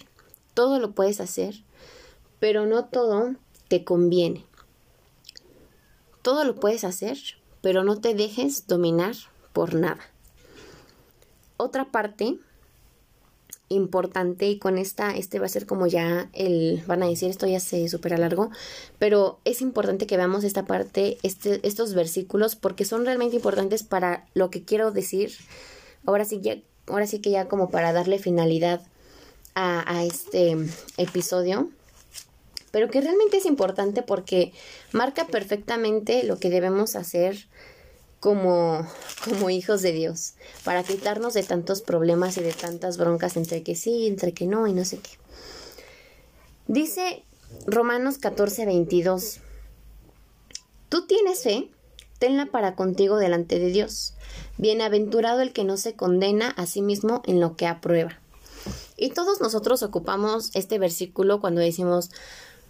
Todo 0.53 0.79
lo 0.79 0.93
puedes 0.93 1.19
hacer, 1.19 1.63
pero 2.39 2.65
no 2.65 2.85
todo 2.85 3.35
te 3.67 3.83
conviene. 3.83 4.45
Todo 6.21 6.45
lo 6.45 6.55
puedes 6.55 6.85
hacer, 6.85 7.17
pero 7.61 7.83
no 7.83 7.99
te 7.99 8.13
dejes 8.13 8.65
dominar 8.65 9.15
por 9.51 9.73
nada. 9.73 10.08
Otra 11.61 11.91
parte 11.91 12.37
importante 13.67 14.47
y 14.47 14.59
con 14.59 14.77
esta, 14.77 15.13
este 15.13 15.39
va 15.39 15.45
a 15.45 15.49
ser 15.49 15.65
como 15.65 15.87
ya 15.87 16.29
el, 16.31 16.81
van 16.87 17.03
a 17.03 17.07
decir, 17.07 17.29
esto 17.29 17.47
ya 17.47 17.59
se 17.59 17.89
supera 17.89 18.17
largo, 18.17 18.49
pero 18.97 19.41
es 19.43 19.59
importante 19.59 20.07
que 20.07 20.15
veamos 20.15 20.45
esta 20.45 20.63
parte, 20.63 21.17
este, 21.21 21.59
estos 21.67 21.93
versículos, 21.93 22.55
porque 22.55 22.85
son 22.85 23.03
realmente 23.03 23.35
importantes 23.35 23.83
para 23.83 24.25
lo 24.33 24.49
que 24.49 24.63
quiero 24.63 24.91
decir. 24.91 25.33
Ahora 26.05 26.23
sí, 26.23 26.39
ya, 26.41 26.55
ahora 26.87 27.07
sí 27.07 27.19
que 27.19 27.31
ya 27.31 27.49
como 27.49 27.69
para 27.69 27.91
darle 27.91 28.19
finalidad 28.19 28.81
a, 29.53 29.83
a 29.93 30.05
este 30.05 30.55
episodio, 30.95 31.69
pero 32.71 32.89
que 32.89 33.01
realmente 33.01 33.35
es 33.35 33.45
importante 33.45 34.01
porque 34.01 34.53
marca 34.93 35.27
perfectamente 35.27 36.23
lo 36.23 36.39
que 36.39 36.49
debemos 36.49 36.95
hacer 36.95 37.49
como, 38.19 38.85
como 39.23 39.49
hijos 39.49 39.81
de 39.81 39.91
Dios, 39.91 40.33
para 40.63 40.83
quitarnos 40.83 41.33
de 41.33 41.43
tantos 41.43 41.81
problemas 41.81 42.37
y 42.37 42.41
de 42.41 42.53
tantas 42.53 42.97
broncas 42.97 43.37
entre 43.37 43.63
que 43.63 43.75
sí, 43.75 44.07
entre 44.07 44.33
que 44.33 44.45
no 44.45 44.67
y 44.67 44.73
no 44.73 44.85
sé 44.85 44.99
qué. 44.99 45.11
Dice 46.67 47.23
Romanos 47.65 48.17
14, 48.17 48.65
22, 48.65 49.39
Tú 50.89 51.05
tienes 51.05 51.43
fe, 51.43 51.69
tenla 52.17 52.47
para 52.47 52.75
contigo 52.75 53.17
delante 53.17 53.59
de 53.59 53.69
Dios. 53.69 54.15
Bienaventurado 54.57 55.41
el 55.41 55.53
que 55.53 55.63
no 55.63 55.77
se 55.77 55.93
condena 55.93 56.49
a 56.49 56.65
sí 56.65 56.81
mismo 56.81 57.21
en 57.25 57.39
lo 57.39 57.55
que 57.55 57.67
aprueba. 57.67 58.19
Y 58.97 59.11
todos 59.11 59.39
nosotros 59.39 59.83
ocupamos 59.83 60.49
este 60.55 60.79
versículo 60.79 61.39
cuando 61.39 61.61
decimos, 61.61 62.09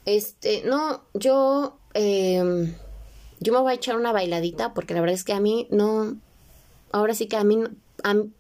este, 0.06 0.64
no, 0.66 1.02
yo... 1.14 1.78
Eh, 1.94 2.76
yo 3.40 3.54
me 3.54 3.60
voy 3.60 3.72
a 3.72 3.76
echar 3.76 3.96
una 3.96 4.12
bailadita 4.12 4.74
porque 4.74 4.94
la 4.94 5.02
verdad 5.02 5.16
es 5.16 5.24
que 5.24 5.34
a 5.34 5.40
mí 5.40 5.68
no, 5.72 6.18
ahora 6.92 7.14
sí 7.14 7.28
que 7.28 7.38
a 7.38 7.44
mí, 7.44 7.64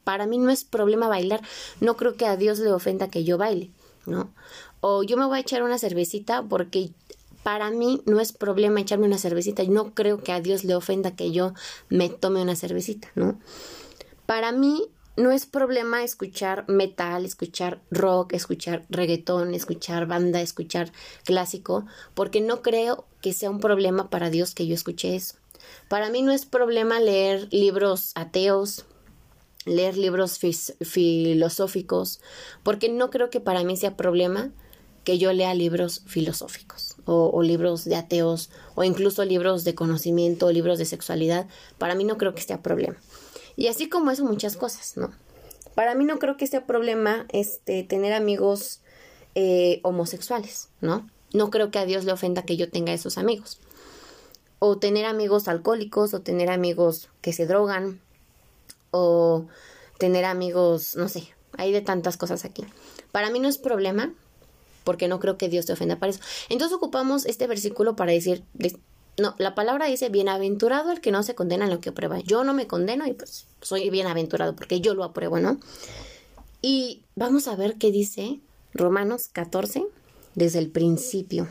para 0.03 0.27
mí 0.27 0.37
no 0.37 0.49
es 0.49 0.63
problema 0.63 1.07
bailar, 1.07 1.41
no 1.79 1.95
creo 1.97 2.15
que 2.15 2.25
a 2.25 2.37
Dios 2.37 2.59
le 2.59 2.71
ofenda 2.71 3.09
que 3.09 3.23
yo 3.23 3.37
baile, 3.37 3.71
¿no? 4.05 4.33
O 4.81 5.03
yo 5.03 5.17
me 5.17 5.25
voy 5.25 5.37
a 5.37 5.41
echar 5.41 5.63
una 5.63 5.77
cervecita 5.77 6.43
porque 6.43 6.91
para 7.43 7.71
mí 7.71 8.01
no 8.05 8.19
es 8.19 8.33
problema 8.33 8.81
echarme 8.81 9.07
una 9.07 9.17
cervecita, 9.17 9.63
y 9.63 9.69
no 9.69 9.93
creo 9.93 10.21
que 10.21 10.31
a 10.31 10.41
Dios 10.41 10.63
le 10.63 10.75
ofenda 10.75 11.15
que 11.15 11.31
yo 11.31 11.53
me 11.89 12.09
tome 12.09 12.41
una 12.41 12.55
cervecita, 12.55 13.09
¿no? 13.15 13.39
Para 14.25 14.51
mí 14.51 14.89
no 15.17 15.31
es 15.31 15.45
problema 15.45 16.03
escuchar 16.03 16.65
metal, 16.67 17.25
escuchar 17.25 17.81
rock, 17.91 18.33
escuchar 18.33 18.85
reggaetón, 18.89 19.53
escuchar 19.53 20.05
banda, 20.05 20.41
escuchar 20.41 20.91
clásico, 21.25 21.85
porque 22.13 22.41
no 22.41 22.61
creo 22.61 23.05
que 23.21 23.33
sea 23.33 23.49
un 23.49 23.59
problema 23.59 24.09
para 24.09 24.29
Dios 24.29 24.55
que 24.55 24.67
yo 24.67 24.73
escuche 24.73 25.15
eso. 25.15 25.35
Para 25.87 26.09
mí 26.09 26.21
no 26.21 26.31
es 26.31 26.45
problema 26.45 26.99
leer 26.99 27.47
libros 27.51 28.11
ateos, 28.15 28.85
leer 29.65 29.97
libros 29.97 30.39
filosóficos, 30.39 32.21
porque 32.63 32.89
no 32.89 33.09
creo 33.09 33.29
que 33.29 33.39
para 33.39 33.63
mí 33.63 33.75
sea 33.75 33.97
problema 33.97 34.51
que 35.03 35.17
yo 35.17 35.33
lea 35.33 35.53
libros 35.53 36.03
filosóficos 36.05 36.95
o, 37.05 37.31
o, 37.33 37.41
libros 37.41 37.85
de 37.85 37.95
ateos 37.95 38.49
o 38.75 38.83
incluso 38.83 39.25
libros 39.25 39.63
de 39.63 39.73
conocimiento 39.73 40.47
o 40.47 40.51
libros 40.51 40.77
de 40.77 40.85
sexualidad. 40.85 41.47
Para 41.77 41.95
mí 41.95 42.03
no 42.03 42.17
creo 42.17 42.35
que 42.35 42.41
sea 42.41 42.61
problema. 42.61 42.97
Y 43.59 43.67
así 43.67 43.89
como 43.89 44.09
eso, 44.09 44.23
muchas 44.23 44.55
cosas, 44.55 44.95
¿no? 44.95 45.11
Para 45.75 45.93
mí 45.93 46.05
no 46.05 46.17
creo 46.17 46.37
que 46.37 46.47
sea 46.47 46.65
problema 46.65 47.25
este, 47.27 47.83
tener 47.83 48.13
amigos 48.13 48.79
eh, 49.35 49.81
homosexuales, 49.83 50.69
¿no? 50.79 51.05
No 51.33 51.49
creo 51.49 51.69
que 51.69 51.77
a 51.77 51.85
Dios 51.85 52.05
le 52.05 52.13
ofenda 52.13 52.43
que 52.43 52.55
yo 52.55 52.69
tenga 52.71 52.93
esos 52.93 53.17
amigos. 53.17 53.59
O 54.59 54.77
tener 54.77 55.05
amigos 55.05 55.49
alcohólicos, 55.49 56.13
o 56.13 56.21
tener 56.21 56.49
amigos 56.49 57.09
que 57.19 57.33
se 57.33 57.47
drogan, 57.47 57.99
o 58.91 59.47
tener 59.97 60.23
amigos, 60.23 60.95
no 60.95 61.09
sé, 61.09 61.27
hay 61.57 61.73
de 61.73 61.81
tantas 61.81 62.15
cosas 62.15 62.45
aquí. 62.45 62.63
Para 63.11 63.29
mí 63.29 63.41
no 63.41 63.49
es 63.49 63.57
problema, 63.57 64.13
porque 64.85 65.09
no 65.09 65.19
creo 65.19 65.37
que 65.37 65.49
Dios 65.49 65.65
te 65.65 65.73
ofenda 65.73 65.99
para 65.99 66.11
eso. 66.11 66.21
Entonces 66.47 66.77
ocupamos 66.77 67.25
este 67.25 67.45
versículo 67.45 67.97
para 67.97 68.13
decir, 68.13 68.41
no, 69.19 69.35
la 69.37 69.55
palabra 69.55 69.85
dice, 69.87 70.09
bienaventurado 70.09 70.91
el 70.91 71.01
que 71.01 71.11
no 71.11 71.23
se 71.23 71.35
condena 71.35 71.65
en 71.65 71.71
lo 71.71 71.79
que 71.79 71.89
aprueba. 71.89 72.19
Yo 72.19 72.43
no 72.43 72.53
me 72.53 72.67
condeno 72.67 73.05
y 73.07 73.13
pues 73.13 73.47
soy 73.61 73.89
bienaventurado 73.89 74.55
porque 74.55 74.81
yo 74.81 74.93
lo 74.93 75.03
apruebo, 75.03 75.39
¿no? 75.39 75.59
Y 76.61 77.03
vamos 77.15 77.47
a 77.47 77.55
ver 77.55 77.75
qué 77.75 77.91
dice 77.91 78.39
Romanos 78.73 79.29
14 79.31 79.85
desde 80.35 80.59
el 80.59 80.69
principio. 80.69 81.47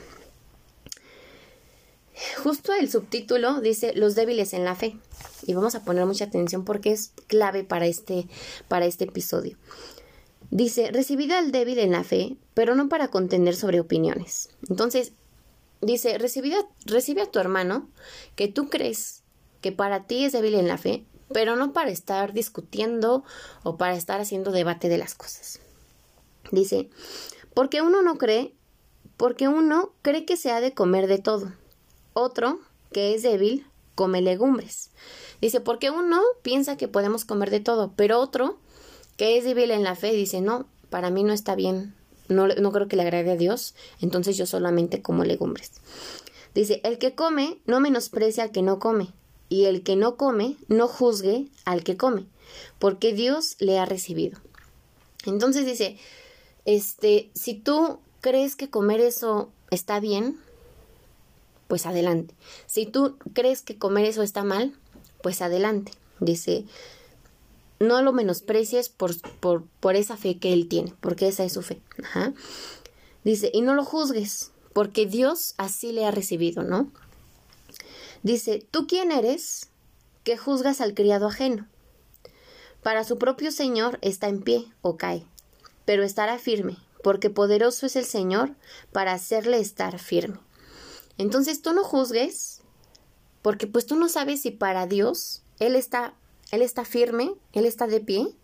Justo 2.43 2.73
el 2.73 2.91
subtítulo 2.91 3.61
dice 3.61 3.93
los 3.95 4.15
débiles 4.15 4.53
en 4.53 4.65
la 4.65 4.75
fe. 4.75 4.97
Y 5.47 5.55
vamos 5.55 5.75
a 5.75 5.85
poner 5.85 6.05
mucha 6.07 6.25
atención 6.25 6.65
porque 6.65 6.93
es 6.93 7.13
clave 7.27 7.65
para 7.65 7.87
este, 7.87 8.27
para 8.69 8.87
este 8.87 9.05
episodio. 9.05 9.57
Dice, 10.51 10.91
recibid 10.91 11.31
al 11.33 11.53
débil 11.53 11.79
en 11.79 11.93
la 11.93 12.05
fe, 12.05 12.37
pero 12.55 12.75
no 12.75 12.89
para 12.89 13.09
contender 13.09 13.55
sobre 13.55 13.81
opiniones. 13.81 14.49
Entonces, 14.69 15.13
Dice, 15.81 16.19
recibe 16.19 16.55
a, 16.55 17.23
a 17.23 17.27
tu 17.31 17.39
hermano 17.39 17.89
que 18.35 18.49
tú 18.49 18.69
crees 18.69 19.23
que 19.61 19.73
para 19.73 20.07
ti 20.07 20.25
es 20.25 20.33
débil 20.33 20.55
en 20.55 20.69
la 20.69 20.79
fe, 20.79 21.05
pero 21.33 21.57
no 21.57 21.73
para 21.73 21.91
estar 21.91 22.33
discutiendo 22.33 23.25
o 23.63 23.77
para 23.77 23.95
estar 23.95 24.21
haciendo 24.21 24.51
debate 24.51 24.89
de 24.89 24.99
las 24.99 25.15
cosas. 25.15 25.61
Dice, 26.51 26.89
porque 27.55 27.83
uno 27.83 28.03
no 28.03 28.19
cree, 28.19 28.55
porque 29.17 29.49
uno 29.49 29.93
cree 30.03 30.25
que 30.25 30.37
se 30.37 30.51
ha 30.51 30.61
de 30.61 30.75
comer 30.75 31.07
de 31.07 31.19
todo. 31.19 31.53
Otro, 32.13 32.61
que 32.93 33.15
es 33.15 33.23
débil, 33.23 33.67
come 33.95 34.23
legumbres. 34.23 34.91
Dice, 35.41 35.61
porque 35.61 35.91
uno 35.91 36.21
piensa 36.43 36.77
que 36.77 36.89
podemos 36.89 37.25
comer 37.25 37.51
de 37.51 37.61
todo, 37.61 37.93
pero 37.95 38.19
otro, 38.19 38.59
que 39.17 39.39
es 39.39 39.45
débil 39.45 39.71
en 39.71 39.85
la 39.85 39.95
fe, 39.95 40.13
dice, 40.13 40.41
no, 40.41 40.67
para 40.91 41.11
mí 41.11 41.23
no 41.23 41.33
está 41.33 41.55
bien 41.55 41.98
no, 42.29 42.47
no 42.49 42.73
creo 42.73 42.89
que 42.89 42.97
le 42.97 43.03
agrade 43.03 43.31
a 43.31 43.37
Dios, 43.37 43.75
entonces 44.01 44.37
yo 44.37 44.47
solamente 44.47 45.03
como 45.03 45.25
legumbres. 45.25 45.73
Dice, 46.55 46.81
el 46.85 46.99
que 46.99 47.15
come 47.15 47.59
no 47.67 47.81
menosprecia 47.81 48.45
al 48.45 48.53
que 48.53 48.63
no 48.63 48.79
come, 48.79 49.13
y 49.49 49.65
el 49.65 49.83
que 49.83 49.97
no 49.97 50.17
come 50.17 50.57
no 50.69 50.89
juzgue 50.89 51.47
al 51.65 51.85
que 51.85 51.97
come, 51.97 52.27
porque 52.79 53.13
Dios 53.13 53.57
le 53.59 53.79
ha 53.79 53.85
recibido. 53.85 54.39
Entonces 55.25 55.67
dice, 55.67 55.99
este, 56.65 57.31
si 57.35 57.55
tú 57.55 57.99
crees 58.21 58.57
que 58.57 58.71
comer 58.71 59.01
eso 59.01 59.51
está 59.71 60.01
bien, 60.01 60.39
pues 61.67 61.87
adelante. 61.87 62.35
Si 62.67 62.87
tú 62.87 63.17
crees 63.35 63.63
que 63.63 63.79
comer 63.79 64.07
eso 64.07 64.23
está 64.23 64.45
mal, 64.45 64.75
pues 65.23 65.43
adelante. 65.43 65.93
Dice, 66.21 66.65
no 67.81 68.03
lo 68.03 68.13
menosprecies 68.13 68.89
por, 68.89 69.13
por, 69.41 69.65
por, 69.81 69.97
esa 69.97 70.17
fe 70.17 70.39
que 70.39 70.53
él 70.53 70.69
tiene, 70.69 70.95
porque 71.01 71.29
esa 71.29 71.45
es 71.45 71.53
su 71.53 71.63
fe. 71.63 71.81
Dice, 73.25 73.51
y 73.53 73.61
no 73.61 73.75
lo 73.75 73.85
juzgues, 73.85 74.51
porque 74.73 75.07
Dios 75.07 75.55
así 75.57 75.93
le 75.93 76.05
ha 76.05 76.11
recibido, 76.11 76.63
¿no? 76.63 76.91
Dice, 78.23 78.67
¿tú 78.71 78.87
quién 78.87 79.13
eres 79.13 79.69
que 80.25 80.37
juzgas 80.37 80.81
al 80.81 80.95
criado 80.95 81.29
ajeno? 81.29 81.69
Para 82.83 83.05
su 83.05 83.19
propio 83.19 83.53
Señor 83.53 83.99
está 84.03 84.29
en 84.29 84.43
pie 84.43 84.67
o 84.83 84.97
cae, 84.97 85.25
pero 85.85 86.03
estará 86.03 86.39
firme, 86.39 86.77
porque 87.03 87.31
poderoso 87.31 87.87
es 87.87 87.97
el 87.97 88.05
Señor 88.05 88.55
para 88.93 89.13
hacerle 89.13 89.61
estar 89.61 89.99
firme. 89.99 90.39
Entonces 91.17 91.63
tú 91.63 91.73
no 91.73 91.83
juzgues, 91.85 92.61
porque 93.43 93.67
pues 93.67 93.87
tú 93.87 93.97
no 93.97 94.09
sabes 94.09 94.43
si 94.43 94.51
para 94.51 94.87
Dios 94.87 95.43
Él 95.59 95.75
está 95.77 96.15
él 96.51 96.63
está 96.63 96.85
firme, 96.85 97.33
él 97.53 97.67
está 97.67 97.87
de 97.87 98.01
pie, 98.01 98.35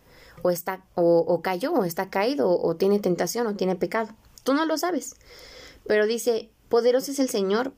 o 0.43 0.51
está, 0.51 0.85
o, 0.95 1.41
cayó, 1.43 1.73
o 1.73 1.85
está 1.85 2.11
caído, 2.11 2.51
o, 2.51 2.77
tiene 2.77 2.99
tentación, 2.99 3.47
o 3.47 3.57
tiene 3.57 3.77
pecado. 3.77 4.15
Tú 4.43 4.53
no 4.53 4.67
lo 4.67 4.77
sabes. 4.77 5.17
Pero 5.87 6.07
dice, 6.07 6.51
poderoso 6.69 7.13
es 7.13 7.19
el 7.19 7.31
Señor 7.31 7.73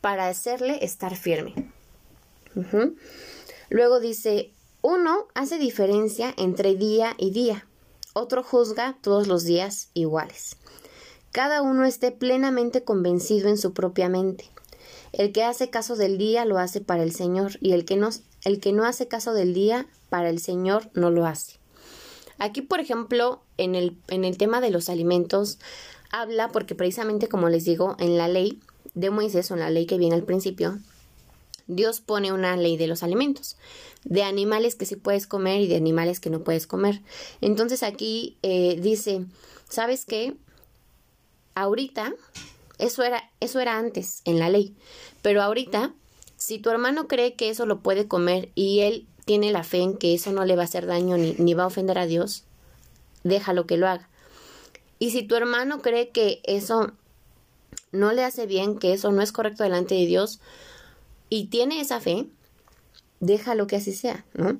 para 0.00 0.28
hacerle 0.28 0.84
estar 0.84 1.16
firme. 1.16 1.72
Luego 3.70 4.00
dice, 4.00 4.52
uno 4.82 5.28
hace 5.34 5.58
diferencia 5.58 6.34
entre 6.36 6.74
día 6.74 7.14
y 7.16 7.30
día, 7.30 7.66
otro 8.12 8.42
juzga 8.42 8.98
todos 9.00 9.28
los 9.28 9.44
días 9.44 9.90
iguales. 9.94 10.56
Cada 11.32 11.62
uno 11.62 11.84
esté 11.84 12.10
plenamente 12.10 12.82
convencido 12.82 13.48
en 13.48 13.56
su 13.56 13.72
propia 13.72 14.08
mente. 14.08 14.50
El 15.12 15.32
que 15.32 15.44
hace 15.44 15.70
caso 15.70 15.96
del 15.96 16.18
día 16.18 16.44
lo 16.44 16.58
hace 16.58 16.80
para 16.80 17.02
el 17.02 17.12
Señor, 17.12 17.52
y 17.60 17.72
el 17.72 17.84
que 17.84 17.96
no, 17.96 18.10
el 18.44 18.60
que 18.60 18.72
no 18.72 18.84
hace 18.84 19.08
caso 19.08 19.34
del 19.34 19.54
día, 19.54 19.86
para 20.08 20.30
el 20.30 20.40
Señor 20.40 20.90
no 20.94 21.10
lo 21.10 21.26
hace. 21.26 21.58
Aquí, 22.38 22.62
por 22.62 22.80
ejemplo, 22.80 23.42
en 23.58 23.74
el, 23.74 23.96
en 24.08 24.24
el 24.24 24.38
tema 24.38 24.60
de 24.60 24.70
los 24.70 24.88
alimentos, 24.88 25.58
habla 26.10 26.48
porque 26.48 26.74
precisamente 26.74 27.28
como 27.28 27.48
les 27.48 27.64
digo, 27.64 27.96
en 27.98 28.16
la 28.16 28.28
ley 28.28 28.60
de 28.94 29.10
Moisés 29.10 29.50
o 29.50 29.54
en 29.54 29.60
la 29.60 29.70
ley 29.70 29.86
que 29.86 29.98
viene 29.98 30.14
al 30.14 30.24
principio, 30.24 30.78
Dios 31.66 32.00
pone 32.00 32.32
una 32.32 32.56
ley 32.56 32.76
de 32.76 32.88
los 32.88 33.02
alimentos, 33.02 33.56
de 34.04 34.24
animales 34.24 34.74
que 34.74 34.86
sí 34.86 34.96
puedes 34.96 35.26
comer 35.26 35.60
y 35.60 35.68
de 35.68 35.76
animales 35.76 36.18
que 36.18 36.30
no 36.30 36.40
puedes 36.40 36.66
comer. 36.66 37.00
Entonces 37.40 37.82
aquí 37.82 38.38
eh, 38.42 38.78
dice, 38.80 39.24
¿sabes 39.68 40.04
qué? 40.04 40.34
Ahorita, 41.54 42.12
eso 42.78 43.02
era, 43.02 43.30
eso 43.38 43.60
era 43.60 43.78
antes 43.78 44.22
en 44.24 44.38
la 44.38 44.48
ley, 44.48 44.74
pero 45.22 45.42
ahorita, 45.42 45.94
si 46.40 46.58
tu 46.58 46.70
hermano 46.70 47.06
cree 47.06 47.34
que 47.34 47.50
eso 47.50 47.66
lo 47.66 47.80
puede 47.80 48.08
comer 48.08 48.48
y 48.54 48.80
él 48.80 49.06
tiene 49.26 49.52
la 49.52 49.62
fe 49.62 49.82
en 49.82 49.98
que 49.98 50.14
eso 50.14 50.32
no 50.32 50.46
le 50.46 50.56
va 50.56 50.62
a 50.62 50.64
hacer 50.64 50.86
daño 50.86 51.18
ni, 51.18 51.34
ni 51.34 51.52
va 51.52 51.64
a 51.64 51.66
ofender 51.66 51.98
a 51.98 52.06
Dios, 52.06 52.44
déjalo 53.24 53.66
que 53.66 53.76
lo 53.76 53.86
haga. 53.86 54.08
Y 54.98 55.10
si 55.10 55.22
tu 55.22 55.36
hermano 55.36 55.82
cree 55.82 56.08
que 56.08 56.40
eso 56.44 56.92
no 57.92 58.12
le 58.12 58.24
hace 58.24 58.46
bien, 58.46 58.78
que 58.78 58.94
eso 58.94 59.12
no 59.12 59.20
es 59.20 59.32
correcto 59.32 59.64
delante 59.64 59.94
de 59.94 60.06
Dios, 60.06 60.40
y 61.28 61.48
tiene 61.48 61.78
esa 61.78 62.00
fe, 62.00 62.26
déjalo 63.20 63.66
que 63.66 63.76
así 63.76 63.92
sea, 63.92 64.24
¿no? 64.32 64.58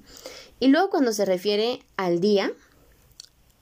Y 0.61 0.69
luego 0.69 0.91
cuando 0.91 1.15
se 1.15 1.25
refiere 1.25 1.83
al 1.97 2.21
día, 2.21 2.53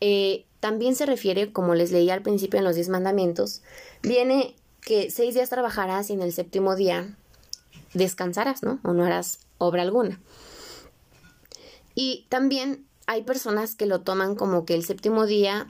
eh, 0.00 0.44
también 0.58 0.96
se 0.96 1.06
refiere, 1.06 1.52
como 1.52 1.76
les 1.76 1.92
leí 1.92 2.10
al 2.10 2.22
principio 2.22 2.58
en 2.58 2.64
los 2.64 2.74
diez 2.74 2.88
mandamientos, 2.88 3.62
viene 4.02 4.56
que 4.80 5.12
seis 5.12 5.34
días 5.34 5.50
trabajarás 5.50 6.10
y 6.10 6.14
en 6.14 6.22
el 6.22 6.32
séptimo 6.32 6.74
día 6.74 7.16
descansarás, 7.94 8.62
¿no? 8.62 8.80
O 8.84 8.92
no 8.92 9.04
harás 9.04 9.40
obra 9.58 9.82
alguna. 9.82 10.20
Y 11.94 12.26
también 12.28 12.86
hay 13.06 13.22
personas 13.22 13.74
que 13.74 13.86
lo 13.86 14.00
toman 14.00 14.34
como 14.34 14.64
que 14.64 14.74
el 14.74 14.84
séptimo 14.84 15.26
día 15.26 15.66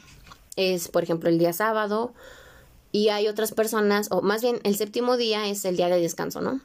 es, 0.56 0.88
por 0.88 1.02
ejemplo, 1.02 1.28
el 1.28 1.38
día 1.38 1.52
sábado, 1.52 2.12
y 2.90 3.08
hay 3.08 3.28
otras 3.28 3.52
personas, 3.52 4.08
o 4.10 4.22
más 4.22 4.42
bien 4.42 4.60
el 4.64 4.76
séptimo 4.76 5.16
día 5.16 5.46
es 5.46 5.64
el 5.64 5.76
día 5.76 5.88
de 5.88 6.00
descanso, 6.00 6.40
¿no? 6.40 6.60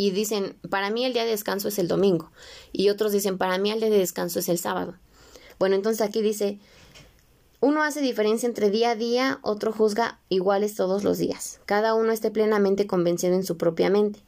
y 0.00 0.12
dicen, 0.12 0.56
para 0.70 0.88
mí 0.88 1.04
el 1.04 1.12
día 1.12 1.24
de 1.24 1.30
descanso 1.32 1.68
es 1.68 1.78
el 1.78 1.86
domingo. 1.86 2.30
Y 2.72 2.88
otros 2.88 3.12
dicen, 3.12 3.36
para 3.36 3.58
mí 3.58 3.70
el 3.70 3.80
día 3.80 3.90
de 3.90 3.98
descanso 3.98 4.38
es 4.38 4.48
el 4.48 4.58
sábado. 4.58 4.94
Bueno, 5.58 5.74
entonces 5.74 6.00
aquí 6.00 6.22
dice, 6.22 6.58
uno 7.60 7.82
hace 7.82 8.00
diferencia 8.00 8.46
entre 8.46 8.70
día 8.70 8.92
a 8.92 8.96
día, 8.96 9.40
otro 9.42 9.72
juzga 9.74 10.18
iguales 10.30 10.74
todos 10.74 11.04
los 11.04 11.18
días. 11.18 11.60
Cada 11.66 11.92
uno 11.92 12.12
esté 12.12 12.30
plenamente 12.30 12.86
convencido 12.86 13.34
en 13.34 13.44
su 13.44 13.58
propia 13.58 13.90
mente. 13.90 14.20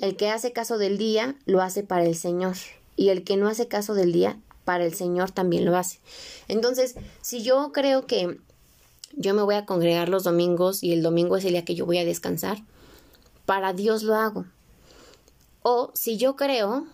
El 0.00 0.16
que 0.16 0.30
hace 0.30 0.52
caso 0.52 0.78
del 0.78 0.98
día 0.98 1.36
lo 1.46 1.62
hace 1.62 1.82
para 1.82 2.04
el 2.04 2.14
Señor. 2.14 2.56
Y 2.96 3.10
el 3.10 3.24
que 3.24 3.36
no 3.36 3.48
hace 3.48 3.68
caso 3.68 3.94
del 3.94 4.12
día, 4.12 4.38
para 4.64 4.84
el 4.84 4.94
Señor 4.94 5.30
también 5.30 5.64
lo 5.64 5.76
hace. 5.76 6.00
Entonces, 6.48 6.96
si 7.22 7.42
yo 7.42 7.72
creo 7.72 8.06
que 8.06 8.38
yo 9.14 9.34
me 9.34 9.42
voy 9.42 9.54
a 9.54 9.64
congregar 9.64 10.08
los 10.08 10.24
domingos 10.24 10.82
y 10.82 10.92
el 10.92 11.02
domingo 11.02 11.36
es 11.36 11.44
el 11.44 11.52
día 11.52 11.64
que 11.64 11.74
yo 11.74 11.86
voy 11.86 11.98
a 11.98 12.04
descansar, 12.04 12.58
para 13.46 13.72
Dios 13.72 14.02
lo 14.02 14.14
hago. 14.16 14.44
O 15.62 15.90
si 15.94 16.16
yo 16.16 16.36
creo 16.36 16.86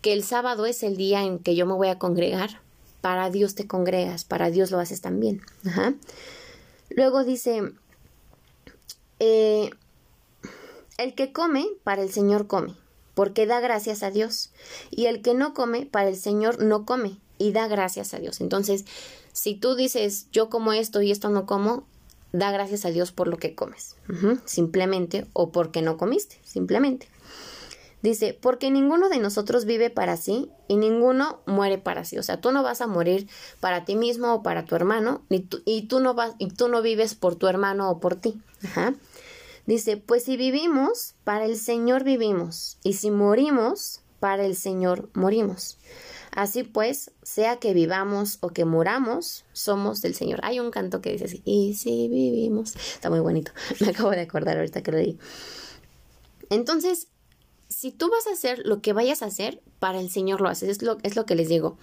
que 0.00 0.12
el 0.12 0.24
sábado 0.24 0.66
es 0.66 0.82
el 0.82 0.96
día 0.96 1.22
en 1.22 1.38
que 1.38 1.54
yo 1.54 1.66
me 1.66 1.74
voy 1.74 1.88
a 1.88 1.98
congregar, 1.98 2.60
para 3.00 3.30
Dios 3.30 3.54
te 3.54 3.66
congregas, 3.66 4.24
para 4.24 4.50
Dios 4.50 4.70
lo 4.70 4.80
haces 4.80 5.00
también. 5.00 5.42
Luego 6.90 7.24
dice, 7.24 7.72
eh, 9.20 9.70
el 10.98 11.14
que 11.14 11.32
come, 11.32 11.66
para 11.84 12.02
el 12.02 12.10
Señor 12.10 12.46
come, 12.46 12.74
porque 13.14 13.46
da 13.46 13.60
gracias 13.60 14.02
a 14.02 14.10
Dios. 14.10 14.50
Y 14.90 15.06
el 15.06 15.22
que 15.22 15.32
no 15.32 15.54
come, 15.54 15.86
para 15.86 16.08
el 16.08 16.16
Señor 16.16 16.62
no 16.62 16.84
come, 16.84 17.18
y 17.38 17.52
da 17.52 17.68
gracias 17.68 18.12
a 18.12 18.18
Dios. 18.18 18.40
Entonces, 18.40 18.84
si 19.32 19.54
tú 19.54 19.74
dices, 19.74 20.26
yo 20.32 20.50
como 20.50 20.72
esto 20.72 21.00
y 21.00 21.10
esto 21.10 21.30
no 21.30 21.46
como, 21.46 21.86
da 22.32 22.50
gracias 22.50 22.84
a 22.84 22.90
Dios 22.90 23.12
por 23.12 23.28
lo 23.28 23.38
que 23.38 23.54
comes. 23.54 23.96
Simplemente, 24.44 25.26
o 25.32 25.50
porque 25.50 25.80
no 25.80 25.96
comiste, 25.96 26.38
simplemente. 26.44 27.08
Dice, 28.02 28.38
porque 28.40 28.70
ninguno 28.70 29.08
de 29.08 29.18
nosotros 29.18 29.64
vive 29.64 29.90
para 29.90 30.16
sí 30.16 30.50
y 30.68 30.76
ninguno 30.76 31.40
muere 31.46 31.78
para 31.78 32.04
sí. 32.04 32.16
O 32.18 32.22
sea, 32.22 32.40
tú 32.40 32.52
no 32.52 32.62
vas 32.62 32.80
a 32.80 32.86
morir 32.86 33.28
para 33.60 33.84
ti 33.84 33.96
mismo 33.96 34.34
o 34.34 34.42
para 34.42 34.64
tu 34.64 34.76
hermano, 34.76 35.22
ni 35.28 35.48
y, 35.64 35.82
tú 35.82 35.98
no 35.98 36.14
vas, 36.14 36.34
y 36.38 36.48
tú 36.48 36.68
no 36.68 36.80
vives 36.80 37.14
por 37.14 37.34
tu 37.34 37.48
hermano 37.48 37.90
o 37.90 37.98
por 37.98 38.14
ti. 38.14 38.40
Dice, 39.68 39.98
pues 39.98 40.24
si 40.24 40.38
vivimos, 40.38 41.14
para 41.24 41.44
el 41.44 41.58
Señor 41.58 42.02
vivimos, 42.02 42.78
y 42.82 42.94
si 42.94 43.10
morimos, 43.10 44.00
para 44.18 44.46
el 44.46 44.56
Señor 44.56 45.10
morimos. 45.12 45.76
Así 46.34 46.62
pues, 46.62 47.10
sea 47.22 47.58
que 47.58 47.74
vivamos 47.74 48.38
o 48.40 48.48
que 48.48 48.64
muramos, 48.64 49.44
somos 49.52 50.00
del 50.00 50.14
Señor. 50.14 50.40
Hay 50.42 50.58
un 50.58 50.70
canto 50.70 51.02
que 51.02 51.12
dice 51.12 51.26
así, 51.26 51.42
y 51.44 51.74
si 51.74 52.08
vivimos. 52.08 52.76
Está 52.76 53.10
muy 53.10 53.20
bonito. 53.20 53.52
Me 53.80 53.88
acabo 53.88 54.08
de 54.10 54.22
acordar 54.22 54.56
ahorita 54.56 54.82
que 54.82 54.90
lo 54.90 54.96
di. 54.96 55.18
Entonces, 56.48 57.08
si 57.68 57.90
tú 57.90 58.08
vas 58.08 58.26
a 58.26 58.32
hacer 58.32 58.62
lo 58.64 58.80
que 58.80 58.94
vayas 58.94 59.20
a 59.20 59.26
hacer, 59.26 59.60
para 59.80 60.00
el 60.00 60.08
Señor 60.08 60.40
lo 60.40 60.48
haces. 60.48 60.70
Es 60.70 60.82
lo, 60.82 60.96
es 61.02 61.14
lo 61.14 61.26
que 61.26 61.34
les 61.34 61.50
digo. 61.50 61.76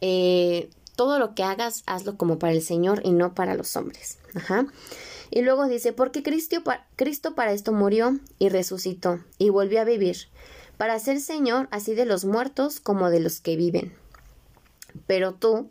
Eh, 0.00 0.70
todo 0.96 1.20
lo 1.20 1.36
que 1.36 1.44
hagas, 1.44 1.84
hazlo 1.86 2.16
como 2.16 2.40
para 2.40 2.52
el 2.52 2.62
Señor 2.62 3.02
y 3.04 3.12
no 3.12 3.32
para 3.32 3.54
los 3.54 3.76
hombres. 3.76 4.18
Ajá. 4.34 4.66
Y 5.30 5.42
luego 5.42 5.66
dice, 5.68 5.92
porque 5.92 6.22
Cristo, 6.22 6.62
Cristo 6.96 7.34
para 7.34 7.52
esto 7.52 7.72
murió 7.72 8.18
y 8.38 8.48
resucitó 8.48 9.22
y 9.38 9.50
volvió 9.50 9.80
a 9.80 9.84
vivir, 9.84 10.28
para 10.76 10.98
ser 10.98 11.20
Señor 11.20 11.68
así 11.70 11.94
de 11.94 12.06
los 12.06 12.24
muertos 12.24 12.80
como 12.80 13.10
de 13.10 13.20
los 13.20 13.40
que 13.40 13.56
viven. 13.56 13.94
Pero 15.06 15.34
tú, 15.34 15.70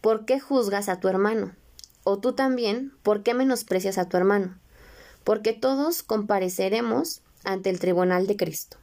¿por 0.00 0.24
qué 0.24 0.40
juzgas 0.40 0.88
a 0.88 1.00
tu 1.00 1.08
hermano? 1.08 1.54
O 2.04 2.18
tú 2.18 2.34
también, 2.34 2.92
¿por 3.02 3.22
qué 3.22 3.34
menosprecias 3.34 3.98
a 3.98 4.08
tu 4.08 4.16
hermano? 4.16 4.58
Porque 5.24 5.52
todos 5.52 6.02
compareceremos 6.02 7.22
ante 7.44 7.70
el 7.70 7.80
tribunal 7.80 8.26
de 8.26 8.36
Cristo. 8.36 8.76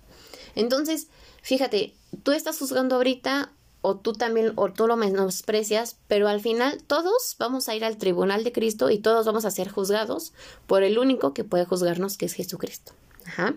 Entonces, 0.55 1.07
fíjate, 1.41 1.93
tú 2.24 2.32
estás 2.32 2.57
juzgando 2.57 2.95
ahorita 2.95 3.51
o 3.82 3.97
tú 3.97 4.13
también, 4.13 4.53
o 4.55 4.71
tú 4.71 4.88
lo 4.88 4.97
menosprecias, 4.97 5.97
pero 6.07 6.27
al 6.27 6.39
final 6.39 6.82
todos 6.86 7.36
vamos 7.39 7.67
a 7.67 7.75
ir 7.75 7.84
al 7.84 7.97
tribunal 7.97 8.43
de 8.43 8.51
Cristo 8.51 8.89
y 8.89 8.99
todos 8.99 9.25
vamos 9.25 9.45
a 9.45 9.51
ser 9.51 9.69
juzgados 9.69 10.34
por 10.67 10.84
el 10.84 10.99
único 10.99 11.34
que 11.34 11.43
puede 11.43 11.65
juzgarnos, 11.65 12.17
que 12.17 12.25
es 12.25 12.34
Jesucristo. 12.34 12.93
Ajá. 13.25 13.55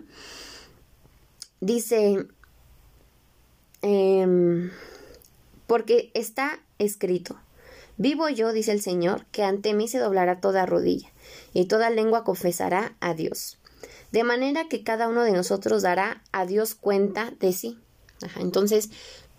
Dice, 1.61 2.27
em, 3.81 4.71
porque 5.67 6.11
está 6.13 6.59
escrito, 6.79 7.37
vivo 7.97 8.29
yo, 8.29 8.51
dice 8.51 8.71
el 8.71 8.81
Señor, 8.81 9.25
que 9.31 9.43
ante 9.43 9.73
mí 9.73 9.87
se 9.87 9.99
doblará 9.99 10.41
toda 10.41 10.65
rodilla 10.65 11.11
y 11.53 11.65
toda 11.65 11.89
lengua 11.89 12.23
confesará 12.23 12.95
a 12.99 13.13
Dios 13.13 13.57
de 14.15 14.23
manera 14.23 14.69
que 14.69 14.81
cada 14.81 15.09
uno 15.09 15.23
de 15.23 15.33
nosotros 15.33 15.81
dará 15.81 16.23
a 16.31 16.45
Dios 16.45 16.73
cuenta 16.73 17.33
de 17.39 17.51
sí. 17.51 17.77
entonces, 18.37 18.89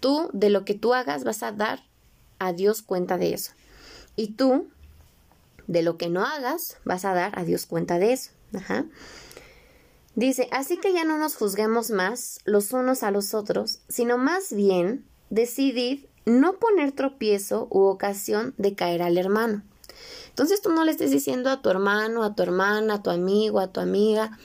tú 0.01 0.31
de 0.33 0.51
lo 0.51 0.65
que 0.65 0.75
tú 0.75 0.95
hagas 0.95 1.25
vas 1.25 1.43
a 1.43 1.53
dar 1.53 1.83
a 2.39 2.53
Dios 2.53 2.83
cuenta 2.83 3.19
de 3.19 3.35
eso. 3.35 3.53
Y 4.17 4.33
tú 4.33 4.69
de 5.67 5.83
lo 5.83 5.97
que 5.97 6.09
no 6.09 6.25
hagas 6.25 6.79
vas 6.85 7.05
a 7.05 7.15
dar 7.15 7.39
a 7.39 7.45
Dios 7.45 7.67
cuenta 7.67 7.99
de 7.99 8.13
eso. 8.13 8.31
Dice, 10.15 10.49
así 10.51 10.79
que 10.79 10.95
ya 10.95 11.05
no 11.05 11.19
nos 11.19 11.37
juzguemos 11.37 11.91
más 11.91 12.41
los 12.45 12.73
unos 12.73 13.03
a 13.03 13.11
los 13.11 13.35
otros, 13.35 13.81
sino 13.89 14.17
más 14.17 14.53
bien 14.53 15.05
decidid 15.29 16.07
no 16.25 16.55
poner 16.55 16.93
tropiezo 16.93 17.69
u 17.71 17.83
ocasión 17.83 18.55
de 18.57 18.75
caer 18.75 19.03
al 19.03 19.19
hermano. 19.19 19.63
Entonces 20.29 20.63
tú 20.63 20.71
no 20.71 20.85
le 20.85 20.91
estés 20.91 21.11
diciendo 21.11 21.51
a 21.51 21.61
tu 21.61 21.69
hermano, 21.69 22.25
a 22.25 22.35
tu 22.35 22.43
hermana, 22.43 22.95
a 22.95 23.03
tu 23.03 23.11
amigo, 23.11 23.61
a 23.61 23.69
tu 23.69 23.81
amiga, 23.81 24.39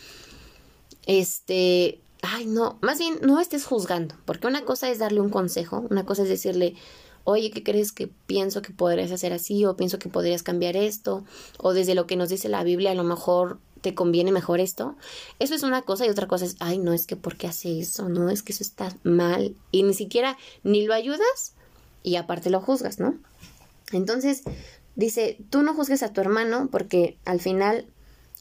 este, 1.06 2.01
ay, 2.22 2.46
no, 2.46 2.78
más 2.82 3.00
bien 3.00 3.20
no 3.22 3.40
estés 3.40 3.66
juzgando, 3.66 4.16
porque 4.26 4.48
una 4.48 4.64
cosa 4.64 4.90
es 4.90 5.00
darle 5.00 5.22
un 5.22 5.30
consejo, 5.30 5.86
una 5.90 6.06
cosa 6.06 6.24
es 6.24 6.30
decirle, 6.30 6.76
oye, 7.24 7.52
¿qué 7.52 7.64
crees 7.64 7.92
que 7.92 8.08
pienso 8.28 8.62
que 8.62 8.72
podrías 8.72 9.12
hacer 9.12 9.34
así? 9.34 9.66
O 9.66 9.76
pienso 9.76 10.00
que 10.00 10.10
podrías 10.10 10.44
cambiar 10.44 10.76
esto, 10.76 11.24
o 11.58 11.74
desde 11.74 11.96
lo 11.96 12.08
que 12.08 12.16
nos 12.16 12.30
dice 12.30 12.50
la 12.50 12.64
Biblia, 12.64 12.92
a 12.92 12.96
lo 12.96 13.04
mejor 13.04 13.60
te 13.82 13.96
conviene 13.96 14.32
mejor 14.32 14.60
esto. 14.60 14.96
Eso 15.40 15.56
es 15.56 15.64
una 15.64 15.82
cosa 15.82 16.06
y 16.06 16.10
otra 16.10 16.28
cosa 16.28 16.46
es, 16.46 16.56
ay, 16.60 16.78
no, 16.78 16.94
es 16.94 17.08
que 17.08 17.16
¿por 17.16 17.36
qué 17.36 17.48
hace 17.48 17.80
eso? 17.80 18.10
No, 18.10 18.30
es 18.30 18.44
que 18.44 18.54
eso 18.54 18.64
está 18.64 18.96
mal. 19.04 19.56
Y 19.72 19.84
ni 19.84 19.94
siquiera 19.94 20.38
ni 20.64 20.86
lo 20.86 20.94
ayudas 20.94 21.54
y 22.04 22.16
aparte 22.16 22.50
lo 22.50 22.62
juzgas, 22.62 23.00
¿no? 23.00 23.16
Entonces, 23.92 24.44
dice, 24.96 25.38
tú 25.50 25.64
no 25.64 25.74
juzgues 25.74 26.04
a 26.04 26.14
tu 26.14 26.22
hermano 26.22 26.70
porque 26.72 27.18
al 27.26 27.40
final 27.42 27.88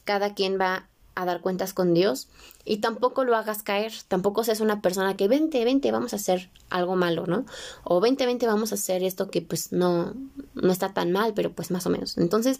cada 0.03 0.33
quien 0.33 0.59
va 0.59 0.87
a 1.15 1.25
dar 1.25 1.41
cuentas 1.41 1.73
con 1.73 1.93
Dios 1.93 2.27
y 2.63 2.77
tampoco 2.77 3.23
lo 3.23 3.35
hagas 3.35 3.63
caer, 3.63 3.91
tampoco 4.07 4.43
seas 4.43 4.59
una 4.59 4.81
persona 4.81 5.17
que 5.17 5.27
vente, 5.27 5.63
vente, 5.65 5.91
vamos 5.91 6.13
a 6.13 6.15
hacer 6.15 6.49
algo 6.69 6.95
malo, 6.95 7.25
¿no? 7.27 7.45
O 7.83 7.99
vente, 7.99 8.25
vente, 8.25 8.47
vamos 8.47 8.71
a 8.71 8.75
hacer 8.75 9.03
esto 9.03 9.29
que 9.29 9.41
pues 9.41 9.71
no, 9.71 10.13
no 10.53 10.71
está 10.71 10.93
tan 10.93 11.11
mal, 11.11 11.33
pero 11.33 11.51
pues 11.51 11.71
más 11.71 11.85
o 11.85 11.89
menos. 11.89 12.17
Entonces, 12.17 12.59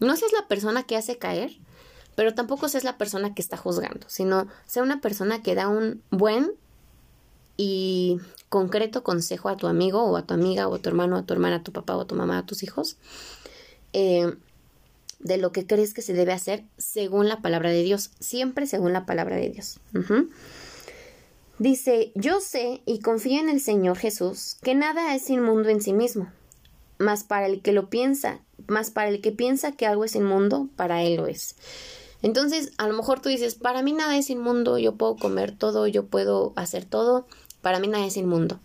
no 0.00 0.16
seas 0.16 0.32
la 0.32 0.48
persona 0.48 0.84
que 0.84 0.96
hace 0.96 1.18
caer, 1.18 1.52
pero 2.14 2.34
tampoco 2.34 2.68
seas 2.68 2.84
la 2.84 2.98
persona 2.98 3.34
que 3.34 3.42
está 3.42 3.56
juzgando, 3.56 4.06
sino 4.08 4.48
sea 4.66 4.82
una 4.82 5.00
persona 5.00 5.42
que 5.42 5.54
da 5.54 5.68
un 5.68 6.02
buen 6.10 6.52
y 7.56 8.18
concreto 8.48 9.02
consejo 9.02 9.48
a 9.48 9.56
tu 9.56 9.66
amigo 9.66 10.02
o 10.02 10.16
a 10.16 10.26
tu 10.26 10.34
amiga 10.34 10.68
o 10.68 10.74
a 10.74 10.78
tu 10.78 10.88
hermano, 10.88 11.16
a 11.16 11.22
tu 11.24 11.34
hermana, 11.34 11.56
a 11.56 11.62
tu 11.62 11.72
papá 11.72 11.96
o 11.96 12.00
a 12.00 12.06
tu 12.06 12.14
mamá, 12.14 12.38
a 12.38 12.46
tus 12.46 12.62
hijos. 12.62 12.96
Eh, 13.92 14.34
de 15.22 15.38
lo 15.38 15.52
que 15.52 15.66
crees 15.66 15.94
que 15.94 16.02
se 16.02 16.12
debe 16.12 16.32
hacer 16.32 16.64
según 16.76 17.28
la 17.28 17.40
palabra 17.40 17.70
de 17.70 17.82
Dios, 17.82 18.10
siempre 18.20 18.66
según 18.66 18.92
la 18.92 19.06
palabra 19.06 19.36
de 19.36 19.50
Dios. 19.50 19.78
Dice, 21.58 22.12
yo 22.14 22.40
sé 22.40 22.82
y 22.86 23.00
confío 23.00 23.40
en 23.40 23.48
el 23.48 23.60
Señor 23.60 23.96
Jesús 23.96 24.56
que 24.62 24.74
nada 24.74 25.14
es 25.14 25.30
inmundo 25.30 25.68
en 25.68 25.80
sí 25.80 25.92
mismo, 25.92 26.28
mas 26.98 27.22
para 27.22 27.46
el 27.46 27.62
que 27.62 27.72
lo 27.72 27.88
piensa, 27.88 28.40
más 28.66 28.90
para 28.90 29.10
el 29.10 29.20
que 29.20 29.32
piensa 29.32 29.72
que 29.72 29.86
algo 29.86 30.04
es 30.04 30.16
inmundo, 30.16 30.68
para 30.74 31.02
él 31.02 31.16
lo 31.16 31.26
es. 31.26 31.54
Entonces, 32.20 32.72
a 32.78 32.88
lo 32.88 32.94
mejor 32.94 33.20
tú 33.20 33.28
dices, 33.28 33.54
para 33.54 33.82
mí 33.82 33.92
nada 33.92 34.16
es 34.16 34.30
inmundo, 34.30 34.78
yo 34.78 34.96
puedo 34.96 35.16
comer 35.16 35.56
todo, 35.56 35.86
yo 35.86 36.06
puedo 36.06 36.52
hacer 36.56 36.84
todo, 36.84 37.26
para 37.60 37.78
mí 37.78 37.86
nada 37.86 38.06
es 38.06 38.16
inmundo. 38.16 38.58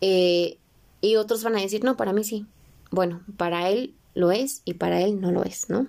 Eh, 0.00 0.58
y 1.00 1.16
otros 1.16 1.42
van 1.42 1.56
a 1.56 1.60
decir, 1.60 1.82
no, 1.82 1.96
para 1.96 2.12
mí 2.12 2.22
sí. 2.22 2.46
Bueno, 2.90 3.22
para 3.36 3.68
él 3.68 3.95
lo 4.16 4.32
es 4.32 4.62
y 4.64 4.74
para 4.74 5.02
él 5.02 5.20
no 5.20 5.30
lo 5.30 5.44
es, 5.44 5.70
¿no? 5.70 5.86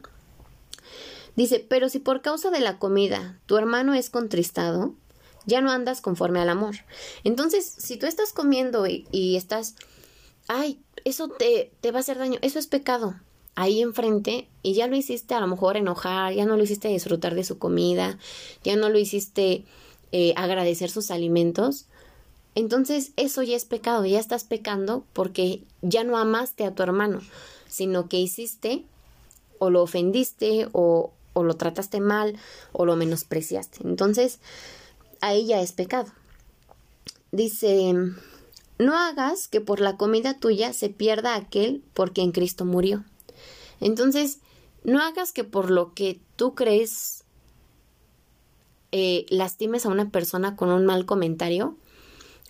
Dice, 1.36 1.66
pero 1.68 1.90
si 1.90 2.00
por 2.00 2.22
causa 2.22 2.52
de 2.52 2.60
la 2.60 2.78
comida 2.78 3.40
tu 3.46 3.58
hermano 3.58 3.94
es 3.94 4.10
contristado, 4.10 4.94
ya 5.46 5.62
no 5.62 5.72
andas 5.72 6.02
conforme 6.02 6.40
al 6.40 6.50
amor. 6.50 6.76
Entonces, 7.24 7.66
si 7.66 7.98
tú 7.98 8.06
estás 8.06 8.34
comiendo 8.34 8.86
y, 8.86 9.36
estás, 9.36 9.76
ay, 10.48 10.82
eso 11.06 11.30
te, 11.30 11.72
te 11.82 11.92
va 11.92 12.00
a 12.00 12.02
hacer 12.02 12.18
daño, 12.18 12.38
eso 12.42 12.60
es 12.60 12.68
pecado 12.68 13.16
ahí 13.58 13.82
enfrente 13.82 14.48
y 14.62 14.76
ya 14.76 14.86
lo 14.86 14.96
hiciste 14.96 15.34
a 15.34 15.40
lo 15.40 15.48
mejor 15.48 15.78
enojar, 15.78 16.32
ya 16.32 16.46
no 16.46 16.58
lo 16.58 16.64
hiciste 16.64 16.90
disfrutar 16.90 17.34
de 17.34 17.44
su 17.44 17.58
comida, 17.58 18.20
ya 18.64 18.76
no 18.76 18.90
lo 18.90 19.00
hiciste 19.00 19.66
eh, 20.12 20.34
agradecer 20.38 20.92
sus 20.92 21.10
alimentos, 21.10 21.88
entonces 22.54 23.14
eso 23.16 23.42
ya 23.42 23.56
es 23.56 23.66
pecado, 23.66 24.06
ya 24.06 24.20
estás 24.20 24.44
pecando 24.44 25.06
porque 25.14 25.64
ya 25.82 26.04
no 26.04 26.20
amaste 26.20 26.66
a 26.66 26.76
tu 26.76 26.84
hermano, 26.84 27.22
sino 27.78 28.10
que 28.10 28.18
hiciste 28.18 28.84
o 29.60 29.70
lo 29.70 29.84
ofendiste 29.84 30.68
o, 30.72 31.12
o 31.34 31.44
lo 31.44 31.54
trataste 31.56 32.00
mal 32.00 32.36
o 32.72 32.86
lo 32.86 32.96
menospreciaste. 32.96 33.80
Entonces, 33.84 34.40
ahí 35.22 35.46
ya 35.46 35.62
es 35.62 35.74
pecado. 35.74 36.12
Dice, 37.32 37.94
no 38.80 38.98
hagas 38.98 39.48
que 39.48 39.62
por 39.62 39.80
la 39.80 39.96
comida 39.96 40.40
tuya 40.40 40.74
se 40.74 40.90
pierda 40.90 41.36
aquel 41.36 41.84
por 41.94 42.14
quien 42.14 42.32
Cristo 42.32 42.66
murió. 42.66 43.04
Entonces, 43.80 44.40
no 44.84 45.00
hagas 45.00 45.32
que 45.32 45.44
por 45.44 45.70
lo 45.70 45.94
que 45.94 46.20
tú 46.36 46.56
crees 46.56 47.26
eh, 48.92 49.28
lastimes 49.30 49.86
a 49.86 49.90
una 49.90 50.10
persona 50.10 50.56
con 50.56 50.70
un 50.70 50.88
mal 50.88 51.06
comentario 51.06 51.78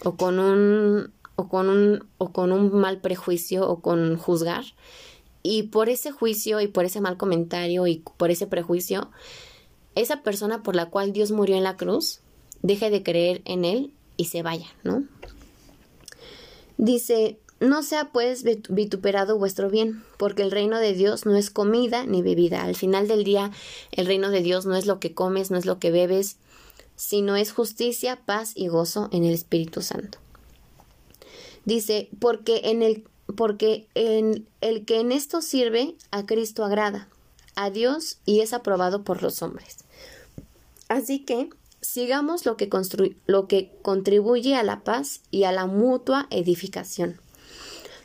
o 0.05 0.15
con 0.15 0.39
un 0.39 1.11
o 1.35 1.49
con 1.49 1.69
un 1.69 2.07
o 2.17 2.31
con 2.31 2.51
un 2.51 2.79
mal 2.79 3.01
prejuicio 3.01 3.67
o 3.67 3.81
con 3.81 4.17
juzgar 4.17 4.63
y 5.47 5.63
por 5.63 5.87
ese 5.87 6.11
juicio 6.11 6.59
y 6.59 6.67
por 6.67 6.83
ese 6.83 6.99
mal 6.99 7.15
comentario 7.15 7.87
y 7.87 8.03
por 8.17 8.31
ese 8.31 8.47
prejuicio 8.47 9.09
esa 9.95 10.21
persona 10.21 10.61
por 10.61 10.75
la 10.75 10.87
cual 10.87 11.13
Dios 11.13 11.31
murió 11.31 11.55
en 11.55 11.63
la 11.63 11.77
cruz 11.77 12.19
deje 12.61 12.89
de 12.89 13.01
creer 13.01 13.41
en 13.45 13.63
él 13.63 13.93
y 14.17 14.25
se 14.25 14.43
vaya, 14.43 14.67
¿no? 14.83 15.05
Dice, 16.77 17.39
no 17.59 17.81
sea 17.81 18.11
pues 18.11 18.43
vituperado 18.69 19.37
vuestro 19.37 19.69
bien, 19.69 20.03
porque 20.17 20.43
el 20.43 20.51
reino 20.51 20.79
de 20.79 20.93
Dios 20.93 21.25
no 21.25 21.35
es 21.35 21.49
comida 21.49 22.05
ni 22.05 22.21
bebida. 22.21 22.63
Al 22.63 22.75
final 22.75 23.07
del 23.07 23.23
día, 23.23 23.51
el 23.91 24.05
reino 24.05 24.29
de 24.29 24.41
Dios 24.41 24.65
no 24.65 24.75
es 24.75 24.85
lo 24.85 24.99
que 24.99 25.13
comes, 25.13 25.49
no 25.49 25.57
es 25.57 25.65
lo 25.65 25.79
que 25.79 25.91
bebes, 25.91 26.37
sino 26.95 27.35
es 27.35 27.51
justicia, 27.51 28.19
paz 28.25 28.51
y 28.53 28.67
gozo 28.67 29.09
en 29.11 29.23
el 29.23 29.33
Espíritu 29.33 29.81
Santo. 29.81 30.19
Dice, 31.65 32.09
porque 32.19 32.61
en 32.65 32.83
el 32.83 33.03
porque 33.37 33.87
en 33.93 34.49
el 34.59 34.83
que 34.83 34.99
en 34.99 35.13
esto 35.13 35.41
sirve 35.41 35.95
a 36.11 36.25
Cristo 36.25 36.65
agrada 36.65 37.07
a 37.55 37.69
Dios 37.69 38.17
y 38.25 38.41
es 38.41 38.51
aprobado 38.51 39.03
por 39.03 39.21
los 39.23 39.41
hombres. 39.41 39.77
Así 40.89 41.23
que 41.23 41.49
sigamos 41.79 42.45
lo 42.45 42.57
que, 42.57 42.69
lo 43.27 43.47
que 43.47 43.71
contribuye 43.83 44.55
a 44.55 44.63
la 44.63 44.83
paz 44.83 45.21
y 45.31 45.43
a 45.43 45.51
la 45.51 45.67
mutua 45.67 46.27
edificación. 46.31 47.21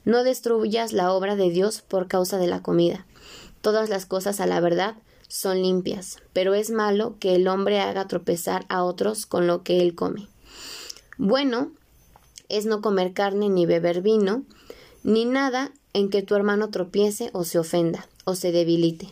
No 0.05 0.23
destruyas 0.23 0.93
la 0.93 1.13
obra 1.13 1.35
de 1.35 1.51
Dios 1.51 1.81
por 1.81 2.09
causa 2.09 2.37
de 2.37 2.47
la 2.47 2.63
comida. 2.63 3.07
Todas 3.63 3.89
las 3.89 4.05
cosas 4.05 4.39
a 4.39 4.47
la 4.47 4.61
verdad 4.61 4.97
son 5.29 5.63
limpias, 5.63 6.19
pero 6.35 6.53
es 6.55 6.71
malo 6.71 7.17
que 7.21 7.35
el 7.37 7.49
hombre 7.49 7.81
haga 7.81 8.07
tropezar 8.07 8.67
a 8.69 8.85
otros 8.85 9.25
con 9.25 9.47
lo 9.47 9.63
que 9.63 9.81
él 9.81 9.95
come. 9.95 10.29
Bueno 11.17 11.73
es 12.53 12.67
no 12.67 12.83
comer 12.83 13.15
carne 13.15 13.49
ni 13.49 13.65
beber 13.65 14.03
vino, 14.03 14.45
ni 15.03 15.25
nada 15.25 15.73
en 15.93 16.11
que 16.11 16.23
tu 16.23 16.35
hermano 16.35 16.71
tropiece 16.71 17.31
o 17.33 17.45
se 17.45 17.59
ofenda 17.59 18.09
o 18.25 18.35
se 18.35 18.53
debilite. 18.53 19.09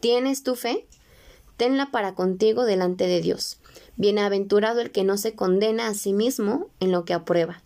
¿Tienes 0.00 0.42
tu 0.42 0.54
fe? 0.54 0.86
Tenla 1.56 1.90
para 1.90 2.14
contigo 2.14 2.64
delante 2.64 3.06
de 3.06 3.20
Dios. 3.20 3.58
Bienaventurado 3.96 4.80
el 4.80 4.92
que 4.92 5.02
no 5.02 5.16
se 5.16 5.34
condena 5.34 5.88
a 5.88 5.94
sí 5.94 6.12
mismo 6.12 6.68
en 6.78 6.92
lo 6.92 7.04
que 7.04 7.14
aprueba. 7.14 7.62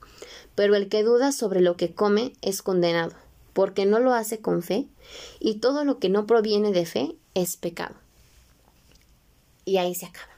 Pero 0.55 0.75
el 0.75 0.89
que 0.89 1.03
duda 1.03 1.33
sobre 1.33 1.61
lo 1.61 1.77
que 1.77 1.95
come 1.95 2.33
es 2.41 2.63
condenado, 2.63 3.15
porque 3.53 3.85
no 3.85 3.99
lo 3.99 4.15
hace 4.15 4.41
con 4.41 4.63
fe, 4.63 4.87
y 5.41 5.57
todo 5.57 5.85
lo 5.85 5.99
que 5.99 6.09
no 6.09 6.27
proviene 6.27 6.73
de 6.73 6.87
fe 6.87 7.17
es 7.35 7.57
pecado. 7.57 7.95
Y 9.65 9.77
ahí 9.77 9.95
se 9.95 10.07
acaba. 10.07 10.33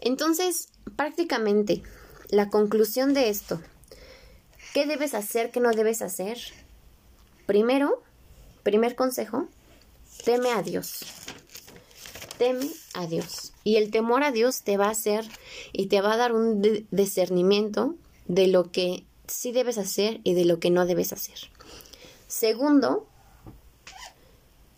Entonces, 0.00 0.68
prácticamente, 0.96 1.82
la 2.28 2.50
conclusión 2.50 3.14
de 3.14 3.28
esto, 3.28 3.60
¿qué 4.72 4.86
debes 4.86 5.14
hacer, 5.14 5.50
qué 5.50 5.60
no 5.60 5.70
debes 5.70 6.02
hacer? 6.02 6.38
Primero, 7.46 8.02
primer 8.62 8.94
consejo, 8.94 9.48
teme 10.24 10.50
a 10.52 10.62
Dios. 10.62 11.04
Teme 12.38 12.68
a 12.94 13.06
Dios. 13.06 13.52
Y 13.64 13.76
el 13.76 13.90
temor 13.90 14.24
a 14.24 14.32
Dios 14.32 14.62
te 14.62 14.76
va 14.76 14.86
a 14.86 14.90
hacer 14.90 15.24
y 15.72 15.86
te 15.86 16.00
va 16.00 16.14
a 16.14 16.16
dar 16.16 16.32
un 16.32 16.62
discernimiento 16.90 17.94
de 18.26 18.46
lo 18.48 18.70
que 18.70 19.04
sí 19.26 19.52
debes 19.52 19.78
hacer 19.78 20.20
y 20.24 20.34
de 20.34 20.44
lo 20.44 20.58
que 20.58 20.70
no 20.70 20.86
debes 20.86 21.12
hacer. 21.12 21.38
Segundo, 22.26 23.06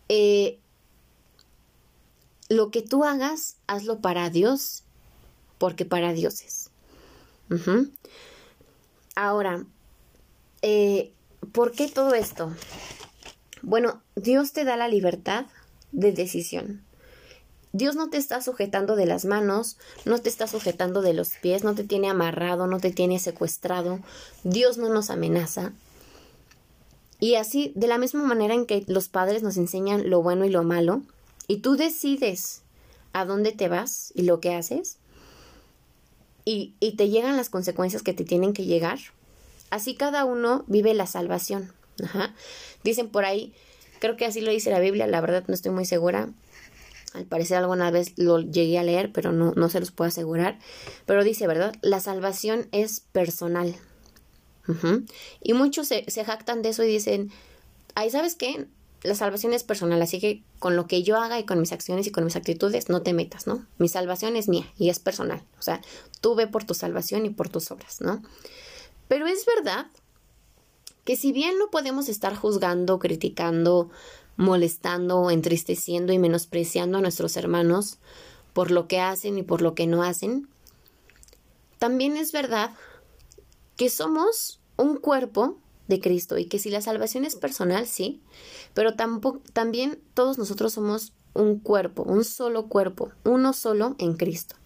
eh, 0.08 0.58
lo 2.48 2.70
que 2.70 2.82
tú 2.82 3.04
hagas, 3.04 3.56
hazlo 3.66 4.00
para 4.00 4.28
Dios, 4.30 4.82
porque 5.58 5.84
para 5.84 6.12
Dios 6.12 6.42
es. 6.42 6.70
Ahora, 9.14 9.64
eh, 10.66 11.12
¿por 11.52 11.72
qué 11.72 11.88
todo 11.88 12.14
esto? 12.14 12.50
Bueno, 13.60 14.00
Dios 14.16 14.52
te 14.52 14.64
da 14.64 14.78
la 14.78 14.88
libertad 14.88 15.44
de 15.92 16.10
decisión. 16.12 16.82
Dios 17.72 17.96
no 17.96 18.08
te 18.08 18.16
está 18.16 18.40
sujetando 18.40 18.96
de 18.96 19.04
las 19.04 19.26
manos, 19.26 19.76
no 20.06 20.18
te 20.20 20.30
está 20.30 20.46
sujetando 20.46 21.02
de 21.02 21.12
los 21.12 21.32
pies, 21.42 21.64
no 21.64 21.74
te 21.74 21.84
tiene 21.84 22.08
amarrado, 22.08 22.66
no 22.66 22.80
te 22.80 22.92
tiene 22.92 23.18
secuestrado. 23.18 24.00
Dios 24.42 24.78
no 24.78 24.88
nos 24.88 25.10
amenaza. 25.10 25.72
Y 27.20 27.34
así, 27.34 27.72
de 27.74 27.86
la 27.86 27.98
misma 27.98 28.22
manera 28.22 28.54
en 28.54 28.64
que 28.64 28.84
los 28.86 29.08
padres 29.08 29.42
nos 29.42 29.58
enseñan 29.58 30.08
lo 30.08 30.22
bueno 30.22 30.46
y 30.46 30.50
lo 30.50 30.62
malo, 30.62 31.02
y 31.46 31.58
tú 31.58 31.76
decides 31.76 32.62
a 33.12 33.26
dónde 33.26 33.52
te 33.52 33.68
vas 33.68 34.12
y 34.14 34.22
lo 34.22 34.40
que 34.40 34.54
haces, 34.54 34.96
y, 36.46 36.74
y 36.80 36.96
te 36.96 37.10
llegan 37.10 37.36
las 37.36 37.50
consecuencias 37.50 38.02
que 38.02 38.14
te 38.14 38.24
tienen 38.24 38.54
que 38.54 38.64
llegar, 38.64 38.98
así 39.74 39.94
cada 39.94 40.24
uno 40.24 40.64
vive 40.66 40.94
la 40.94 41.06
salvación. 41.06 41.72
Dicen 42.84 43.08
por 43.08 43.24
ahí, 43.24 43.52
creo 43.98 44.16
que 44.16 44.24
así 44.24 44.40
lo 44.40 44.50
dice 44.50 44.70
la 44.70 44.80
Biblia, 44.80 45.06
la 45.06 45.20
verdad 45.20 45.44
no 45.46 45.54
estoy 45.54 45.72
muy 45.72 45.84
segura. 45.84 46.28
Al 47.12 47.26
parecer 47.26 47.58
alguna 47.58 47.90
vez 47.90 48.12
lo 48.16 48.40
llegué 48.40 48.78
a 48.78 48.82
leer, 48.82 49.12
pero 49.12 49.32
no, 49.32 49.52
no 49.54 49.68
se 49.68 49.80
los 49.80 49.90
puedo 49.90 50.08
asegurar. 50.08 50.58
Pero 51.06 51.24
dice, 51.24 51.46
¿verdad? 51.46 51.74
La 51.82 52.00
salvación 52.00 52.68
es 52.72 53.00
personal. 53.00 53.74
Y 55.42 55.52
muchos 55.52 55.88
se, 55.88 56.04
se 56.08 56.24
jactan 56.24 56.62
de 56.62 56.70
eso 56.70 56.82
y 56.84 56.88
dicen, 56.88 57.30
ay, 57.94 58.10
¿sabes 58.10 58.34
qué? 58.34 58.66
la 59.04 59.14
salvación 59.14 59.52
es 59.52 59.64
personal, 59.64 60.00
así 60.00 60.18
que 60.18 60.42
con 60.58 60.76
lo 60.76 60.86
que 60.86 61.02
yo 61.02 61.18
haga 61.18 61.38
y 61.38 61.44
con 61.44 61.60
mis 61.60 61.72
acciones 61.72 62.06
y 62.06 62.10
con 62.10 62.24
mis 62.24 62.36
actitudes 62.36 62.88
no 62.88 63.02
te 63.02 63.12
metas, 63.12 63.46
¿no? 63.46 63.66
Mi 63.76 63.88
salvación 63.88 64.34
es 64.34 64.48
mía 64.48 64.64
y 64.78 64.88
es 64.88 64.98
personal. 64.98 65.42
O 65.58 65.62
sea, 65.62 65.82
tú 66.22 66.34
ve 66.34 66.46
por 66.46 66.64
tu 66.64 66.72
salvación 66.72 67.26
y 67.26 67.30
por 67.30 67.50
tus 67.50 67.70
obras, 67.70 68.00
¿no? 68.00 68.22
Pero 69.08 69.26
es 69.26 69.44
verdad 69.46 69.86
que 71.04 71.16
si 71.16 71.32
bien 71.32 71.58
no 71.58 71.70
podemos 71.70 72.08
estar 72.08 72.34
juzgando, 72.34 72.98
criticando, 72.98 73.90
molestando, 74.36 75.30
entristeciendo 75.30 76.12
y 76.12 76.18
menospreciando 76.18 76.98
a 76.98 77.00
nuestros 77.00 77.36
hermanos 77.36 77.98
por 78.52 78.70
lo 78.70 78.88
que 78.88 79.00
hacen 79.00 79.38
y 79.38 79.42
por 79.42 79.62
lo 79.62 79.74
que 79.74 79.86
no 79.86 80.02
hacen, 80.02 80.48
también 81.78 82.16
es 82.16 82.32
verdad 82.32 82.70
que 83.76 83.90
somos 83.90 84.60
un 84.76 84.96
cuerpo 84.96 85.58
de 85.88 86.00
Cristo 86.00 86.38
y 86.38 86.46
que 86.46 86.58
si 86.58 86.70
la 86.70 86.80
salvación 86.80 87.24
es 87.24 87.36
personal, 87.36 87.86
sí, 87.86 88.20
pero 88.72 88.94
tampoco, 88.94 89.42
también 89.52 90.00
todos 90.14 90.38
nosotros 90.38 90.72
somos 90.72 91.12
un 91.34 91.58
cuerpo, 91.58 92.02
un 92.04 92.24
solo 92.24 92.68
cuerpo, 92.68 93.12
uno 93.24 93.52
solo 93.52 93.96
en 93.98 94.14
Cristo. 94.14 94.56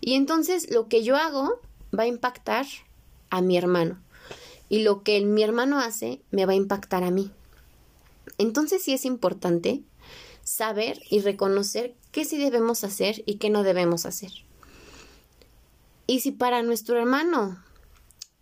Y 0.00 0.14
entonces 0.14 0.70
lo 0.70 0.88
que 0.88 1.04
yo 1.04 1.16
hago 1.16 1.60
va 1.96 2.04
a 2.04 2.08
impactar 2.08 2.66
a 3.30 3.40
mi 3.40 3.56
hermano 3.56 4.00
y 4.68 4.82
lo 4.82 5.02
que 5.02 5.20
mi 5.24 5.42
hermano 5.42 5.78
hace 5.78 6.20
me 6.30 6.46
va 6.46 6.52
a 6.52 6.56
impactar 6.56 7.04
a 7.04 7.10
mí. 7.10 7.30
Entonces 8.36 8.82
sí 8.82 8.92
es 8.92 9.04
importante 9.04 9.82
saber 10.44 11.00
y 11.10 11.20
reconocer 11.20 11.94
qué 12.12 12.24
sí 12.24 12.38
debemos 12.38 12.84
hacer 12.84 13.22
y 13.26 13.36
qué 13.36 13.50
no 13.50 13.62
debemos 13.62 14.06
hacer. 14.06 14.32
Y 16.06 16.20
si 16.20 16.32
para 16.32 16.62
nuestro 16.62 16.98
hermano 16.98 17.62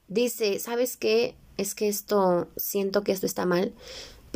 dice, 0.09 0.59
¿sabes 0.59 0.97
qué? 0.97 1.35
Es 1.57 1.75
que 1.75 1.89
esto, 1.89 2.49
siento 2.57 3.03
que 3.03 3.13
esto 3.13 3.27
está 3.27 3.47
mal, 3.47 3.75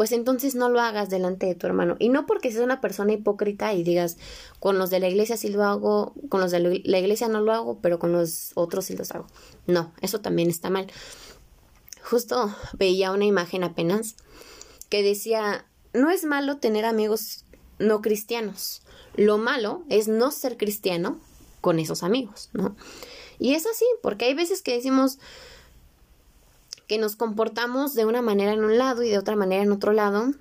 pues 0.01 0.13
entonces 0.13 0.55
no 0.55 0.71
lo 0.71 0.81
hagas 0.81 1.11
delante 1.11 1.45
de 1.45 1.55
tu 1.55 1.67
hermano. 1.67 1.97
Y 1.99 2.09
no 2.09 2.25
porque 2.25 2.51
seas 2.51 2.65
una 2.65 2.81
persona 2.81 3.13
hipócrita 3.13 3.75
y 3.75 3.83
digas, 3.83 4.17
con 4.59 4.79
los 4.79 4.89
de 4.89 4.99
la 4.99 5.11
iglesia 5.11 5.37
sí 5.37 5.51
lo 5.51 5.63
hago, 5.63 6.15
con 6.31 6.41
los 6.41 6.51
de 6.51 6.81
la 6.83 6.99
iglesia 6.99 7.29
no 7.29 7.43
lo 7.43 7.53
hago, 7.53 7.81
pero 7.83 7.99
con 7.99 8.11
los 8.11 8.53
otros 8.55 8.87
sí 8.87 8.97
los 8.97 9.11
hago. 9.11 9.27
No, 9.67 9.93
eso 10.01 10.23
también 10.23 10.49
está 10.49 10.71
mal. 10.71 10.87
Justo 12.03 12.51
veía 12.79 13.13
una 13.13 13.27
imagen 13.27 13.63
apenas 13.63 14.17
que 14.89 15.03
decía, 15.03 15.67
no 15.93 16.11
es 16.11 16.25
malo 16.25 16.57
tener 16.57 16.87
amigos 16.87 17.45
no 17.79 18.01
cristianos. 18.01 18.81
Lo 19.17 19.37
malo 19.37 19.83
es 19.91 20.09
no 20.09 20.31
ser 20.31 20.57
cristiano 20.57 21.19
con 21.61 21.79
esos 21.79 22.03
amigos, 22.05 22.49
¿no? 22.55 22.75
Y 23.39 23.53
es 23.53 23.67
así, 23.67 23.85
porque 24.03 24.25
hay 24.25 24.33
veces 24.33 24.63
que 24.63 24.75
decimos 24.75 25.19
que 26.91 26.99
nos 26.99 27.15
comportamos 27.15 27.95
de 27.95 28.05
una 28.05 28.21
manera 28.21 28.53
en 28.53 28.65
un 28.65 28.77
lado 28.77 29.05
y 29.05 29.11
de 29.11 29.17
otra 29.17 29.37
manera 29.37 29.63
en 29.63 29.71
otro 29.71 29.93
lado, 29.93 30.33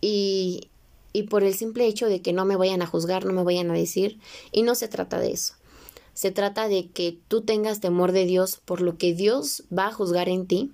y, 0.00 0.70
y 1.12 1.24
por 1.24 1.42
el 1.42 1.54
simple 1.54 1.88
hecho 1.88 2.06
de 2.06 2.22
que 2.22 2.32
no 2.32 2.44
me 2.44 2.54
vayan 2.54 2.82
a 2.82 2.86
juzgar, 2.86 3.24
no 3.24 3.32
me 3.32 3.42
vayan 3.42 3.68
a 3.68 3.74
decir, 3.74 4.20
y 4.52 4.62
no 4.62 4.76
se 4.76 4.86
trata 4.86 5.18
de 5.18 5.32
eso. 5.32 5.54
Se 6.14 6.30
trata 6.30 6.68
de 6.68 6.88
que 6.90 7.18
tú 7.26 7.40
tengas 7.40 7.80
temor 7.80 8.12
de 8.12 8.26
Dios 8.26 8.60
por 8.64 8.80
lo 8.80 8.96
que 8.96 9.12
Dios 9.12 9.64
va 9.76 9.88
a 9.88 9.92
juzgar 9.92 10.28
en 10.28 10.46
ti 10.46 10.70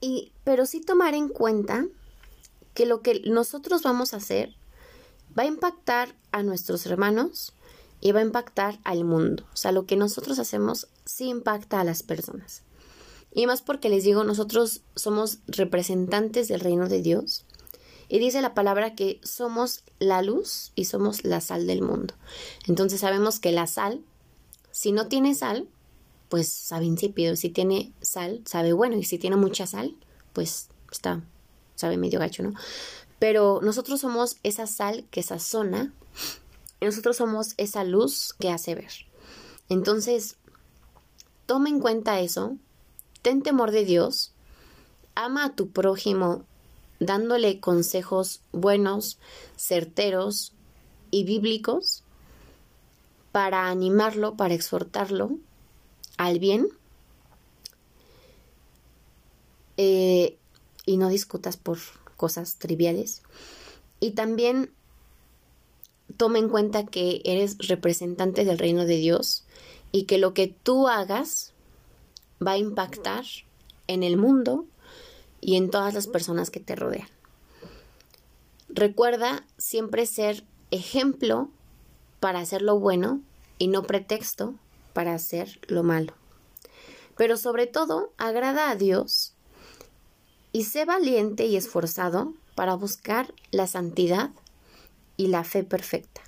Y, 0.00 0.32
pero 0.44 0.64
sí 0.64 0.80
tomar 0.80 1.12
en 1.12 1.28
cuenta 1.28 1.84
que 2.72 2.86
lo 2.86 3.02
que 3.02 3.20
nosotros 3.26 3.82
vamos 3.82 4.14
a 4.14 4.16
hacer 4.16 4.56
va 5.38 5.42
a 5.42 5.46
impactar 5.46 6.16
a 6.32 6.42
nuestros 6.42 6.86
hermanos 6.86 7.52
y 8.00 8.12
va 8.12 8.20
a 8.20 8.24
impactar 8.24 8.78
al 8.84 9.04
mundo. 9.04 9.44
O 9.52 9.56
sea, 9.56 9.72
lo 9.72 9.86
que 9.86 9.96
nosotros 9.96 10.38
hacemos 10.38 10.88
sí 11.04 11.28
impacta 11.28 11.80
a 11.80 11.84
las 11.84 12.02
personas. 12.02 12.62
Y 13.32 13.46
más 13.46 13.62
porque 13.62 13.88
les 13.88 14.04
digo, 14.04 14.24
nosotros 14.24 14.82
somos 14.96 15.38
representantes 15.46 16.48
del 16.48 16.60
reino 16.60 16.88
de 16.88 17.02
Dios. 17.02 17.44
Y 18.08 18.18
dice 18.18 18.42
la 18.42 18.54
palabra 18.54 18.96
que 18.96 19.20
somos 19.22 19.84
la 20.00 20.20
luz 20.22 20.72
y 20.74 20.86
somos 20.86 21.24
la 21.24 21.40
sal 21.40 21.66
del 21.66 21.82
mundo. 21.82 22.14
Entonces 22.66 23.00
sabemos 23.00 23.38
que 23.38 23.52
la 23.52 23.68
sal, 23.68 24.00
si 24.72 24.90
no 24.90 25.06
tiene 25.06 25.34
sal, 25.34 25.68
pues 26.28 26.48
sabe 26.48 26.86
insípido. 26.86 27.36
Si 27.36 27.50
tiene 27.50 27.92
sal, 28.00 28.40
sabe 28.46 28.72
bueno. 28.72 28.96
Y 28.96 29.04
si 29.04 29.18
tiene 29.18 29.36
mucha 29.36 29.66
sal, 29.66 29.94
pues 30.32 30.68
está, 30.90 31.22
sabe 31.76 31.98
medio 31.98 32.18
gacho, 32.18 32.42
¿no? 32.42 32.54
Pero 33.20 33.60
nosotros 33.62 34.00
somos 34.00 34.38
esa 34.42 34.66
sal 34.66 35.04
que 35.10 35.22
sazona 35.22 35.92
nosotros 36.86 37.16
somos 37.16 37.54
esa 37.56 37.84
luz 37.84 38.34
que 38.38 38.50
hace 38.50 38.74
ver. 38.74 38.92
Entonces, 39.68 40.36
toma 41.46 41.68
en 41.68 41.80
cuenta 41.80 42.20
eso, 42.20 42.56
ten 43.22 43.42
temor 43.42 43.70
de 43.70 43.84
Dios, 43.84 44.32
ama 45.14 45.44
a 45.44 45.54
tu 45.54 45.70
prójimo 45.70 46.44
dándole 47.00 47.60
consejos 47.60 48.42
buenos, 48.52 49.18
certeros 49.56 50.52
y 51.10 51.24
bíblicos 51.24 52.04
para 53.32 53.68
animarlo, 53.68 54.36
para 54.36 54.54
exhortarlo 54.54 55.38
al 56.18 56.38
bien 56.38 56.68
eh, 59.76 60.36
y 60.84 60.98
no 60.98 61.08
discutas 61.08 61.56
por 61.56 61.78
cosas 62.16 62.56
triviales. 62.56 63.22
Y 63.98 64.10
también 64.10 64.72
toma 66.16 66.38
en 66.38 66.48
cuenta 66.48 66.86
que 66.86 67.22
eres 67.24 67.56
representante 67.58 68.44
del 68.44 68.58
reino 68.58 68.84
de 68.84 68.96
Dios 68.96 69.44
y 69.92 70.04
que 70.04 70.18
lo 70.18 70.34
que 70.34 70.48
tú 70.48 70.88
hagas 70.88 71.52
va 72.44 72.52
a 72.52 72.58
impactar 72.58 73.24
en 73.86 74.02
el 74.02 74.16
mundo 74.16 74.66
y 75.40 75.56
en 75.56 75.70
todas 75.70 75.94
las 75.94 76.06
personas 76.06 76.50
que 76.50 76.60
te 76.60 76.76
rodean. 76.76 77.08
Recuerda 78.68 79.44
siempre 79.58 80.06
ser 80.06 80.44
ejemplo 80.70 81.48
para 82.20 82.40
hacer 82.40 82.62
lo 82.62 82.78
bueno 82.78 83.20
y 83.58 83.68
no 83.68 83.82
pretexto 83.82 84.54
para 84.92 85.14
hacer 85.14 85.60
lo 85.66 85.82
malo. 85.82 86.14
Pero 87.16 87.36
sobre 87.36 87.66
todo, 87.66 88.12
agrada 88.16 88.70
a 88.70 88.76
Dios 88.76 89.34
y 90.52 90.64
sé 90.64 90.84
valiente 90.84 91.46
y 91.46 91.56
esforzado 91.56 92.34
para 92.54 92.74
buscar 92.74 93.34
la 93.50 93.66
santidad 93.66 94.30
y 95.20 95.26
la 95.26 95.44
fe 95.44 95.64
perfecta. 95.64 96.22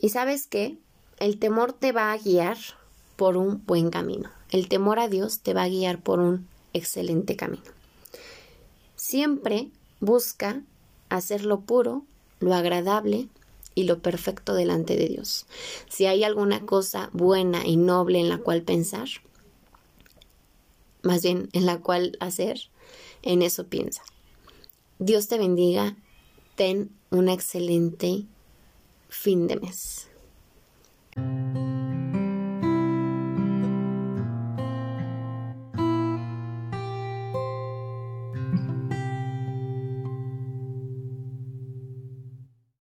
Y 0.00 0.08
sabes 0.08 0.48
qué? 0.48 0.76
El 1.20 1.38
temor 1.38 1.72
te 1.72 1.92
va 1.92 2.10
a 2.10 2.18
guiar 2.18 2.58
por 3.14 3.36
un 3.36 3.64
buen 3.64 3.90
camino. 3.90 4.28
El 4.50 4.68
temor 4.68 4.98
a 4.98 5.06
Dios 5.06 5.38
te 5.38 5.54
va 5.54 5.62
a 5.62 5.68
guiar 5.68 6.02
por 6.02 6.18
un 6.18 6.48
excelente 6.72 7.36
camino. 7.36 7.62
Siempre 8.96 9.68
busca 10.00 10.62
hacer 11.10 11.44
lo 11.44 11.60
puro, 11.60 12.02
lo 12.40 12.54
agradable 12.54 13.28
y 13.76 13.84
lo 13.84 14.00
perfecto 14.00 14.54
delante 14.54 14.96
de 14.96 15.06
Dios. 15.06 15.46
Si 15.88 16.06
hay 16.06 16.24
alguna 16.24 16.66
cosa 16.66 17.10
buena 17.12 17.64
y 17.64 17.76
noble 17.76 18.18
en 18.18 18.28
la 18.28 18.38
cual 18.38 18.62
pensar, 18.62 19.06
más 21.02 21.22
bien 21.22 21.50
en 21.52 21.66
la 21.66 21.78
cual 21.78 22.16
hacer, 22.18 22.62
en 23.22 23.42
eso 23.42 23.68
piensa. 23.68 24.02
Dios 24.98 25.28
te 25.28 25.38
bendiga, 25.38 25.94
ten 26.56 26.90
un 27.16 27.28
excelente 27.28 28.26
fin 29.08 29.46
de 29.46 29.56
mes. 29.56 30.08